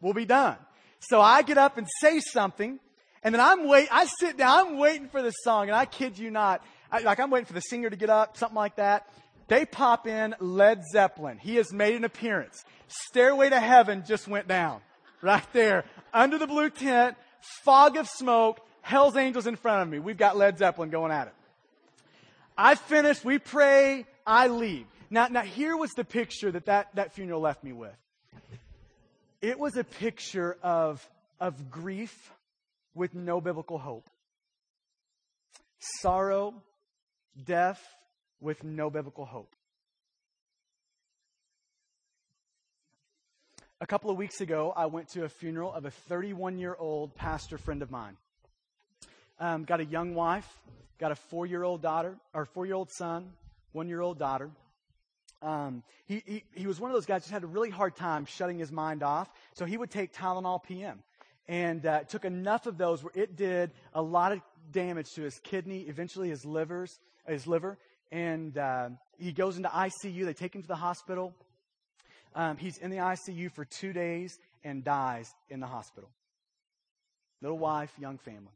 we'll 0.00 0.12
be 0.12 0.26
done. 0.26 0.56
So 1.08 1.20
I 1.20 1.42
get 1.42 1.58
up 1.58 1.78
and 1.78 1.86
say 2.00 2.20
something, 2.20 2.78
and 3.22 3.34
then 3.34 3.40
I'm 3.40 3.68
wait. 3.68 3.88
I 3.90 4.06
sit 4.20 4.36
down. 4.36 4.68
I'm 4.68 4.78
waiting 4.78 5.08
for 5.08 5.22
the 5.22 5.30
song, 5.30 5.68
and 5.68 5.76
I 5.76 5.84
kid 5.84 6.18
you 6.18 6.30
not, 6.30 6.64
I, 6.90 7.00
like 7.00 7.20
I'm 7.20 7.30
waiting 7.30 7.46
for 7.46 7.52
the 7.52 7.60
singer 7.60 7.90
to 7.90 7.96
get 7.96 8.10
up, 8.10 8.36
something 8.36 8.56
like 8.56 8.76
that. 8.76 9.08
They 9.48 9.66
pop 9.66 10.06
in 10.06 10.34
Led 10.40 10.82
Zeppelin. 10.92 11.38
He 11.38 11.56
has 11.56 11.72
made 11.72 11.94
an 11.96 12.04
appearance. 12.04 12.64
Stairway 12.88 13.50
to 13.50 13.60
Heaven 13.60 14.04
just 14.06 14.26
went 14.26 14.48
down 14.48 14.80
right 15.20 15.44
there 15.52 15.84
under 16.12 16.38
the 16.38 16.46
blue 16.46 16.70
tent, 16.70 17.16
fog 17.64 17.96
of 17.96 18.08
smoke. 18.08 18.60
Hell's 18.80 19.16
Angels 19.16 19.46
in 19.46 19.56
front 19.56 19.82
of 19.82 19.88
me. 19.88 19.98
We've 19.98 20.16
got 20.16 20.36
Led 20.36 20.58
Zeppelin 20.58 20.90
going 20.90 21.10
at 21.10 21.28
it. 21.28 21.34
I 22.56 22.74
finish, 22.74 23.24
we 23.24 23.38
pray, 23.38 24.06
I 24.26 24.48
leave. 24.48 24.86
Now, 25.10 25.28
now 25.28 25.42
here 25.42 25.76
was 25.76 25.90
the 25.92 26.04
picture 26.04 26.52
that, 26.52 26.66
that 26.66 26.94
that 26.94 27.14
funeral 27.14 27.40
left 27.40 27.64
me 27.64 27.72
with. 27.72 27.94
It 29.44 29.58
was 29.58 29.76
a 29.76 29.84
picture 29.84 30.56
of, 30.62 31.06
of 31.38 31.70
grief 31.70 32.32
with 32.94 33.14
no 33.14 33.42
biblical 33.42 33.76
hope. 33.76 34.08
Sorrow, 36.00 36.54
death 37.44 37.78
with 38.40 38.64
no 38.64 38.88
biblical 38.88 39.26
hope. 39.26 39.54
A 43.82 43.86
couple 43.86 44.10
of 44.10 44.16
weeks 44.16 44.40
ago, 44.40 44.72
I 44.74 44.86
went 44.86 45.08
to 45.10 45.24
a 45.24 45.28
funeral 45.28 45.74
of 45.74 45.84
a 45.84 45.90
31 45.90 46.58
year 46.58 46.74
old 46.78 47.14
pastor 47.14 47.58
friend 47.58 47.82
of 47.82 47.90
mine. 47.90 48.16
Um, 49.38 49.64
got 49.64 49.78
a 49.78 49.84
young 49.84 50.14
wife, 50.14 50.48
got 50.98 51.12
a 51.12 51.16
four 51.16 51.44
year 51.44 51.64
old 51.64 51.82
daughter, 51.82 52.16
or 52.32 52.46
four 52.46 52.64
year 52.64 52.76
old 52.76 52.90
son, 52.90 53.30
one 53.72 53.90
year 53.90 54.00
old 54.00 54.18
daughter. 54.18 54.48
Um, 55.44 55.82
he, 56.06 56.22
he, 56.26 56.44
he 56.54 56.66
was 56.66 56.80
one 56.80 56.90
of 56.90 56.94
those 56.94 57.06
guys 57.06 57.26
who 57.26 57.32
had 57.34 57.44
a 57.44 57.46
really 57.46 57.70
hard 57.70 57.96
time 57.96 58.24
shutting 58.24 58.58
his 58.58 58.72
mind 58.72 59.02
off, 59.02 59.30
so 59.52 59.66
he 59.66 59.76
would 59.76 59.90
take 59.90 60.12
Tylenol 60.12 60.62
PM. 60.62 61.02
And 61.46 61.84
uh, 61.84 62.04
took 62.04 62.24
enough 62.24 62.66
of 62.66 62.78
those 62.78 63.04
where 63.04 63.12
it 63.14 63.36
did 63.36 63.70
a 63.92 64.00
lot 64.00 64.32
of 64.32 64.40
damage 64.72 65.12
to 65.12 65.22
his 65.22 65.38
kidney, 65.40 65.82
eventually 65.82 66.30
his 66.30 66.46
livers, 66.46 66.98
his 67.28 67.46
liver. 67.46 67.76
And 68.10 68.56
uh, 68.56 68.88
he 69.18 69.32
goes 69.32 69.58
into 69.58 69.68
ICU. 69.68 70.24
They 70.24 70.32
take 70.32 70.54
him 70.54 70.62
to 70.62 70.68
the 70.68 70.74
hospital. 70.74 71.34
Um, 72.34 72.56
he's 72.56 72.78
in 72.78 72.90
the 72.90 72.96
ICU 72.96 73.52
for 73.52 73.66
two 73.66 73.92
days 73.92 74.38
and 74.64 74.82
dies 74.82 75.34
in 75.50 75.60
the 75.60 75.66
hospital. 75.66 76.08
Little 77.42 77.58
wife, 77.58 77.92
young 77.98 78.16
family. 78.16 78.52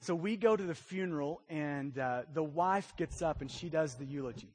So 0.00 0.14
we 0.14 0.36
go 0.36 0.56
to 0.56 0.62
the 0.62 0.74
funeral, 0.74 1.40
and 1.48 1.96
uh, 1.96 2.22
the 2.34 2.42
wife 2.42 2.92
gets 2.98 3.22
up 3.22 3.40
and 3.40 3.50
she 3.50 3.70
does 3.70 3.94
the 3.94 4.04
eulogy. 4.04 4.50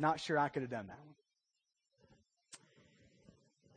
Not 0.00 0.20
sure 0.20 0.38
I 0.38 0.48
could 0.48 0.62
have 0.62 0.70
done 0.70 0.86
that. 0.88 0.98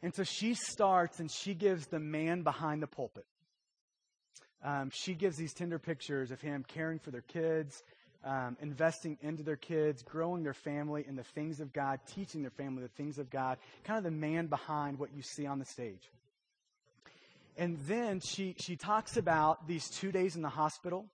And 0.04 0.16
so 0.16 0.24
she 0.24 0.54
starts 0.54 1.20
and 1.20 1.32
she 1.32 1.54
gives 1.54 1.88
the 1.88 2.00
man 2.00 2.42
behind 2.44 2.82
the 2.82 2.88
pulpit. 2.88 3.26
Um, 4.64 4.92
she 4.94 5.14
gives 5.14 5.38
these 5.38 5.54
tender 5.54 5.80
pictures 5.80 6.32
of 6.32 6.42
him 6.42 6.64
caring 6.68 7.00
for 7.00 7.10
their 7.12 7.22
kids, 7.22 7.84
um, 8.24 8.58
investing 8.62 9.18
into 9.22 9.42
their 9.42 9.56
kids, 9.56 10.04
growing 10.04 10.44
their 10.44 10.54
family 10.54 11.04
in 11.08 11.16
the 11.16 11.24
things 11.24 11.60
of 11.60 11.74
God, 11.74 12.00
teaching 12.14 12.42
their 12.42 12.52
family 12.52 12.84
the 12.84 12.90
things 12.90 13.18
of 13.18 13.30
God, 13.30 13.58
kind 13.84 13.98
of 13.98 14.04
the 14.04 14.12
man 14.12 14.48
behind 14.48 15.00
what 15.00 15.10
you 15.16 15.24
see 15.24 15.48
on 15.48 15.58
the 15.58 15.66
stage. 15.66 16.12
And 17.58 17.78
then 17.88 18.20
she, 18.20 18.56
she 18.60 18.76
talks 18.76 19.18
about 19.18 19.68
these 19.68 19.90
two 19.90 20.12
days 20.12 20.36
in 20.36 20.42
the 20.42 20.50
hospital 20.50 21.06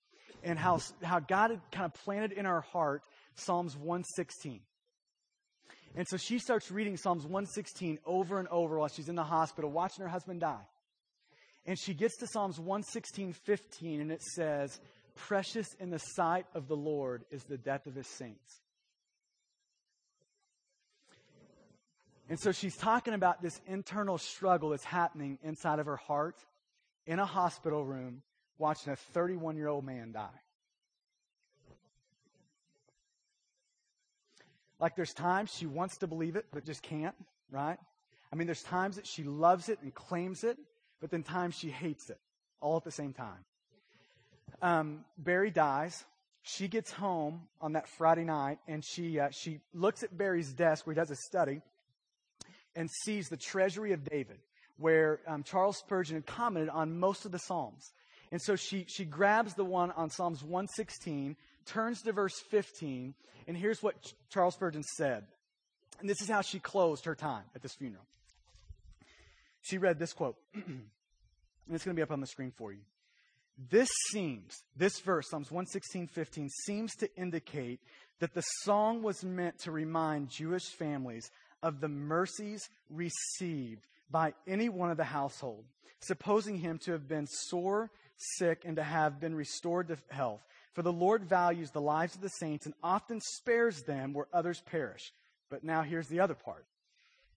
and 0.43 0.59
how, 0.59 0.79
how 1.01 1.19
God 1.19 1.51
had 1.51 1.61
kind 1.71 1.85
of 1.85 1.93
planted 1.93 2.33
in 2.33 2.45
our 2.45 2.61
heart 2.61 3.01
Psalms 3.35 3.75
116. 3.75 4.59
And 5.97 6.07
so 6.07 6.15
she 6.15 6.37
starts 6.37 6.69
reading 6.69 6.95
Psalms 6.95 7.23
116 7.23 7.97
over 8.05 8.37
and 8.37 8.47
over 8.49 8.77
while 8.77 8.87
she's 8.87 9.09
in 9.09 9.15
the 9.15 9.23
hospital, 9.23 9.71
watching 9.71 10.03
her 10.03 10.07
husband 10.07 10.41
die. 10.41 10.61
And 11.65 11.77
she 11.77 11.95
gets 11.95 12.17
to 12.17 12.27
Psalms 12.27 12.59
116, 12.59 13.33
15, 13.33 14.01
and 14.01 14.11
it 14.11 14.21
says, 14.21 14.79
Precious 15.15 15.67
in 15.79 15.89
the 15.89 15.97
sight 15.97 16.45
of 16.53 16.67
the 16.67 16.75
Lord 16.75 17.25
is 17.31 17.43
the 17.45 17.57
death 17.57 17.87
of 17.87 17.95
his 17.95 18.05
saints. 18.05 18.61
And 22.29 22.39
so 22.39 22.51
she's 22.51 22.77
talking 22.77 23.15
about 23.15 23.41
this 23.41 23.59
internal 23.65 24.19
struggle 24.19 24.69
that's 24.69 24.83
happening 24.83 25.39
inside 25.41 25.79
of 25.79 25.87
her 25.87 25.95
heart 25.95 26.35
in 27.07 27.17
a 27.17 27.25
hospital 27.25 27.83
room 27.83 28.21
watching 28.59 28.93
a 28.93 28.95
31 28.95 29.57
year 29.57 29.67
old 29.67 29.83
man 29.83 30.11
die. 30.11 30.29
Like 34.79 34.95
there's 34.95 35.13
times 35.13 35.51
she 35.53 35.65
wants 35.65 35.97
to 35.97 36.07
believe 36.07 36.35
it, 36.35 36.45
but 36.51 36.65
just 36.65 36.83
can't, 36.83 37.15
right? 37.51 37.77
I 38.31 38.35
mean, 38.35 38.47
there's 38.47 38.63
times 38.63 38.97
that 38.97 39.07
she 39.07 39.23
loves 39.23 39.69
it 39.69 39.79
and 39.81 39.93
claims 39.93 40.43
it, 40.43 40.57
but 41.01 41.09
then 41.09 41.23
times 41.23 41.55
she 41.55 41.69
hates 41.69 42.09
it 42.09 42.19
all 42.61 42.77
at 42.77 42.83
the 42.83 42.91
same 42.91 43.13
time. 43.13 43.45
Um, 44.61 45.05
Barry 45.17 45.51
dies. 45.51 46.05
She 46.43 46.67
gets 46.67 46.91
home 46.91 47.41
on 47.59 47.73
that 47.73 47.87
Friday 47.87 48.23
night 48.23 48.59
and 48.67 48.83
she, 48.83 49.19
uh, 49.19 49.29
she 49.31 49.59
looks 49.73 50.03
at 50.03 50.17
Barry's 50.17 50.53
desk 50.53 50.85
where 50.87 50.93
he 50.93 50.99
does 50.99 51.11
a 51.11 51.15
study 51.15 51.61
and 52.75 52.89
sees 53.03 53.27
the 53.27 53.37
treasury 53.37 53.91
of 53.91 54.03
David, 54.03 54.37
where 54.77 55.19
um, 55.27 55.43
Charles 55.43 55.77
Spurgeon 55.77 56.15
had 56.15 56.25
commented 56.25 56.69
on 56.69 56.99
most 56.99 57.25
of 57.25 57.31
the 57.31 57.39
Psalms. 57.39 57.91
And 58.31 58.41
so 58.41 58.55
she, 58.55 58.85
she 58.87 59.03
grabs 59.03 59.55
the 59.55 59.65
one 59.65 59.91
on 59.91 60.09
Psalms 60.09 60.43
116, 60.43 61.35
turns 61.67 62.01
to 62.03 62.11
verse 62.11 62.39
15, 62.49 63.13
and 63.47 63.57
here's 63.57 63.83
what 63.83 63.95
Charles 64.29 64.55
Spurgeon 64.55 64.83
said. 64.83 65.25
And 65.99 66.09
this 66.09 66.21
is 66.21 66.29
how 66.29 66.41
she 66.41 66.59
closed 66.59 67.05
her 67.05 67.15
time 67.15 67.43
at 67.55 67.61
this 67.61 67.73
funeral. 67.73 68.05
She 69.61 69.77
read 69.77 69.99
this 69.99 70.13
quote, 70.13 70.37
and 70.53 70.85
it's 71.71 71.83
going 71.83 71.95
to 71.95 71.99
be 71.99 72.03
up 72.03 72.11
on 72.11 72.21
the 72.21 72.27
screen 72.27 72.51
for 72.55 72.71
you. 72.71 72.79
This 73.69 73.89
seems, 74.11 74.63
this 74.75 74.99
verse, 74.99 75.29
Psalms 75.29 75.51
116, 75.51 76.07
15, 76.07 76.49
seems 76.65 76.95
to 76.97 77.09
indicate 77.17 77.79
that 78.19 78.33
the 78.33 78.43
song 78.63 79.01
was 79.01 79.23
meant 79.23 79.59
to 79.59 79.71
remind 79.71 80.29
Jewish 80.29 80.65
families 80.77 81.31
of 81.63 81.81
the 81.81 81.87
mercies 81.87 82.69
received 82.89 83.87
by 84.11 84.33
any 84.47 84.69
one 84.69 84.91
of 84.91 84.97
the 84.97 85.03
household, 85.03 85.65
supposing 85.99 86.57
him 86.57 86.77
to 86.85 86.91
have 86.91 87.07
been 87.07 87.27
sore, 87.27 87.89
sick, 88.37 88.61
and 88.63 88.75
to 88.75 88.83
have 88.83 89.19
been 89.19 89.35
restored 89.35 89.87
to 89.87 89.97
health. 90.09 90.41
For 90.77 90.83
the 90.83 90.93
Lord 90.93 91.23
values 91.23 91.71
the 91.71 91.81
lives 91.81 92.13
of 92.13 92.21
the 92.21 92.29
saints 92.29 92.67
and 92.67 92.75
often 92.83 93.19
spares 93.19 93.81
them 93.81 94.13
where 94.13 94.27
others 94.31 94.61
perish. 94.61 95.11
But 95.49 95.63
now 95.63 95.81
here's 95.81 96.07
the 96.07 96.19
other 96.19 96.35
part. 96.35 96.67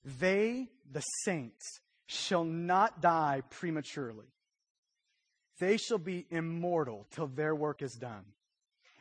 They, 0.04 0.68
the 0.92 1.00
saints, 1.24 1.80
shall 2.04 2.44
not 2.44 3.00
die 3.00 3.40
prematurely. 3.48 4.26
They 5.58 5.78
shall 5.78 5.96
be 5.96 6.26
immortal 6.28 7.06
till 7.12 7.28
their 7.28 7.54
work 7.54 7.80
is 7.80 7.94
done. 7.94 8.26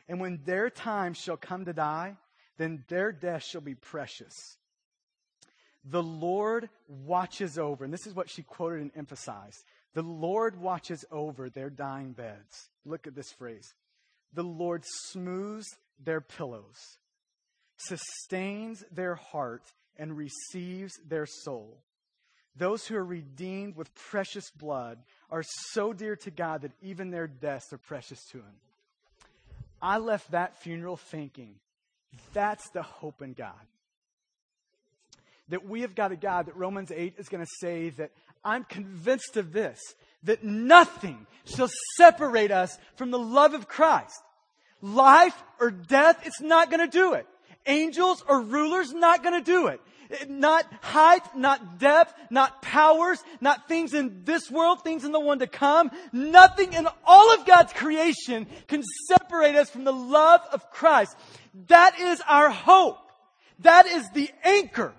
And 0.08 0.20
when 0.20 0.40
their 0.46 0.70
time 0.70 1.12
shall 1.12 1.36
come 1.36 1.66
to 1.66 1.74
die, 1.74 2.16
then 2.56 2.82
their 2.88 3.12
death 3.12 3.44
shall 3.44 3.60
be 3.60 3.74
precious 3.74 4.32
the 5.84 6.02
Lord 6.02 6.68
watches 6.88 7.58
over, 7.58 7.84
and 7.84 7.92
this 7.92 8.06
is 8.06 8.14
what 8.14 8.30
she 8.30 8.42
quoted 8.42 8.82
and 8.82 8.90
emphasized. 8.94 9.64
The 9.94 10.02
Lord 10.02 10.60
watches 10.60 11.04
over 11.10 11.48
their 11.48 11.70
dying 11.70 12.12
beds. 12.12 12.68
Look 12.84 13.06
at 13.06 13.14
this 13.14 13.32
phrase. 13.32 13.74
The 14.32 14.42
Lord 14.42 14.84
smooths 15.08 15.68
their 16.02 16.20
pillows, 16.20 16.98
sustains 17.76 18.84
their 18.92 19.16
heart, 19.16 19.62
and 19.96 20.16
receives 20.16 20.92
their 21.06 21.26
soul. 21.26 21.78
Those 22.56 22.86
who 22.86 22.96
are 22.96 23.04
redeemed 23.04 23.76
with 23.76 23.94
precious 23.94 24.50
blood 24.50 24.98
are 25.30 25.44
so 25.72 25.92
dear 25.92 26.16
to 26.16 26.30
God 26.30 26.62
that 26.62 26.72
even 26.82 27.10
their 27.10 27.26
deaths 27.26 27.72
are 27.72 27.78
precious 27.78 28.20
to 28.32 28.38
Him. 28.38 28.54
I 29.82 29.98
left 29.98 30.30
that 30.32 30.60
funeral 30.62 30.96
thinking, 30.96 31.54
that's 32.32 32.68
the 32.70 32.82
hope 32.82 33.22
in 33.22 33.32
God 33.32 33.54
that 35.50 35.68
we 35.68 35.82
have 35.82 35.94
got 35.94 36.12
a 36.12 36.16
God 36.16 36.46
that 36.46 36.56
Romans 36.56 36.90
8 36.90 37.14
is 37.18 37.28
going 37.28 37.44
to 37.44 37.50
say 37.60 37.90
that 37.90 38.10
I'm 38.44 38.64
convinced 38.64 39.36
of 39.36 39.52
this, 39.52 39.78
that 40.24 40.44
nothing 40.44 41.26
shall 41.44 41.70
separate 41.96 42.50
us 42.50 42.78
from 42.96 43.10
the 43.10 43.18
love 43.18 43.54
of 43.54 43.68
Christ. 43.68 44.20
Life 44.82 45.40
or 45.60 45.70
death, 45.70 46.26
it's 46.26 46.40
not 46.40 46.70
to 46.80 46.86
do 46.86 47.14
it. 47.14 47.26
Angels 47.66 48.24
or 48.26 48.40
rulers, 48.40 48.92
not 48.92 49.22
to 49.34 49.42
do 49.42 49.66
it. 49.68 49.80
Not 50.28 50.66
height, 50.80 51.22
not 51.36 51.78
depth, 51.78 52.14
not 52.30 52.62
powers, 52.62 53.22
not 53.40 53.68
things 53.68 53.94
in 53.94 54.24
this 54.24 54.50
world, 54.50 54.82
things 54.82 55.04
in 55.04 55.12
the 55.12 55.20
one 55.20 55.38
to 55.38 55.46
come. 55.46 55.90
Nothing 56.12 56.72
in 56.72 56.88
all 57.04 57.34
of 57.34 57.46
God's 57.46 57.72
creation 57.72 58.48
can 58.66 58.82
separate 59.08 59.54
us 59.54 59.70
from 59.70 59.84
the 59.84 59.92
love 59.92 60.40
of 60.52 60.68
Christ. 60.70 61.16
That 61.68 62.00
is 62.00 62.20
our 62.26 62.50
hope. 62.50 62.98
That 63.60 63.86
is 63.86 64.08
the 64.10 64.30
anchor 64.42 64.94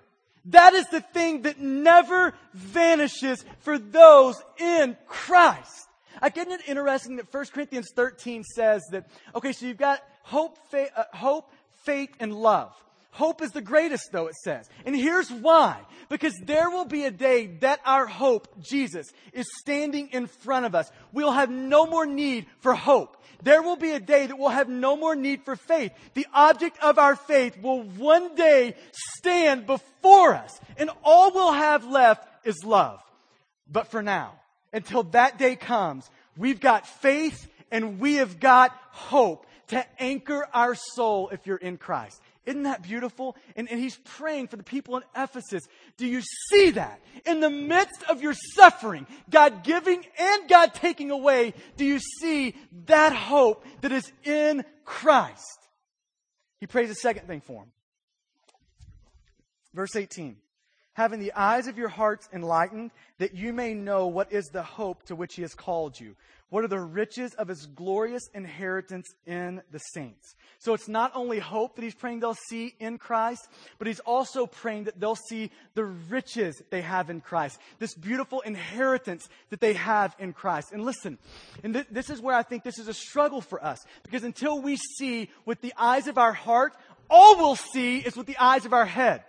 That 0.45 0.73
is 0.73 0.87
the 0.87 1.01
thing 1.01 1.43
that 1.43 1.59
never 1.59 2.33
vanishes 2.53 3.45
for 3.59 3.77
those 3.77 4.41
in 4.57 4.97
Christ. 5.07 5.87
I 6.21 6.29
get 6.29 6.47
it 6.47 6.61
interesting 6.67 7.17
that 7.17 7.33
1 7.33 7.45
Corinthians 7.53 7.91
13 7.95 8.43
says 8.43 8.83
that, 8.91 9.09
okay, 9.35 9.51
so 9.51 9.65
you've 9.65 9.77
got 9.77 10.01
hope, 10.23 10.57
faith, 10.69 10.89
uh, 10.95 11.03
hope, 11.13 11.51
faith, 11.83 12.09
and 12.19 12.33
love. 12.33 12.73
Hope 13.11 13.41
is 13.41 13.51
the 13.51 13.61
greatest, 13.61 14.11
though, 14.11 14.27
it 14.27 14.35
says. 14.35 14.69
And 14.85 14.95
here's 14.95 15.29
why. 15.29 15.81
Because 16.09 16.33
there 16.45 16.69
will 16.69 16.85
be 16.85 17.03
a 17.03 17.11
day 17.11 17.47
that 17.59 17.81
our 17.85 18.05
hope, 18.05 18.47
Jesus, 18.61 19.07
is 19.33 19.47
standing 19.59 20.09
in 20.09 20.27
front 20.27 20.65
of 20.65 20.75
us. 20.75 20.89
We'll 21.11 21.31
have 21.31 21.49
no 21.49 21.85
more 21.85 22.05
need 22.05 22.45
for 22.59 22.73
hope. 22.73 23.17
There 23.43 23.61
will 23.61 23.75
be 23.75 23.91
a 23.91 23.99
day 23.99 24.27
that 24.27 24.37
we'll 24.37 24.49
have 24.49 24.69
no 24.69 24.95
more 24.95 25.15
need 25.15 25.43
for 25.43 25.55
faith. 25.55 25.91
The 26.13 26.27
object 26.33 26.77
of 26.81 26.99
our 26.99 27.15
faith 27.15 27.57
will 27.61 27.83
one 27.83 28.35
day 28.35 28.75
stand 29.17 29.65
before 29.65 30.35
us, 30.35 30.59
and 30.77 30.89
all 31.03 31.31
we'll 31.31 31.53
have 31.53 31.85
left 31.85 32.27
is 32.45 32.63
love. 32.63 33.01
But 33.69 33.87
for 33.87 34.01
now, 34.01 34.33
until 34.71 35.03
that 35.03 35.37
day 35.37 35.55
comes, 35.55 36.09
we've 36.37 36.59
got 36.59 36.87
faith 36.87 37.47
and 37.71 37.99
we 37.99 38.15
have 38.15 38.39
got 38.39 38.71
hope 38.91 39.45
to 39.67 39.85
anchor 40.01 40.47
our 40.53 40.75
soul 40.75 41.29
if 41.29 41.47
you're 41.47 41.55
in 41.55 41.77
Christ. 41.77 42.21
Isn't 42.45 42.63
that 42.63 42.81
beautiful? 42.81 43.35
And, 43.55 43.69
and 43.69 43.79
he's 43.79 43.97
praying 43.97 44.47
for 44.47 44.57
the 44.57 44.63
people 44.63 44.97
in 44.97 45.03
Ephesus. 45.15 45.63
Do 45.97 46.07
you 46.07 46.21
see 46.49 46.71
that? 46.71 46.99
In 47.25 47.39
the 47.39 47.49
midst 47.49 48.03
of 48.09 48.21
your 48.21 48.33
suffering, 48.55 49.05
God 49.29 49.63
giving 49.63 50.03
and 50.17 50.49
God 50.49 50.73
taking 50.73 51.11
away, 51.11 51.53
do 51.77 51.85
you 51.85 51.99
see 51.99 52.55
that 52.87 53.13
hope 53.13 53.63
that 53.81 53.91
is 53.91 54.11
in 54.23 54.65
Christ? 54.85 55.59
He 56.59 56.67
prays 56.67 56.89
a 56.89 56.95
second 56.95 57.27
thing 57.27 57.41
for 57.41 57.63
him. 57.63 57.71
Verse 59.73 59.95
18 59.95 60.37
having 60.93 61.19
the 61.19 61.33
eyes 61.33 61.67
of 61.67 61.77
your 61.77 61.87
hearts 61.87 62.27
enlightened, 62.33 62.91
that 63.17 63.33
you 63.33 63.53
may 63.53 63.73
know 63.73 64.07
what 64.07 64.31
is 64.31 64.47
the 64.47 64.61
hope 64.61 65.03
to 65.03 65.15
which 65.15 65.35
he 65.35 65.41
has 65.41 65.55
called 65.55 65.99
you. 65.99 66.15
What 66.51 66.65
are 66.65 66.67
the 66.67 66.81
riches 66.81 67.33
of 67.35 67.47
his 67.47 67.65
glorious 67.65 68.23
inheritance 68.33 69.07
in 69.25 69.61
the 69.71 69.79
saints? 69.93 70.35
So 70.59 70.73
it's 70.73 70.89
not 70.89 71.13
only 71.15 71.39
hope 71.39 71.77
that 71.77 71.81
he's 71.81 71.95
praying 71.95 72.19
they'll 72.19 72.35
see 72.49 72.75
in 72.77 72.97
Christ, 72.97 73.47
but 73.77 73.87
he's 73.87 74.01
also 74.01 74.45
praying 74.47 74.83
that 74.83 74.99
they'll 74.99 75.15
see 75.15 75.49
the 75.75 75.85
riches 75.85 76.61
they 76.69 76.81
have 76.81 77.09
in 77.09 77.21
Christ. 77.21 77.57
This 77.79 77.95
beautiful 77.95 78.41
inheritance 78.41 79.29
that 79.49 79.61
they 79.61 79.71
have 79.75 80.13
in 80.19 80.33
Christ. 80.33 80.73
And 80.73 80.83
listen, 80.83 81.19
and 81.63 81.73
th- 81.73 81.87
this 81.89 82.09
is 82.09 82.19
where 82.19 82.35
I 82.35 82.43
think 82.43 82.65
this 82.65 82.79
is 82.79 82.89
a 82.89 82.93
struggle 82.93 83.39
for 83.39 83.63
us. 83.63 83.79
Because 84.03 84.25
until 84.25 84.61
we 84.61 84.75
see 84.75 85.29
with 85.45 85.61
the 85.61 85.73
eyes 85.77 86.07
of 86.07 86.17
our 86.17 86.33
heart, 86.33 86.73
all 87.09 87.37
we'll 87.37 87.55
see 87.55 87.99
is 87.99 88.17
with 88.17 88.27
the 88.27 88.37
eyes 88.37 88.65
of 88.65 88.73
our 88.73 88.85
head. 88.85 89.23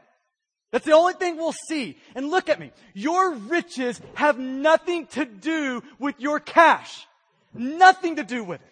That's 0.72 0.86
the 0.86 0.96
only 0.96 1.14
thing 1.14 1.36
we'll 1.36 1.54
see. 1.68 1.98
And 2.16 2.30
look 2.30 2.48
at 2.48 2.58
me. 2.58 2.72
Your 2.94 3.32
riches 3.32 4.00
have 4.14 4.40
nothing 4.40 5.06
to 5.08 5.24
do 5.24 5.84
with 6.00 6.18
your 6.18 6.40
cash. 6.40 7.06
Nothing 7.54 8.16
to 8.16 8.24
do 8.24 8.44
with 8.44 8.60
it. 8.60 8.68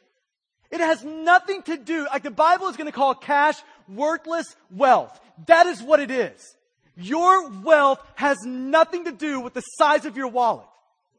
It 0.71 0.81
has 0.81 1.05
nothing 1.05 1.63
to 1.63 1.77
do, 1.77 2.07
like 2.07 2.23
the 2.23 2.31
Bible 2.31 2.69
is 2.69 2.77
going 2.77 2.87
to 2.87 2.93
call 2.93 3.15
cash 3.15 3.57
worthless 3.89 4.47
wealth. 4.71 5.19
That 5.47 5.67
is 5.67 5.83
what 5.83 6.01
it 6.01 6.11
is. 6.11 6.57
Your 6.97 7.51
wealth 7.51 8.01
has 8.15 8.39
nothing 8.45 9.05
to 9.07 9.13
do 9.13 9.41
with 9.41 9.55
the 9.55 9.63
size 9.63 10.05
of 10.05 10.17
your 10.17 10.29
wallet. 10.29 10.67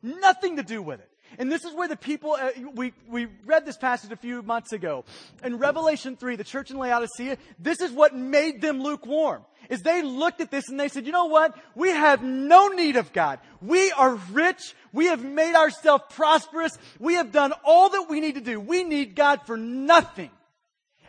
Nothing 0.01 0.57
to 0.57 0.63
do 0.63 0.81
with 0.81 0.99
it. 0.99 1.10
And 1.37 1.51
this 1.51 1.63
is 1.63 1.73
where 1.73 1.87
the 1.87 1.95
people, 1.95 2.33
uh, 2.33 2.49
we, 2.73 2.93
we 3.07 3.27
read 3.45 3.65
this 3.65 3.77
passage 3.77 4.11
a 4.11 4.15
few 4.15 4.41
months 4.41 4.73
ago. 4.73 5.05
In 5.43 5.57
Revelation 5.57 6.15
3, 6.15 6.35
the 6.35 6.43
church 6.43 6.71
in 6.71 6.77
Laodicea, 6.77 7.37
this 7.59 7.81
is 7.81 7.91
what 7.91 8.15
made 8.15 8.61
them 8.61 8.81
lukewarm. 8.81 9.43
Is 9.69 9.81
they 9.81 10.01
looked 10.01 10.41
at 10.41 10.51
this 10.51 10.67
and 10.69 10.79
they 10.79 10.89
said, 10.89 11.05
you 11.05 11.11
know 11.11 11.25
what? 11.25 11.57
We 11.75 11.89
have 11.89 12.23
no 12.23 12.67
need 12.67 12.97
of 12.97 13.13
God. 13.13 13.39
We 13.61 13.91
are 13.91 14.15
rich. 14.31 14.75
We 14.91 15.05
have 15.05 15.23
made 15.23 15.55
ourselves 15.55 16.03
prosperous. 16.09 16.77
We 16.99 17.13
have 17.13 17.31
done 17.31 17.53
all 17.63 17.89
that 17.89 18.09
we 18.09 18.19
need 18.19 18.35
to 18.35 18.41
do. 18.41 18.59
We 18.59 18.83
need 18.83 19.15
God 19.15 19.41
for 19.45 19.55
nothing. 19.55 20.31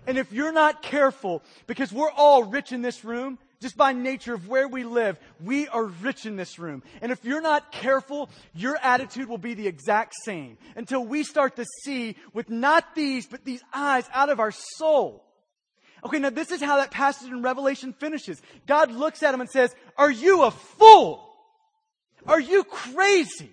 And 0.06 0.18
if 0.18 0.32
you're 0.32 0.52
not 0.52 0.82
careful, 0.82 1.42
because 1.66 1.92
we're 1.92 2.10
all 2.10 2.44
rich 2.44 2.72
in 2.72 2.82
this 2.82 3.04
room, 3.04 3.38
just 3.62 3.76
by 3.76 3.92
nature 3.92 4.34
of 4.34 4.48
where 4.48 4.66
we 4.66 4.84
live, 4.84 5.18
we 5.42 5.68
are 5.68 5.84
rich 5.84 6.26
in 6.26 6.36
this 6.36 6.58
room. 6.58 6.82
And 7.00 7.12
if 7.12 7.24
you're 7.24 7.40
not 7.40 7.70
careful, 7.72 8.28
your 8.54 8.76
attitude 8.76 9.28
will 9.28 9.38
be 9.38 9.54
the 9.54 9.68
exact 9.68 10.14
same 10.24 10.58
until 10.76 11.04
we 11.04 11.22
start 11.22 11.56
to 11.56 11.64
see 11.84 12.16
with 12.34 12.50
not 12.50 12.94
these, 12.94 13.26
but 13.26 13.44
these 13.44 13.62
eyes 13.72 14.04
out 14.12 14.28
of 14.28 14.40
our 14.40 14.50
soul. 14.50 15.24
Okay, 16.04 16.18
now 16.18 16.30
this 16.30 16.50
is 16.50 16.60
how 16.60 16.78
that 16.78 16.90
passage 16.90 17.28
in 17.30 17.42
Revelation 17.42 17.92
finishes. 17.92 18.42
God 18.66 18.90
looks 18.90 19.22
at 19.22 19.32
him 19.32 19.40
and 19.40 19.48
says, 19.48 19.74
Are 19.96 20.10
you 20.10 20.42
a 20.42 20.50
fool? 20.50 21.28
Are 22.26 22.40
you 22.40 22.64
crazy? 22.64 23.50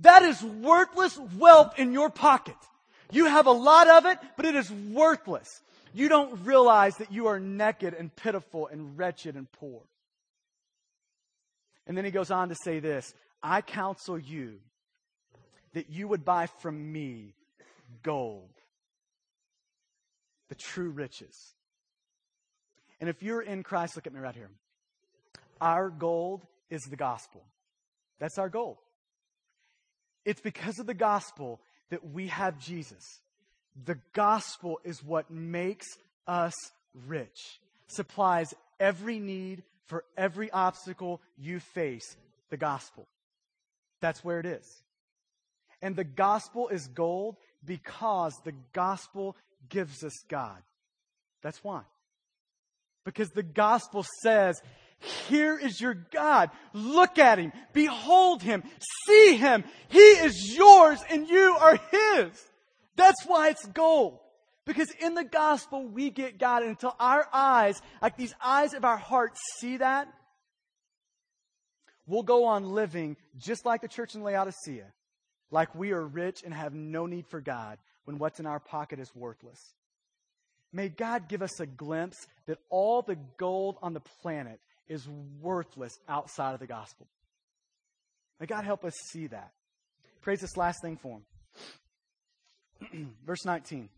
That 0.00 0.22
is 0.22 0.42
worthless 0.42 1.18
wealth 1.38 1.78
in 1.78 1.92
your 1.92 2.10
pocket. 2.10 2.56
You 3.12 3.26
have 3.26 3.46
a 3.46 3.52
lot 3.52 3.88
of 3.88 4.06
it, 4.06 4.18
but 4.36 4.44
it 4.44 4.56
is 4.56 4.70
worthless 4.70 5.48
you 5.96 6.10
don't 6.10 6.44
realize 6.44 6.94
that 6.96 7.10
you 7.10 7.28
are 7.28 7.40
naked 7.40 7.94
and 7.94 8.14
pitiful 8.14 8.66
and 8.66 8.98
wretched 8.98 9.34
and 9.34 9.50
poor. 9.50 9.80
And 11.86 11.96
then 11.96 12.04
he 12.04 12.10
goes 12.10 12.30
on 12.30 12.50
to 12.50 12.54
say 12.64 12.80
this 12.80 13.14
I 13.42 13.62
counsel 13.62 14.18
you 14.18 14.58
that 15.72 15.88
you 15.88 16.06
would 16.06 16.22
buy 16.22 16.48
from 16.60 16.92
me 16.92 17.34
gold, 18.02 18.50
the 20.50 20.54
true 20.54 20.90
riches. 20.90 21.54
And 23.00 23.08
if 23.08 23.22
you're 23.22 23.42
in 23.42 23.62
Christ, 23.62 23.96
look 23.96 24.06
at 24.06 24.12
me 24.12 24.20
right 24.20 24.34
here. 24.34 24.50
Our 25.62 25.88
gold 25.88 26.46
is 26.68 26.82
the 26.82 26.96
gospel. 26.96 27.42
That's 28.18 28.36
our 28.36 28.50
gold. 28.50 28.76
It's 30.26 30.42
because 30.42 30.78
of 30.78 30.86
the 30.86 30.94
gospel 30.94 31.60
that 31.88 32.06
we 32.06 32.26
have 32.28 32.58
Jesus. 32.58 33.20
The 33.84 33.98
gospel 34.12 34.80
is 34.84 35.04
what 35.04 35.30
makes 35.30 35.86
us 36.26 36.54
rich, 37.06 37.60
supplies 37.88 38.54
every 38.80 39.18
need 39.18 39.62
for 39.84 40.04
every 40.16 40.50
obstacle 40.50 41.20
you 41.38 41.60
face. 41.60 42.16
The 42.50 42.56
gospel. 42.56 43.06
That's 44.00 44.24
where 44.24 44.38
it 44.38 44.46
is. 44.46 44.82
And 45.82 45.96
the 45.96 46.04
gospel 46.04 46.68
is 46.68 46.86
gold 46.88 47.36
because 47.64 48.34
the 48.44 48.54
gospel 48.72 49.36
gives 49.68 50.04
us 50.04 50.14
God. 50.28 50.62
That's 51.42 51.62
why. 51.62 51.82
Because 53.04 53.30
the 53.30 53.42
gospel 53.42 54.04
says, 54.22 54.60
here 55.28 55.58
is 55.58 55.80
your 55.80 55.94
God. 55.94 56.50
Look 56.72 57.18
at 57.18 57.38
him. 57.38 57.52
Behold 57.72 58.42
him. 58.42 58.62
See 59.06 59.36
him. 59.36 59.64
He 59.88 59.98
is 59.98 60.56
yours 60.56 61.00
and 61.10 61.28
you 61.28 61.56
are 61.60 61.78
his. 61.90 62.44
That's 62.96 63.24
why 63.26 63.50
it's 63.50 63.66
gold. 63.66 64.18
Because 64.64 64.90
in 65.00 65.14
the 65.14 65.24
gospel, 65.24 65.86
we 65.86 66.10
get 66.10 66.38
God. 66.38 66.62
And 66.62 66.70
until 66.70 66.96
our 66.98 67.28
eyes, 67.32 67.80
like 68.02 68.16
these 68.16 68.34
eyes 68.42 68.74
of 68.74 68.84
our 68.84 68.96
hearts, 68.96 69.38
see 69.60 69.76
that, 69.76 70.08
we'll 72.06 72.24
go 72.24 72.46
on 72.46 72.64
living 72.64 73.16
just 73.38 73.64
like 73.64 73.80
the 73.80 73.88
church 73.88 74.14
in 74.14 74.22
Laodicea, 74.22 74.86
like 75.50 75.74
we 75.74 75.92
are 75.92 76.04
rich 76.04 76.42
and 76.44 76.52
have 76.52 76.74
no 76.74 77.06
need 77.06 77.26
for 77.28 77.40
God 77.40 77.78
when 78.06 78.18
what's 78.18 78.40
in 78.40 78.46
our 78.46 78.58
pocket 78.58 78.98
is 78.98 79.14
worthless. 79.14 79.60
May 80.72 80.88
God 80.88 81.28
give 81.28 81.42
us 81.42 81.60
a 81.60 81.66
glimpse 81.66 82.26
that 82.46 82.58
all 82.68 83.02
the 83.02 83.16
gold 83.36 83.76
on 83.82 83.94
the 83.94 84.02
planet 84.22 84.60
is 84.88 85.08
worthless 85.40 85.98
outside 86.08 86.54
of 86.54 86.60
the 86.60 86.66
gospel. 86.66 87.06
May 88.40 88.46
God 88.46 88.64
help 88.64 88.84
us 88.84 88.94
see 89.10 89.28
that. 89.28 89.52
Praise 90.22 90.40
this 90.40 90.56
last 90.56 90.82
thing 90.82 90.96
for 90.96 91.16
him. 91.16 91.22
Verse 93.26 93.44
19. 93.44 93.88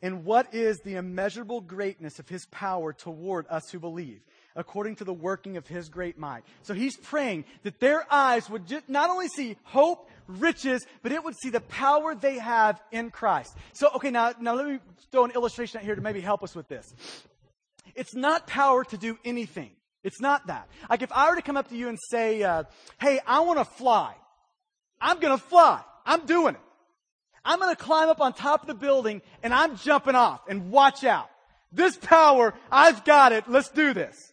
And 0.00 0.24
what 0.24 0.54
is 0.54 0.78
the 0.80 0.94
immeasurable 0.94 1.60
greatness 1.60 2.18
of 2.18 2.28
his 2.28 2.46
power 2.46 2.92
toward 2.92 3.46
us 3.48 3.68
who 3.70 3.80
believe, 3.80 4.20
according 4.54 4.96
to 4.96 5.04
the 5.04 5.12
working 5.12 5.56
of 5.56 5.66
his 5.66 5.88
great 5.88 6.16
might? 6.16 6.44
So 6.62 6.72
he's 6.72 6.96
praying 6.96 7.46
that 7.64 7.80
their 7.80 8.06
eyes 8.12 8.48
would 8.48 8.62
not 8.86 9.10
only 9.10 9.26
see 9.28 9.56
hope, 9.64 10.08
riches, 10.28 10.86
but 11.02 11.10
it 11.10 11.24
would 11.24 11.34
see 11.42 11.50
the 11.50 11.60
power 11.60 12.14
they 12.14 12.38
have 12.38 12.80
in 12.92 13.10
Christ. 13.10 13.56
So, 13.72 13.88
okay, 13.96 14.10
now, 14.10 14.34
now 14.40 14.54
let 14.54 14.66
me 14.66 14.78
throw 15.10 15.24
an 15.24 15.32
illustration 15.32 15.78
out 15.78 15.84
here 15.84 15.96
to 15.96 16.00
maybe 16.00 16.20
help 16.20 16.44
us 16.44 16.54
with 16.54 16.68
this. 16.68 16.94
It's 17.96 18.14
not 18.14 18.46
power 18.46 18.84
to 18.84 18.96
do 18.96 19.18
anything. 19.24 19.70
It's 20.04 20.20
not 20.20 20.46
that. 20.46 20.68
Like 20.88 21.02
if 21.02 21.10
I 21.10 21.28
were 21.28 21.36
to 21.36 21.42
come 21.42 21.56
up 21.56 21.68
to 21.70 21.76
you 21.76 21.88
and 21.88 21.98
say, 22.10 22.42
uh, 22.44 22.64
hey, 23.00 23.18
I 23.26 23.40
want 23.40 23.58
to 23.58 23.64
fly. 23.64 24.14
I'm 25.00 25.18
going 25.18 25.36
to 25.36 25.42
fly. 25.42 25.82
I'm 26.06 26.24
doing 26.24 26.54
it. 26.54 26.60
I'm 27.44 27.58
going 27.58 27.74
to 27.74 27.82
climb 27.82 28.08
up 28.08 28.20
on 28.20 28.32
top 28.32 28.62
of 28.62 28.68
the 28.68 28.74
building 28.74 29.22
and 29.42 29.54
I'm 29.54 29.76
jumping 29.76 30.14
off 30.14 30.40
and 30.48 30.70
watch 30.70 31.04
out. 31.04 31.30
This 31.72 31.96
power, 31.96 32.54
I've 32.70 33.04
got 33.04 33.32
it. 33.32 33.44
Let's 33.48 33.68
do 33.68 33.92
this. 33.92 34.32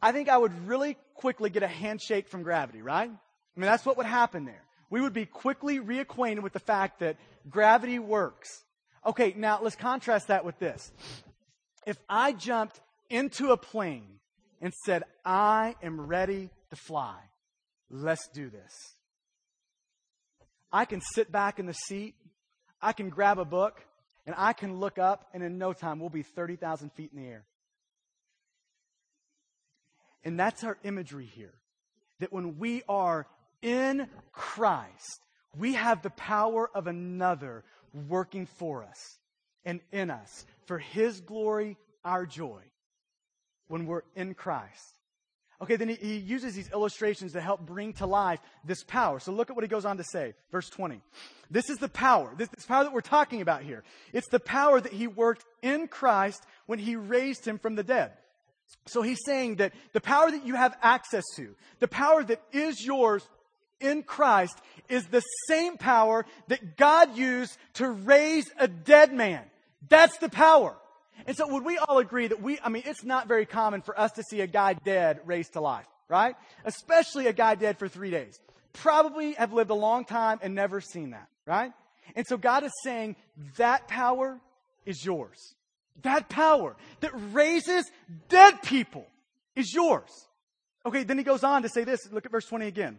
I 0.00 0.12
think 0.12 0.28
I 0.28 0.36
would 0.36 0.66
really 0.66 0.96
quickly 1.14 1.50
get 1.50 1.62
a 1.62 1.68
handshake 1.68 2.28
from 2.28 2.42
gravity, 2.42 2.82
right? 2.82 3.10
I 3.10 3.60
mean, 3.60 3.70
that's 3.70 3.86
what 3.86 3.96
would 3.96 4.06
happen 4.06 4.44
there. 4.44 4.64
We 4.90 5.00
would 5.00 5.12
be 5.12 5.26
quickly 5.26 5.78
reacquainted 5.78 6.42
with 6.42 6.52
the 6.52 6.58
fact 6.58 7.00
that 7.00 7.16
gravity 7.48 7.98
works. 7.98 8.64
Okay, 9.06 9.34
now 9.36 9.60
let's 9.62 9.76
contrast 9.76 10.28
that 10.28 10.44
with 10.44 10.58
this. 10.58 10.92
If 11.86 11.98
I 12.08 12.32
jumped 12.32 12.80
into 13.10 13.52
a 13.52 13.56
plane 13.56 14.20
and 14.60 14.72
said, 14.84 15.04
I 15.24 15.76
am 15.82 16.00
ready 16.00 16.50
to 16.70 16.76
fly. 16.76 17.16
Let's 17.90 18.28
do 18.28 18.48
this. 18.48 18.96
I 20.72 20.84
can 20.84 21.00
sit 21.14 21.30
back 21.30 21.58
in 21.58 21.66
the 21.66 21.74
seat, 21.74 22.14
I 22.80 22.92
can 22.92 23.10
grab 23.10 23.38
a 23.38 23.44
book, 23.44 23.84
and 24.26 24.34
I 24.38 24.52
can 24.52 24.78
look 24.78 24.98
up, 24.98 25.28
and 25.34 25.42
in 25.42 25.58
no 25.58 25.72
time, 25.72 26.00
we'll 26.00 26.08
be 26.08 26.22
30,000 26.22 26.92
feet 26.92 27.10
in 27.14 27.22
the 27.22 27.28
air. 27.28 27.44
And 30.24 30.38
that's 30.38 30.64
our 30.64 30.78
imagery 30.84 31.26
here. 31.26 31.54
That 32.20 32.32
when 32.32 32.58
we 32.58 32.82
are 32.88 33.26
in 33.60 34.08
Christ, 34.32 35.20
we 35.56 35.74
have 35.74 36.02
the 36.02 36.10
power 36.10 36.70
of 36.74 36.86
another 36.86 37.64
working 38.08 38.46
for 38.46 38.84
us 38.84 39.18
and 39.64 39.80
in 39.90 40.10
us 40.10 40.46
for 40.66 40.78
His 40.78 41.20
glory, 41.20 41.76
our 42.04 42.24
joy, 42.26 42.60
when 43.66 43.86
we're 43.86 44.02
in 44.14 44.34
Christ. 44.34 44.98
Okay, 45.62 45.76
then 45.76 45.88
he, 45.88 45.94
he, 45.94 46.16
uses 46.16 46.56
these 46.56 46.68
illustrations 46.72 47.34
to 47.34 47.40
help 47.40 47.60
bring 47.60 47.92
to 47.94 48.06
life 48.06 48.40
this 48.64 48.82
power. 48.82 49.20
So 49.20 49.30
look 49.30 49.48
at 49.48 49.54
what 49.54 49.62
he 49.62 49.68
goes 49.68 49.84
on 49.84 49.96
to 49.98 50.04
say. 50.04 50.34
Verse 50.50 50.68
20. 50.68 51.00
This 51.52 51.70
is 51.70 51.78
the 51.78 51.88
power, 51.88 52.34
this, 52.36 52.48
this 52.48 52.66
power 52.66 52.82
that 52.82 52.92
we're 52.92 53.00
talking 53.00 53.40
about 53.40 53.62
here. 53.62 53.84
It's 54.12 54.26
the 54.28 54.40
power 54.40 54.80
that 54.80 54.92
he 54.92 55.06
worked 55.06 55.44
in 55.62 55.86
Christ 55.86 56.44
when 56.66 56.80
he 56.80 56.96
raised 56.96 57.46
him 57.46 57.60
from 57.60 57.76
the 57.76 57.84
dead. 57.84 58.10
So 58.86 59.02
he's 59.02 59.20
saying 59.24 59.56
that 59.56 59.72
the 59.92 60.00
power 60.00 60.32
that 60.32 60.44
you 60.44 60.56
have 60.56 60.76
access 60.82 61.24
to, 61.36 61.54
the 61.78 61.86
power 61.86 62.24
that 62.24 62.42
is 62.50 62.84
yours 62.84 63.24
in 63.80 64.02
Christ, 64.02 64.58
is 64.88 65.06
the 65.06 65.22
same 65.46 65.76
power 65.76 66.26
that 66.48 66.76
God 66.76 67.16
used 67.16 67.56
to 67.74 67.88
raise 67.88 68.50
a 68.58 68.66
dead 68.66 69.12
man. 69.12 69.44
That's 69.88 70.18
the 70.18 70.28
power. 70.28 70.74
And 71.26 71.36
so 71.36 71.46
would 71.48 71.64
we 71.64 71.78
all 71.78 71.98
agree 71.98 72.26
that 72.26 72.42
we, 72.42 72.58
I 72.62 72.68
mean, 72.68 72.82
it's 72.86 73.04
not 73.04 73.28
very 73.28 73.46
common 73.46 73.82
for 73.82 73.98
us 73.98 74.12
to 74.12 74.22
see 74.22 74.40
a 74.40 74.46
guy 74.46 74.74
dead 74.74 75.20
raised 75.24 75.52
to 75.54 75.60
life, 75.60 75.86
right? 76.08 76.34
Especially 76.64 77.26
a 77.26 77.32
guy 77.32 77.54
dead 77.54 77.78
for 77.78 77.88
three 77.88 78.10
days. 78.10 78.40
Probably 78.72 79.32
have 79.34 79.52
lived 79.52 79.70
a 79.70 79.74
long 79.74 80.04
time 80.04 80.38
and 80.42 80.54
never 80.54 80.80
seen 80.80 81.10
that, 81.10 81.28
right? 81.46 81.72
And 82.16 82.26
so 82.26 82.36
God 82.36 82.64
is 82.64 82.72
saying 82.82 83.16
that 83.56 83.88
power 83.88 84.40
is 84.84 85.04
yours. 85.04 85.54
That 86.02 86.28
power 86.28 86.76
that 87.00 87.12
raises 87.32 87.84
dead 88.28 88.62
people 88.62 89.06
is 89.54 89.72
yours. 89.72 90.10
Okay, 90.84 91.04
then 91.04 91.18
he 91.18 91.24
goes 91.24 91.44
on 91.44 91.62
to 91.62 91.68
say 91.68 91.84
this. 91.84 92.00
Look 92.10 92.26
at 92.26 92.32
verse 92.32 92.46
20 92.46 92.66
again 92.66 92.98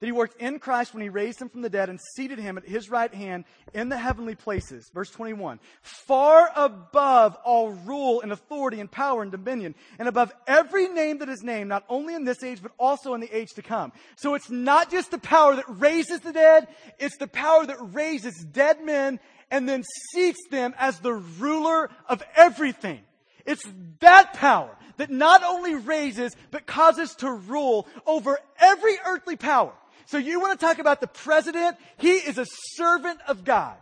that 0.00 0.06
he 0.06 0.12
worked 0.12 0.40
in 0.40 0.58
Christ 0.58 0.94
when 0.94 1.02
he 1.02 1.08
raised 1.08 1.40
him 1.40 1.48
from 1.48 1.62
the 1.62 1.70
dead 1.70 1.88
and 1.88 1.98
seated 2.14 2.38
him 2.38 2.56
at 2.58 2.66
his 2.66 2.90
right 2.90 3.12
hand 3.12 3.44
in 3.74 3.88
the 3.88 3.98
heavenly 3.98 4.34
places. 4.34 4.90
Verse 4.94 5.10
21. 5.10 5.58
Far 5.82 6.50
above 6.54 7.36
all 7.44 7.70
rule 7.70 8.20
and 8.20 8.32
authority 8.32 8.80
and 8.80 8.90
power 8.90 9.22
and 9.22 9.32
dominion, 9.32 9.74
and 9.98 10.08
above 10.08 10.32
every 10.46 10.88
name 10.88 11.18
that 11.18 11.28
is 11.28 11.42
named, 11.42 11.68
not 11.68 11.84
only 11.88 12.14
in 12.14 12.24
this 12.24 12.42
age, 12.42 12.62
but 12.62 12.72
also 12.78 13.14
in 13.14 13.20
the 13.20 13.36
age 13.36 13.50
to 13.56 13.62
come. 13.62 13.92
So 14.16 14.34
it's 14.34 14.50
not 14.50 14.90
just 14.90 15.10
the 15.10 15.18
power 15.18 15.56
that 15.56 15.66
raises 15.68 16.20
the 16.20 16.32
dead, 16.32 16.68
it's 16.98 17.16
the 17.18 17.26
power 17.26 17.66
that 17.66 17.76
raises 17.80 18.34
dead 18.52 18.84
men 18.84 19.20
and 19.50 19.68
then 19.68 19.82
seats 20.12 20.40
them 20.50 20.74
as 20.78 21.00
the 21.00 21.14
ruler 21.14 21.90
of 22.08 22.22
everything. 22.36 23.00
It's 23.46 23.64
that 24.00 24.34
power 24.34 24.76
that 24.98 25.10
not 25.10 25.42
only 25.42 25.74
raises, 25.74 26.36
but 26.50 26.66
causes 26.66 27.14
to 27.16 27.32
rule 27.32 27.86
over 28.06 28.38
every 28.60 28.96
earthly 29.06 29.36
power. 29.36 29.72
So 30.08 30.16
you 30.16 30.40
want 30.40 30.58
to 30.58 30.66
talk 30.66 30.78
about 30.78 31.02
the 31.02 31.06
president? 31.06 31.76
He 31.98 32.12
is 32.12 32.38
a 32.38 32.46
servant 32.76 33.20
of 33.28 33.44
God. 33.44 33.76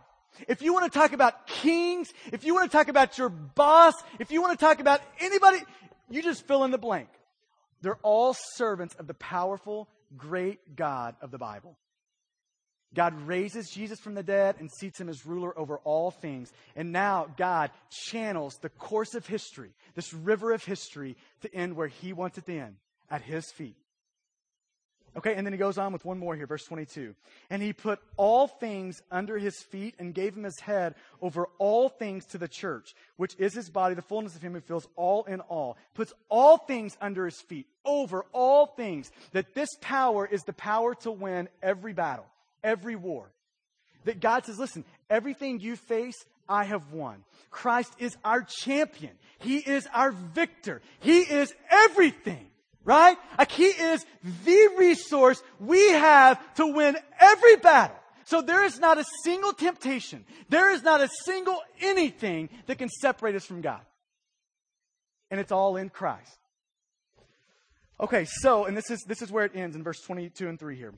If 0.49 0.61
you 0.61 0.73
want 0.73 0.91
to 0.91 0.99
talk 0.99 1.13
about 1.13 1.47
kings, 1.47 2.09
if 2.33 2.43
you 2.43 2.53
want 2.53 2.69
to 2.69 2.77
talk 2.77 2.89
about 2.89 3.17
your 3.17 3.29
boss, 3.29 3.93
if 4.19 4.29
you 4.29 4.41
want 4.41 4.59
to 4.59 4.63
talk 4.63 4.81
about 4.81 5.01
anybody, 5.21 5.59
you 6.09 6.21
just 6.21 6.45
fill 6.45 6.65
in 6.65 6.71
the 6.71 6.77
blank. 6.77 7.07
They're 7.81 7.97
all 8.03 8.35
servants 8.55 8.93
of 8.95 9.07
the 9.07 9.13
powerful, 9.13 9.87
great 10.17 10.75
God 10.75 11.15
of 11.21 11.31
the 11.31 11.37
Bible. 11.37 11.77
God 12.93 13.13
raises 13.21 13.69
Jesus 13.69 13.99
from 13.99 14.13
the 14.13 14.21
dead 14.21 14.57
and 14.59 14.69
seats 14.69 14.99
him 14.99 15.07
as 15.07 15.25
ruler 15.25 15.57
over 15.57 15.77
all 15.85 16.11
things. 16.11 16.51
And 16.75 16.91
now 16.91 17.27
God 17.37 17.71
channels 17.89 18.57
the 18.61 18.69
course 18.69 19.13
of 19.13 19.25
history, 19.25 19.71
this 19.95 20.13
river 20.13 20.51
of 20.51 20.63
history, 20.63 21.15
to 21.41 21.55
end 21.55 21.77
where 21.77 21.87
he 21.87 22.11
wants 22.11 22.37
it 22.37 22.45
to 22.47 22.59
end, 22.59 22.75
at 23.09 23.21
his 23.21 23.49
feet. 23.51 23.77
Okay, 25.17 25.33
and 25.33 25.47
then 25.47 25.51
he 25.51 25.57
goes 25.57 25.79
on 25.79 25.91
with 25.91 26.05
one 26.05 26.19
more 26.19 26.35
here, 26.35 26.45
verse 26.45 26.63
22. 26.65 27.15
And 27.49 27.59
he 27.59 27.73
put 27.73 27.99
all 28.17 28.47
things 28.47 29.01
under 29.09 29.39
his 29.39 29.57
feet 29.63 29.95
and 29.97 30.13
gave 30.13 30.37
him 30.37 30.43
his 30.43 30.59
head 30.59 30.93
over 31.23 31.47
all 31.57 31.89
things 31.89 32.25
to 32.27 32.37
the 32.37 32.47
church, 32.47 32.93
which 33.15 33.35
is 33.39 33.55
his 33.55 33.71
body, 33.71 33.95
the 33.95 34.03
fullness 34.03 34.35
of 34.35 34.43
him 34.43 34.53
who 34.53 34.61
fills 34.61 34.87
all 34.95 35.23
in 35.23 35.39
all. 35.41 35.75
Puts 35.95 36.13
all 36.29 36.59
things 36.59 36.95
under 37.01 37.25
his 37.25 37.41
feet, 37.41 37.65
over 37.83 38.25
all 38.31 38.67
things. 38.67 39.09
That 39.31 39.55
this 39.55 39.69
power 39.81 40.27
is 40.27 40.43
the 40.43 40.53
power 40.53 40.93
to 41.01 41.11
win 41.11 41.49
every 41.63 41.93
battle, 41.93 42.27
every 42.63 42.95
war. 42.95 43.31
That 44.05 44.19
God 44.19 44.45
says, 44.45 44.59
listen, 44.59 44.85
everything 45.09 45.59
you 45.59 45.77
face, 45.77 46.25
I 46.47 46.65
have 46.65 46.93
won. 46.93 47.23
Christ 47.49 47.91
is 47.97 48.15
our 48.23 48.43
champion. 48.43 49.13
He 49.39 49.57
is 49.57 49.87
our 49.95 50.11
victor. 50.11 50.83
He 50.99 51.21
is 51.21 51.51
everything 51.71 52.45
right? 52.87 53.17
Like 53.37 53.51
he 53.51 53.65
is 53.65 54.03
the 54.45 54.69
resource 54.77 55.43
we 55.59 55.89
have 55.89 56.39
to 56.55 56.65
win 56.65 56.97
every 57.19 57.57
battle. 57.57 57.97
So 58.23 58.41
there 58.41 58.63
is 58.63 58.79
not 58.79 58.97
a 58.97 59.05
single 59.23 59.53
temptation. 59.53 60.25
There 60.49 60.71
is 60.71 60.81
not 60.83 61.01
a 61.01 61.09
single 61.25 61.61
anything 61.81 62.49
that 62.65 62.77
can 62.77 62.89
separate 62.89 63.35
us 63.35 63.45
from 63.45 63.61
God. 63.61 63.81
And 65.29 65.39
it's 65.39 65.51
all 65.51 65.75
in 65.75 65.89
Christ. 65.89 66.37
Okay, 67.99 68.25
so, 68.25 68.65
and 68.65 68.75
this 68.75 68.89
is, 68.89 69.03
this 69.07 69.21
is 69.21 69.31
where 69.31 69.43
it 69.43 69.51
ends 69.53 69.75
in 69.75 69.83
verse 69.83 69.99
22 70.01 70.47
and 70.47 70.59
3 70.59 70.75
here. 70.75 70.93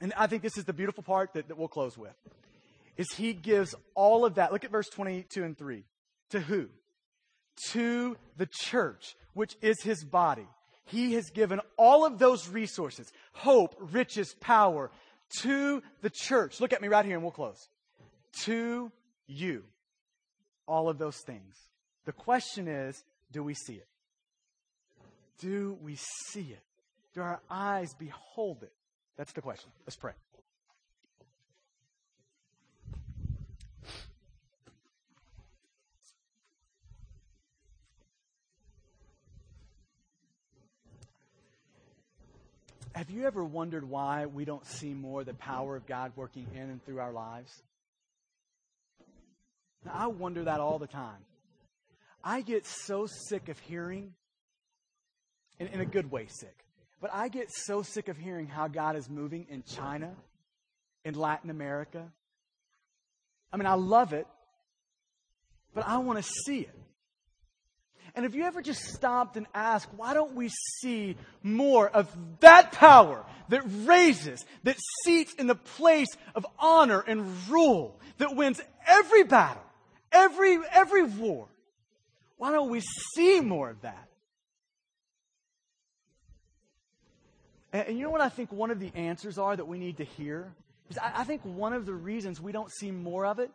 And 0.00 0.12
I 0.16 0.26
think 0.26 0.42
this 0.42 0.56
is 0.56 0.64
the 0.64 0.72
beautiful 0.72 1.02
part 1.02 1.32
that, 1.34 1.48
that 1.48 1.58
we'll 1.58 1.68
close 1.68 1.98
with. 1.98 2.14
Is 2.96 3.06
he 3.16 3.32
gives 3.32 3.74
all 3.94 4.24
of 4.24 4.34
that. 4.34 4.52
Look 4.52 4.64
at 4.64 4.70
verse 4.70 4.88
22 4.88 5.42
and 5.42 5.58
3. 5.58 5.84
To 6.30 6.40
who? 6.40 6.68
To 7.70 8.16
the 8.36 8.48
church 8.50 9.14
which 9.34 9.56
is 9.62 9.82
his 9.82 10.04
body. 10.04 10.46
He 10.84 11.14
has 11.14 11.30
given 11.30 11.60
all 11.78 12.04
of 12.04 12.18
those 12.18 12.48
resources, 12.48 13.10
hope, 13.32 13.74
riches, 13.78 14.34
power, 14.40 14.90
to 15.40 15.82
the 16.02 16.10
church. 16.10 16.60
Look 16.60 16.72
at 16.72 16.82
me 16.82 16.88
right 16.88 17.04
here 17.04 17.14
and 17.14 17.22
we'll 17.22 17.32
close. 17.32 17.68
To 18.44 18.90
you. 19.26 19.64
All 20.66 20.88
of 20.88 20.98
those 20.98 21.18
things. 21.18 21.56
The 22.04 22.12
question 22.12 22.68
is, 22.68 23.02
do 23.30 23.42
we 23.42 23.54
see 23.54 23.74
it? 23.74 23.86
Do 25.38 25.78
we 25.82 25.96
see 25.96 26.48
it? 26.52 26.62
Do 27.14 27.20
our 27.20 27.40
eyes 27.50 27.94
behold 27.94 28.62
it? 28.62 28.72
That's 29.16 29.32
the 29.32 29.42
question. 29.42 29.70
Let's 29.86 29.96
pray. 29.96 30.12
Have 42.94 43.10
you 43.10 43.26
ever 43.26 43.42
wondered 43.42 43.88
why 43.88 44.26
we 44.26 44.44
don't 44.44 44.66
see 44.66 44.92
more 44.92 45.24
the 45.24 45.34
power 45.34 45.76
of 45.76 45.86
God 45.86 46.12
working 46.14 46.46
in 46.54 46.62
and 46.62 46.84
through 46.84 47.00
our 47.00 47.12
lives? 47.12 47.50
Now, 49.84 49.92
I 49.94 50.06
wonder 50.08 50.44
that 50.44 50.60
all 50.60 50.78
the 50.78 50.86
time. 50.86 51.24
I 52.22 52.42
get 52.42 52.66
so 52.66 53.06
sick 53.06 53.48
of 53.48 53.58
hearing, 53.58 54.12
in, 55.58 55.68
in 55.68 55.80
a 55.80 55.86
good 55.86 56.10
way 56.10 56.26
sick, 56.28 56.64
but 57.00 57.10
I 57.12 57.28
get 57.28 57.48
so 57.50 57.82
sick 57.82 58.08
of 58.08 58.16
hearing 58.16 58.46
how 58.46 58.68
God 58.68 58.94
is 58.94 59.08
moving 59.08 59.46
in 59.48 59.64
China, 59.64 60.14
in 61.04 61.14
Latin 61.14 61.50
America. 61.50 62.04
I 63.52 63.56
mean, 63.56 63.66
I 63.66 63.74
love 63.74 64.12
it, 64.12 64.26
but 65.74 65.86
I 65.86 65.98
want 65.98 66.22
to 66.22 66.30
see 66.46 66.60
it. 66.60 66.81
And 68.14 68.24
have 68.24 68.34
you 68.34 68.44
ever 68.44 68.60
just 68.60 68.82
stopped 68.82 69.36
and 69.36 69.46
asked, 69.54 69.88
why 69.96 70.12
don't 70.12 70.34
we 70.34 70.50
see 70.80 71.16
more 71.42 71.88
of 71.88 72.14
that 72.40 72.72
power 72.72 73.24
that 73.48 73.62
raises, 73.84 74.44
that 74.64 74.76
seats 75.04 75.34
in 75.34 75.46
the 75.46 75.54
place 75.54 76.08
of 76.34 76.46
honor 76.58 77.00
and 77.00 77.26
rule, 77.48 77.98
that 78.18 78.36
wins 78.36 78.60
every 78.86 79.22
battle, 79.22 79.62
every, 80.10 80.58
every 80.72 81.04
war? 81.04 81.48
Why 82.36 82.52
don't 82.52 82.70
we 82.70 82.82
see 83.14 83.40
more 83.40 83.70
of 83.70 83.80
that? 83.80 84.08
And, 87.72 87.88
and 87.88 87.98
you 87.98 88.04
know 88.04 88.10
what 88.10 88.20
I 88.20 88.28
think 88.28 88.52
one 88.52 88.70
of 88.70 88.78
the 88.78 88.92
answers 88.94 89.38
are 89.38 89.56
that 89.56 89.66
we 89.66 89.78
need 89.78 89.96
to 89.98 90.04
hear? 90.04 90.52
Is 90.90 90.98
I, 90.98 91.20
I 91.20 91.24
think 91.24 91.42
one 91.44 91.72
of 91.72 91.86
the 91.86 91.94
reasons 91.94 92.42
we 92.42 92.52
don't 92.52 92.70
see 92.70 92.90
more 92.90 93.24
of 93.24 93.38
it 93.38 93.50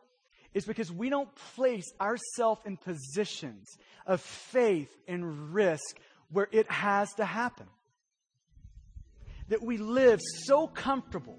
is 0.57 0.65
because 0.65 0.91
we 0.91 1.09
don't 1.11 1.29
place 1.55 1.85
ourselves 2.01 2.61
in 2.65 2.77
positions 2.77 3.77
of 4.07 4.19
faith 4.19 4.89
and 5.07 5.53
risk 5.53 5.99
where 6.31 6.49
it 6.51 6.69
has 6.71 7.13
to 7.13 7.25
happen. 7.25 7.67
That 9.49 9.61
we 9.61 9.77
live 9.77 10.19
so 10.45 10.65
comfortable 10.67 11.37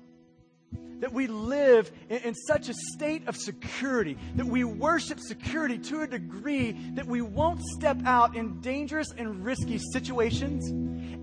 that 1.00 1.12
we 1.12 1.26
live 1.28 1.90
in, 2.08 2.18
in, 2.18 2.34
such 2.34 2.68
a 2.68 2.74
state 2.94 3.26
of 3.28 3.36
security, 3.36 4.18
that 4.34 4.46
we 4.46 4.64
worship 4.64 5.20
security 5.20 5.78
to 5.78 6.02
a 6.02 6.06
degree 6.06 6.72
that 6.94 7.06
we 7.06 7.22
won't 7.22 7.60
step 7.78 7.96
out 8.04 8.36
in 8.36 8.60
dangerous 8.60 9.06
and 9.16 9.44
risky 9.44 9.78
situations, 9.92 10.68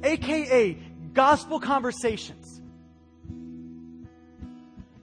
aka 0.05 0.73
gospel 1.13 1.59
conversations. 1.59 2.61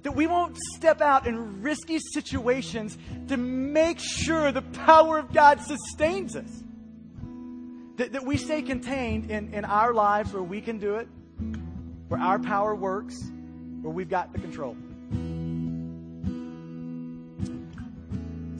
That 0.02 0.16
we 0.16 0.26
won't 0.26 0.56
step 0.76 1.00
out 1.00 1.26
in 1.26 1.62
risky 1.62 1.98
situations 2.12 2.98
to 3.28 3.36
make 3.36 4.00
sure 4.00 4.50
the 4.50 4.62
power 4.62 5.18
of 5.18 5.32
God 5.32 5.60
sustains 5.60 6.34
us. 6.34 6.62
That, 7.96 8.12
that 8.12 8.24
we 8.24 8.36
stay 8.36 8.62
contained 8.62 9.30
in, 9.30 9.54
in 9.54 9.64
our 9.64 9.94
lives 9.94 10.32
where 10.32 10.42
we 10.42 10.60
can 10.60 10.78
do 10.78 10.96
it, 10.96 11.06
where 12.08 12.20
our 12.20 12.38
power 12.38 12.74
works, 12.74 13.14
where 13.82 13.92
we've 13.92 14.08
got 14.08 14.32
the 14.32 14.38
control. 14.38 14.76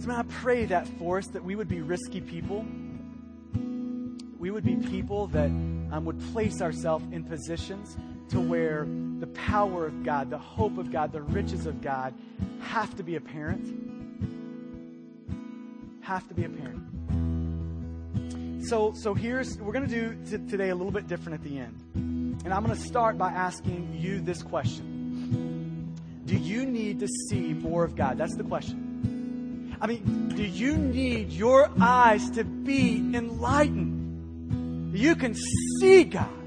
So 0.02 0.08
man, 0.08 0.18
I 0.18 0.22
pray 0.22 0.64
that 0.66 0.88
for 0.98 1.18
us 1.18 1.28
that 1.28 1.44
we 1.44 1.54
would 1.54 1.68
be 1.68 1.80
risky 1.80 2.20
people. 2.20 2.66
We 4.38 4.50
would 4.50 4.64
be 4.64 4.74
people 4.74 5.28
that 5.28 5.46
um, 5.46 6.04
would 6.06 6.20
place 6.32 6.60
ourselves 6.60 7.04
in 7.12 7.22
positions 7.22 7.96
to 8.30 8.40
where 8.40 8.84
the 9.22 9.28
power 9.28 9.86
of 9.86 10.02
God, 10.02 10.30
the 10.30 10.38
hope 10.38 10.78
of 10.78 10.90
God, 10.90 11.12
the 11.12 11.22
riches 11.22 11.64
of 11.66 11.80
God 11.80 12.12
have 12.60 12.96
to 12.96 13.04
be 13.04 13.14
apparent. 13.14 13.64
Have 16.00 16.26
to 16.26 16.34
be 16.34 16.44
apparent. 16.44 16.82
So, 18.66 18.94
so 18.94 19.14
here's, 19.14 19.58
we're 19.58 19.72
going 19.72 19.88
to 19.88 19.94
do 19.94 20.16
t- 20.28 20.50
today 20.50 20.70
a 20.70 20.74
little 20.74 20.90
bit 20.90 21.06
different 21.06 21.34
at 21.34 21.44
the 21.48 21.56
end. 21.56 22.40
And 22.44 22.52
I'm 22.52 22.64
going 22.64 22.76
to 22.76 22.82
start 22.82 23.16
by 23.16 23.30
asking 23.30 23.96
you 23.96 24.20
this 24.20 24.42
question 24.42 25.94
do 26.24 26.36
you 26.36 26.66
need 26.66 26.98
to 26.98 27.06
see 27.30 27.52
more 27.52 27.84
of 27.84 27.94
God? 27.94 28.18
That's 28.18 28.34
the 28.34 28.42
question. 28.42 29.76
I 29.80 29.86
mean, 29.86 30.30
do 30.34 30.42
you 30.42 30.76
need 30.76 31.30
your 31.30 31.70
eyes 31.80 32.28
to 32.30 32.42
be 32.42 32.96
enlightened? 33.14 34.98
You 34.98 35.14
can 35.14 35.36
see 35.78 36.02
God. 36.02 36.41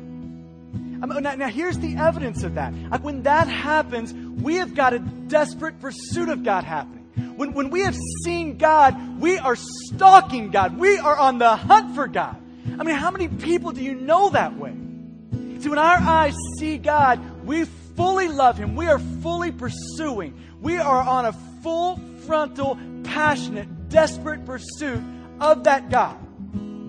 Now, 1.06 1.36
now, 1.36 1.47
here's 1.47 1.78
the 1.80 1.95
evidence 1.97 2.43
of 2.43 2.56
that. 2.56 2.74
Like 2.74 3.03
when 3.03 3.24
that 3.24 3.47
happens, 3.47 4.14
we 4.14 4.56
have 4.56 4.74
got 4.76 4.93
a 4.93 4.99
desperate 4.99 5.80
pursuit 5.80 6.30
of 6.30 6.43
God 6.43 6.64
happening. 6.64 7.03
When, 7.38 7.53
when 7.53 7.70
we 7.70 7.82
have 7.82 7.95
seen 8.24 8.58
God, 8.58 9.20
we 9.20 9.38
are 9.38 9.56
stalking 9.56 10.51
God. 10.51 10.78
We 10.78 10.97
are 10.97 11.16
on 11.16 11.38
the 11.38 11.56
hunt 11.56 11.95
for 11.95 12.08
God. 12.08 12.38
I 12.80 12.84
mean, 12.84 12.95
how 12.95 13.12
many 13.12 13.28
people 13.28 13.72
do 13.72 13.84
you 13.84 13.95
know 13.95 14.30
that 14.30 14.58
way? 14.58 14.74
See, 15.60 15.70
when 15.70 15.78
our 15.78 15.97
eyes 15.97 16.36
see 16.58 16.78
God, 16.78 17.45
we 17.45 17.66
fully 17.95 18.28
love 18.28 18.58
Him. 18.58 18.76
We 18.76 18.88
are 18.88 18.99
fully 18.99 19.51
pursuing. 19.51 20.39
We 20.62 20.78
are 20.78 21.01
on 21.01 21.26
a 21.26 21.34
full 21.62 21.99
frontal, 22.26 22.78
passionate, 23.03 23.89
desperate 23.89 24.45
pursuit 24.45 25.01
of 25.39 25.66
that 25.66 25.89
God. 25.89 26.18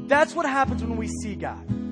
That's 0.08 0.34
what 0.34 0.46
happens 0.46 0.82
when 0.82 0.96
we 0.96 1.08
see 1.08 1.34
God. 1.34 1.85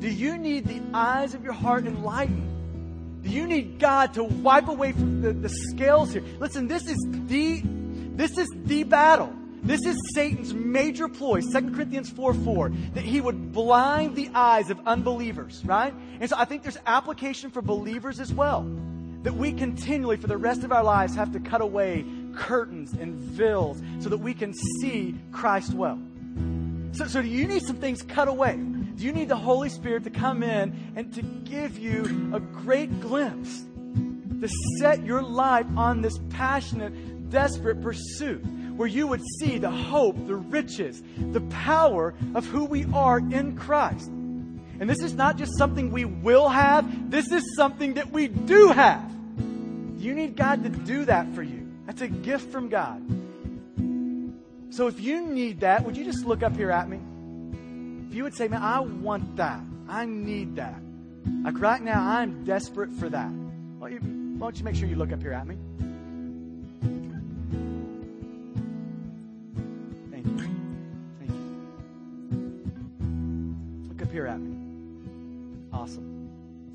Do 0.00 0.08
you 0.08 0.38
need 0.38 0.66
the 0.66 0.80
eyes 0.94 1.34
of 1.34 1.44
your 1.44 1.52
heart 1.52 1.86
enlightened? 1.86 3.22
Do 3.22 3.28
you 3.28 3.46
need 3.46 3.78
God 3.78 4.14
to 4.14 4.24
wipe 4.24 4.68
away 4.68 4.92
from 4.92 5.20
the, 5.20 5.32
the 5.32 5.50
scales 5.50 6.12
here? 6.12 6.24
Listen, 6.38 6.68
this 6.68 6.88
is 6.88 6.96
the 7.26 7.62
this 8.16 8.36
is 8.38 8.48
the 8.64 8.82
battle. 8.84 9.32
This 9.62 9.84
is 9.84 9.96
Satan's 10.14 10.54
major 10.54 11.06
ploy, 11.06 11.42
2 11.42 11.72
Corinthians 11.72 12.08
4 12.08 12.32
4, 12.32 12.72
that 12.94 13.04
he 13.04 13.20
would 13.20 13.52
blind 13.52 14.16
the 14.16 14.30
eyes 14.34 14.70
of 14.70 14.80
unbelievers, 14.86 15.62
right? 15.66 15.94
And 16.18 16.30
so 16.30 16.36
I 16.38 16.46
think 16.46 16.62
there's 16.62 16.78
application 16.86 17.50
for 17.50 17.60
believers 17.60 18.20
as 18.20 18.32
well. 18.32 18.62
That 19.22 19.34
we 19.34 19.52
continually, 19.52 20.16
for 20.16 20.28
the 20.28 20.38
rest 20.38 20.64
of 20.64 20.72
our 20.72 20.82
lives, 20.82 21.14
have 21.14 21.32
to 21.32 21.40
cut 21.40 21.60
away 21.60 22.06
curtains 22.34 22.94
and 22.94 23.14
veils 23.14 23.82
so 24.00 24.08
that 24.08 24.18
we 24.18 24.32
can 24.32 24.54
see 24.80 25.14
Christ 25.30 25.74
well. 25.74 25.98
So, 26.92 27.06
so 27.06 27.20
do 27.20 27.28
you 27.28 27.46
need 27.46 27.62
some 27.62 27.76
things 27.76 28.00
cut 28.00 28.28
away? 28.28 28.58
You 29.00 29.12
need 29.12 29.28
the 29.28 29.36
Holy 29.36 29.70
Spirit 29.70 30.04
to 30.04 30.10
come 30.10 30.42
in 30.42 30.92
and 30.94 31.12
to 31.14 31.22
give 31.22 31.78
you 31.78 32.30
a 32.34 32.40
great 32.40 33.00
glimpse? 33.00 33.64
To 34.40 34.48
set 34.78 35.04
your 35.04 35.22
life 35.22 35.66
on 35.76 36.02
this 36.02 36.18
passionate, 36.28 37.30
desperate 37.30 37.80
pursuit 37.80 38.44
where 38.76 38.88
you 38.88 39.06
would 39.06 39.22
see 39.38 39.58
the 39.58 39.70
hope, 39.70 40.26
the 40.26 40.36
riches, 40.36 41.02
the 41.18 41.40
power 41.42 42.14
of 42.34 42.46
who 42.46 42.64
we 42.64 42.84
are 42.92 43.18
in 43.18 43.56
Christ. 43.56 44.08
And 44.08 44.88
this 44.88 45.00
is 45.00 45.14
not 45.14 45.36
just 45.36 45.56
something 45.56 45.90
we 45.90 46.04
will 46.06 46.48
have, 46.48 47.10
this 47.10 47.30
is 47.30 47.54
something 47.56 47.94
that 47.94 48.10
we 48.10 48.28
do 48.28 48.68
have. 48.68 49.10
You 49.98 50.14
need 50.14 50.36
God 50.36 50.62
to 50.62 50.70
do 50.70 51.04
that 51.06 51.34
for 51.34 51.42
you. 51.42 51.70
That's 51.86 52.00
a 52.00 52.08
gift 52.08 52.50
from 52.50 52.68
God. 52.68 53.02
So 54.74 54.86
if 54.86 55.00
you 55.00 55.26
need 55.26 55.60
that, 55.60 55.84
would 55.84 55.96
you 55.96 56.04
just 56.04 56.24
look 56.24 56.42
up 56.42 56.56
here 56.56 56.70
at 56.70 56.88
me? 56.88 57.00
If 58.10 58.16
you 58.16 58.24
would 58.24 58.34
say, 58.34 58.48
man, 58.48 58.60
I 58.60 58.80
want 58.80 59.36
that. 59.36 59.60
I 59.88 60.04
need 60.04 60.56
that. 60.56 60.82
Like 61.44 61.60
right 61.60 61.80
now, 61.80 62.02
I'm 62.04 62.42
desperate 62.42 62.90
for 62.90 63.08
that. 63.08 63.30
Why 63.78 63.90
don't 63.90 64.02
you, 64.02 64.36
why 64.36 64.46
don't 64.46 64.58
you 64.58 64.64
make 64.64 64.74
sure 64.74 64.88
you 64.88 64.96
look 64.96 65.12
up 65.12 65.22
here 65.22 65.32
at 65.32 65.46
me? 65.46 65.56
Thank 70.10 70.26
you. 70.26 70.38
Thank 71.20 71.30
you. 71.30 71.36
Look 73.90 74.02
up 74.02 74.10
here 74.10 74.26
at 74.26 74.40
me. 74.40 74.56
Awesome. 75.72 76.28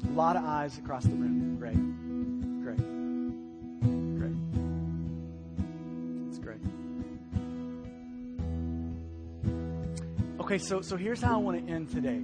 A 0.07 0.11
lot 0.13 0.37
of 0.37 0.45
eyes 0.45 0.77
across 0.77 1.03
the 1.03 1.09
room. 1.09 1.57
Great. 1.59 1.75
Great. 2.63 2.77
Great. 2.77 3.04
Okay, 10.45 10.59
so 10.59 10.79
so 10.79 10.95
here's 10.95 11.23
how 11.23 11.33
I 11.33 11.37
want 11.37 11.65
to 11.65 11.73
end 11.73 11.89
today. 11.89 12.21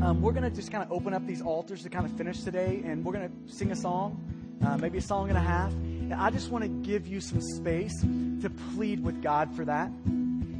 Um, 0.00 0.22
we're 0.22 0.30
going 0.30 0.44
to 0.44 0.50
just 0.50 0.70
kind 0.70 0.84
of 0.84 0.92
open 0.92 1.12
up 1.12 1.26
these 1.26 1.42
altars 1.42 1.82
to 1.82 1.90
kind 1.90 2.06
of 2.06 2.12
finish 2.16 2.38
today, 2.42 2.82
and 2.84 3.04
we're 3.04 3.14
going 3.14 3.28
to 3.28 3.52
sing 3.52 3.72
a 3.72 3.74
song, 3.74 4.22
uh, 4.64 4.76
maybe 4.76 4.98
a 4.98 5.02
song 5.02 5.28
and 5.28 5.36
a 5.36 5.40
half. 5.40 5.72
And 5.72 6.14
I 6.14 6.30
just 6.30 6.50
want 6.50 6.62
to 6.62 6.68
give 6.68 7.08
you 7.08 7.20
some 7.20 7.40
space 7.40 8.00
to 8.00 8.48
plead 8.76 9.02
with 9.02 9.20
God 9.24 9.56
for 9.56 9.64
that. 9.64 9.90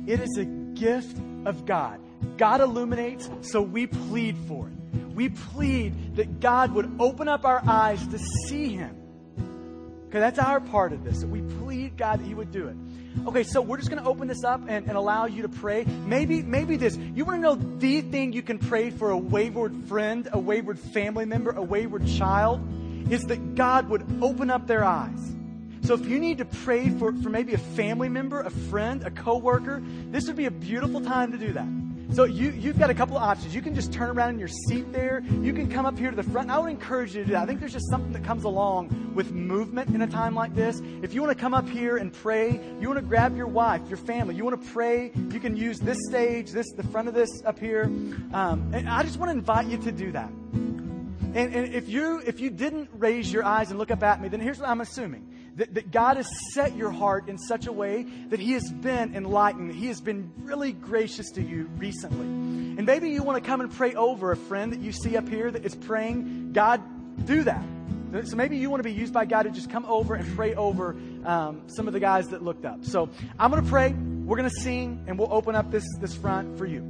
It 0.09 0.18
is 0.18 0.37
a 0.39 0.45
gift 0.45 1.16
of 1.45 1.66
God. 1.66 2.01
God 2.37 2.61
illuminates, 2.61 3.30
so 3.43 3.62
we 3.62 3.87
plead 3.87 4.37
for 4.49 4.66
it. 4.66 5.14
We 5.14 5.28
plead 5.28 6.16
that 6.16 6.41
God 6.41 6.72
would 6.72 6.97
open 6.99 7.28
up 7.28 7.45
our 7.45 7.62
eyes 7.64 8.05
to 8.09 8.18
see 8.49 8.74
Him. 8.74 8.97
Okay, 10.09 10.18
that's 10.18 10.41
our 10.41 10.59
part 10.59 10.93
of 10.93 11.05
this. 11.05 11.24
We 11.24 11.43
plead 11.61 11.97
God 11.97 12.18
that 12.18 12.26
He 12.26 12.35
would 12.35 12.51
do 12.51 12.66
it. 12.66 12.76
Okay, 13.26 13.42
so 13.44 13.60
we're 13.60 13.76
just 13.76 13.90
going 13.90 14.02
to 14.02 14.08
open 14.08 14.26
this 14.26 14.42
up 14.42 14.62
and, 14.68 14.86
and 14.88 14.96
allow 14.96 15.26
you 15.26 15.42
to 15.42 15.48
pray. 15.48 15.84
Maybe, 16.06 16.42
maybe 16.42 16.76
this. 16.76 16.96
You 16.96 17.24
want 17.24 17.38
to 17.38 17.42
know 17.42 17.54
the 17.54 18.00
thing 18.00 18.32
you 18.32 18.42
can 18.42 18.58
pray 18.58 18.90
for 18.90 19.10
a 19.10 19.18
wayward 19.18 19.76
friend, 19.84 20.28
a 20.32 20.38
wayward 20.38 20.78
family 20.78 21.24
member, 21.24 21.50
a 21.50 21.62
wayward 21.62 22.06
child, 22.06 22.66
is 23.10 23.22
that 23.24 23.54
God 23.54 23.88
would 23.90 24.04
open 24.22 24.50
up 24.50 24.66
their 24.66 24.84
eyes. 24.84 25.34
So 25.82 25.94
if 25.94 26.06
you 26.06 26.18
need 26.18 26.38
to 26.38 26.44
pray 26.44 26.88
for, 26.90 27.12
for 27.12 27.28
maybe 27.28 27.54
a 27.54 27.58
family 27.58 28.08
member, 28.08 28.40
a 28.40 28.50
friend, 28.50 29.04
a 29.04 29.10
coworker, 29.10 29.82
this 30.10 30.26
would 30.26 30.36
be 30.36 30.46
a 30.46 30.50
beautiful 30.50 31.00
time 31.00 31.32
to 31.32 31.38
do 31.38 31.52
that. 31.52 31.66
So 32.12 32.24
you, 32.24 32.50
you've 32.50 32.78
got 32.78 32.90
a 32.90 32.94
couple 32.94 33.16
of 33.16 33.22
options. 33.22 33.55
You 33.55 33.62
can 33.62 33.74
just 33.74 33.92
turn 33.92 34.11
around 34.11 34.30
in 34.30 34.38
your 34.38 34.48
seat 34.48 34.92
there. 34.92 35.22
You 35.40 35.53
can 35.53 35.70
come 35.70 35.86
up 35.86 35.98
here 35.98 36.11
to 36.11 36.16
the 36.16 36.22
front. 36.22 36.50
I 36.50 36.59
would 36.59 36.70
encourage 36.70 37.14
you 37.14 37.22
to 37.22 37.26
do 37.26 37.32
that. 37.32 37.42
I 37.42 37.46
think 37.46 37.61
there's 37.61 37.72
just 37.72 37.88
something 37.88 38.12
that 38.12 38.24
comes 38.24 38.44
along 38.44 39.12
with 39.14 39.32
movement 39.32 39.94
in 39.94 40.03
a 40.03 40.07
time 40.07 40.34
like 40.34 40.55
this. 40.55 40.82
If 41.03 41.14
you 41.14 41.22
want 41.22 41.36
to 41.36 41.40
come 41.40 41.55
up 41.55 41.68
here 41.68 41.96
and 41.96 42.12
pray, 42.12 42.61
you 42.80 42.88
want 42.88 43.00
to 43.00 43.07
grab 43.07 43.36
your 43.36 43.46
wife, 43.46 43.80
your 43.88 43.96
family, 43.96 44.34
you 44.34 44.44
want 44.44 44.62
to 44.62 44.70
pray, 44.72 45.12
you 45.14 45.40
can 45.40 45.57
use 45.57 45.80
this 45.80 45.98
stage, 46.09 46.50
this 46.50 46.70
the 46.72 46.82
front 46.82 47.09
of 47.09 47.14
this 47.14 47.42
up 47.46 47.59
here. 47.59 47.84
Um, 48.32 48.72
and 48.74 48.88
I 48.88 49.03
just 49.03 49.18
want 49.18 49.30
to 49.30 49.38
invite 49.38 49.66
you 49.66 49.78
to 49.78 49.92
do 49.92 50.12
that. 50.12 50.28
And, 50.28 51.55
and 51.55 51.74
if 51.74 51.88
you 51.88 52.22
if 52.26 52.40
you 52.40 52.50
didn't 52.50 52.90
raise 52.92 53.32
your 53.32 53.42
eyes 53.42 53.70
and 53.70 53.78
look 53.78 53.90
up 53.90 54.03
at 54.03 54.20
me, 54.20 54.28
then 54.28 54.40
here's 54.40 54.59
what 54.59 54.68
I'm 54.68 54.82
assuming 54.82 55.32
that, 55.57 55.74
that 55.74 55.90
God 55.90 56.16
has 56.16 56.28
set 56.53 56.76
your 56.76 56.90
heart 56.90 57.28
in 57.28 57.38
such 57.38 57.66
a 57.66 57.72
way 57.72 58.05
that 58.28 58.40
He 58.40 58.53
has 58.53 58.70
been 58.70 59.14
enlightened, 59.14 59.74
He 59.74 59.88
has 59.88 60.00
been 60.00 60.32
really 60.42 60.72
gracious 60.72 61.30
to 61.32 61.42
you 61.42 61.68
recently. 61.76 62.26
And 62.26 62.86
maybe 62.86 63.11
you 63.11 63.22
want 63.22 63.42
to 63.42 63.46
come 63.46 63.61
and 63.61 63.70
pray 63.70 63.94
over 63.94 64.32
a 64.32 64.36
friend 64.36 64.72
that 64.72 64.80
you 64.80 64.92
see 64.92 65.16
up 65.16 65.28
here 65.28 65.50
that 65.50 65.64
is 65.64 65.74
praying, 65.74 66.53
God, 66.53 66.80
do 67.26 67.42
that. 67.44 67.64
So 68.24 68.36
maybe 68.36 68.59
you 68.59 68.68
want 68.68 68.82
to 68.82 68.88
be 68.88 68.94
used 68.94 69.12
by 69.12 69.24
God 69.24 69.44
to 69.44 69.50
just 69.50 69.70
come 69.70 69.86
over 69.86 70.14
and 70.14 70.36
pray 70.36 70.55
over 70.55 70.96
um, 71.24 71.62
some 71.66 71.86
of 71.86 71.94
the 71.94 72.00
guys 72.00 72.28
that 72.28 72.42
looked 72.42 72.66
up. 72.66 72.84
So 72.84 73.09
I'm 73.38 73.50
going 73.50 73.62
to 73.62 73.68
pray. 73.68 73.92
We're 73.92 74.36
going 74.36 74.50
to 74.50 74.61
sing, 74.61 75.05
and 75.07 75.18
we'll 75.18 75.32
open 75.32 75.55
up 75.55 75.70
this, 75.70 75.84
this 75.98 76.14
front 76.14 76.59
for 76.59 76.66
you. 76.66 76.80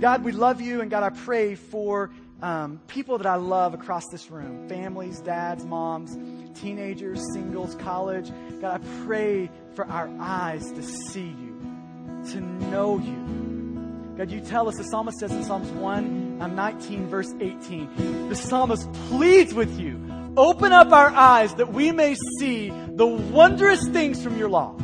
God, 0.00 0.22
we 0.22 0.32
love 0.32 0.60
you, 0.60 0.82
and 0.82 0.90
God, 0.90 1.02
I 1.02 1.10
pray 1.10 1.54
for 1.54 2.10
um, 2.42 2.80
people 2.86 3.16
that 3.18 3.26
I 3.26 3.36
love 3.36 3.72
across 3.72 4.06
this 4.12 4.30
room 4.30 4.68
families, 4.68 5.20
dads, 5.20 5.64
moms, 5.64 6.14
teenagers, 6.60 7.20
singles, 7.32 7.74
college. 7.76 8.30
God, 8.60 8.80
I 8.80 9.04
pray 9.04 9.50
for 9.74 9.86
our 9.86 10.10
eyes 10.20 10.70
to 10.72 10.82
see 10.82 11.34
you, 11.40 12.24
to 12.32 12.40
know 12.40 12.98
you. 12.98 14.14
God, 14.16 14.30
you 14.30 14.40
tell 14.40 14.68
us, 14.68 14.76
the 14.76 14.84
psalmist 14.84 15.18
says 15.18 15.30
in 15.30 15.44
Psalms 15.44 15.68
1, 15.70 16.38
um, 16.40 16.54
19, 16.54 17.08
verse 17.08 17.32
18, 17.38 18.28
the 18.28 18.34
psalmist 18.34 18.90
pleads 19.08 19.52
with 19.52 19.78
you, 19.78 20.00
Open 20.36 20.70
up 20.70 20.92
our 20.92 21.08
eyes 21.08 21.54
that 21.54 21.72
we 21.72 21.92
may 21.92 22.14
see 22.38 22.68
the 22.68 23.06
wondrous 23.06 23.88
things 23.88 24.22
from 24.22 24.36
your 24.38 24.50
law. 24.50 24.74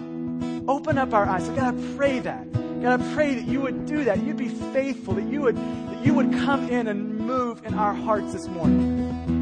Open 0.66 0.96
up 0.96 1.12
our 1.12 1.26
eyes. 1.26 1.44
So 1.44 1.54
God, 1.54 1.78
I 1.78 1.96
pray 1.96 2.20
that. 2.20 2.50
God, 2.82 3.00
I 3.00 3.14
pray 3.14 3.34
that 3.34 3.44
you 3.46 3.60
would 3.60 3.84
do 3.84 4.04
that. 4.04 4.22
You'd 4.22 4.38
be 4.38 4.48
faithful, 4.48 5.14
that 5.14 5.24
you 5.24 5.42
would, 5.42 5.56
that 5.56 6.04
you 6.04 6.14
would 6.14 6.32
come 6.32 6.70
in 6.70 6.88
and 6.88 7.18
move 7.18 7.64
in 7.66 7.74
our 7.74 7.94
hearts 7.94 8.32
this 8.32 8.48
morning. 8.48 9.41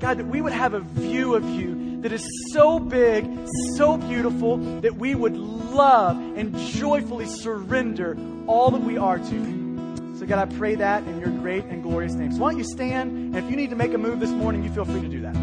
God, 0.00 0.18
that 0.18 0.26
we 0.26 0.40
would 0.40 0.54
have 0.54 0.72
a 0.72 0.80
view 0.80 1.34
of 1.34 1.44
you 1.44 2.00
that 2.00 2.10
is 2.10 2.26
so 2.52 2.80
big, 2.80 3.28
so 3.76 3.98
beautiful, 3.98 4.56
that 4.80 4.96
we 4.96 5.14
would 5.14 5.36
love 5.36 6.16
and 6.16 6.56
joyfully 6.56 7.26
surrender 7.26 8.16
all 8.46 8.70
that 8.70 8.80
we 8.80 8.96
are 8.96 9.18
to 9.18 9.34
you. 9.34 10.16
So, 10.18 10.24
God, 10.24 10.38
I 10.38 10.56
pray 10.56 10.74
that 10.76 11.02
in 11.04 11.20
your 11.20 11.28
great 11.28 11.64
and 11.64 11.82
glorious 11.82 12.14
name. 12.14 12.32
So, 12.32 12.38
why 12.38 12.50
don't 12.50 12.58
you 12.58 12.64
stand? 12.64 13.10
And 13.10 13.36
if 13.36 13.50
you 13.50 13.56
need 13.56 13.70
to 13.70 13.76
make 13.76 13.92
a 13.92 13.98
move 13.98 14.20
this 14.20 14.30
morning, 14.30 14.64
you 14.64 14.70
feel 14.70 14.86
free 14.86 15.02
to 15.02 15.08
do 15.08 15.20
that. 15.20 15.36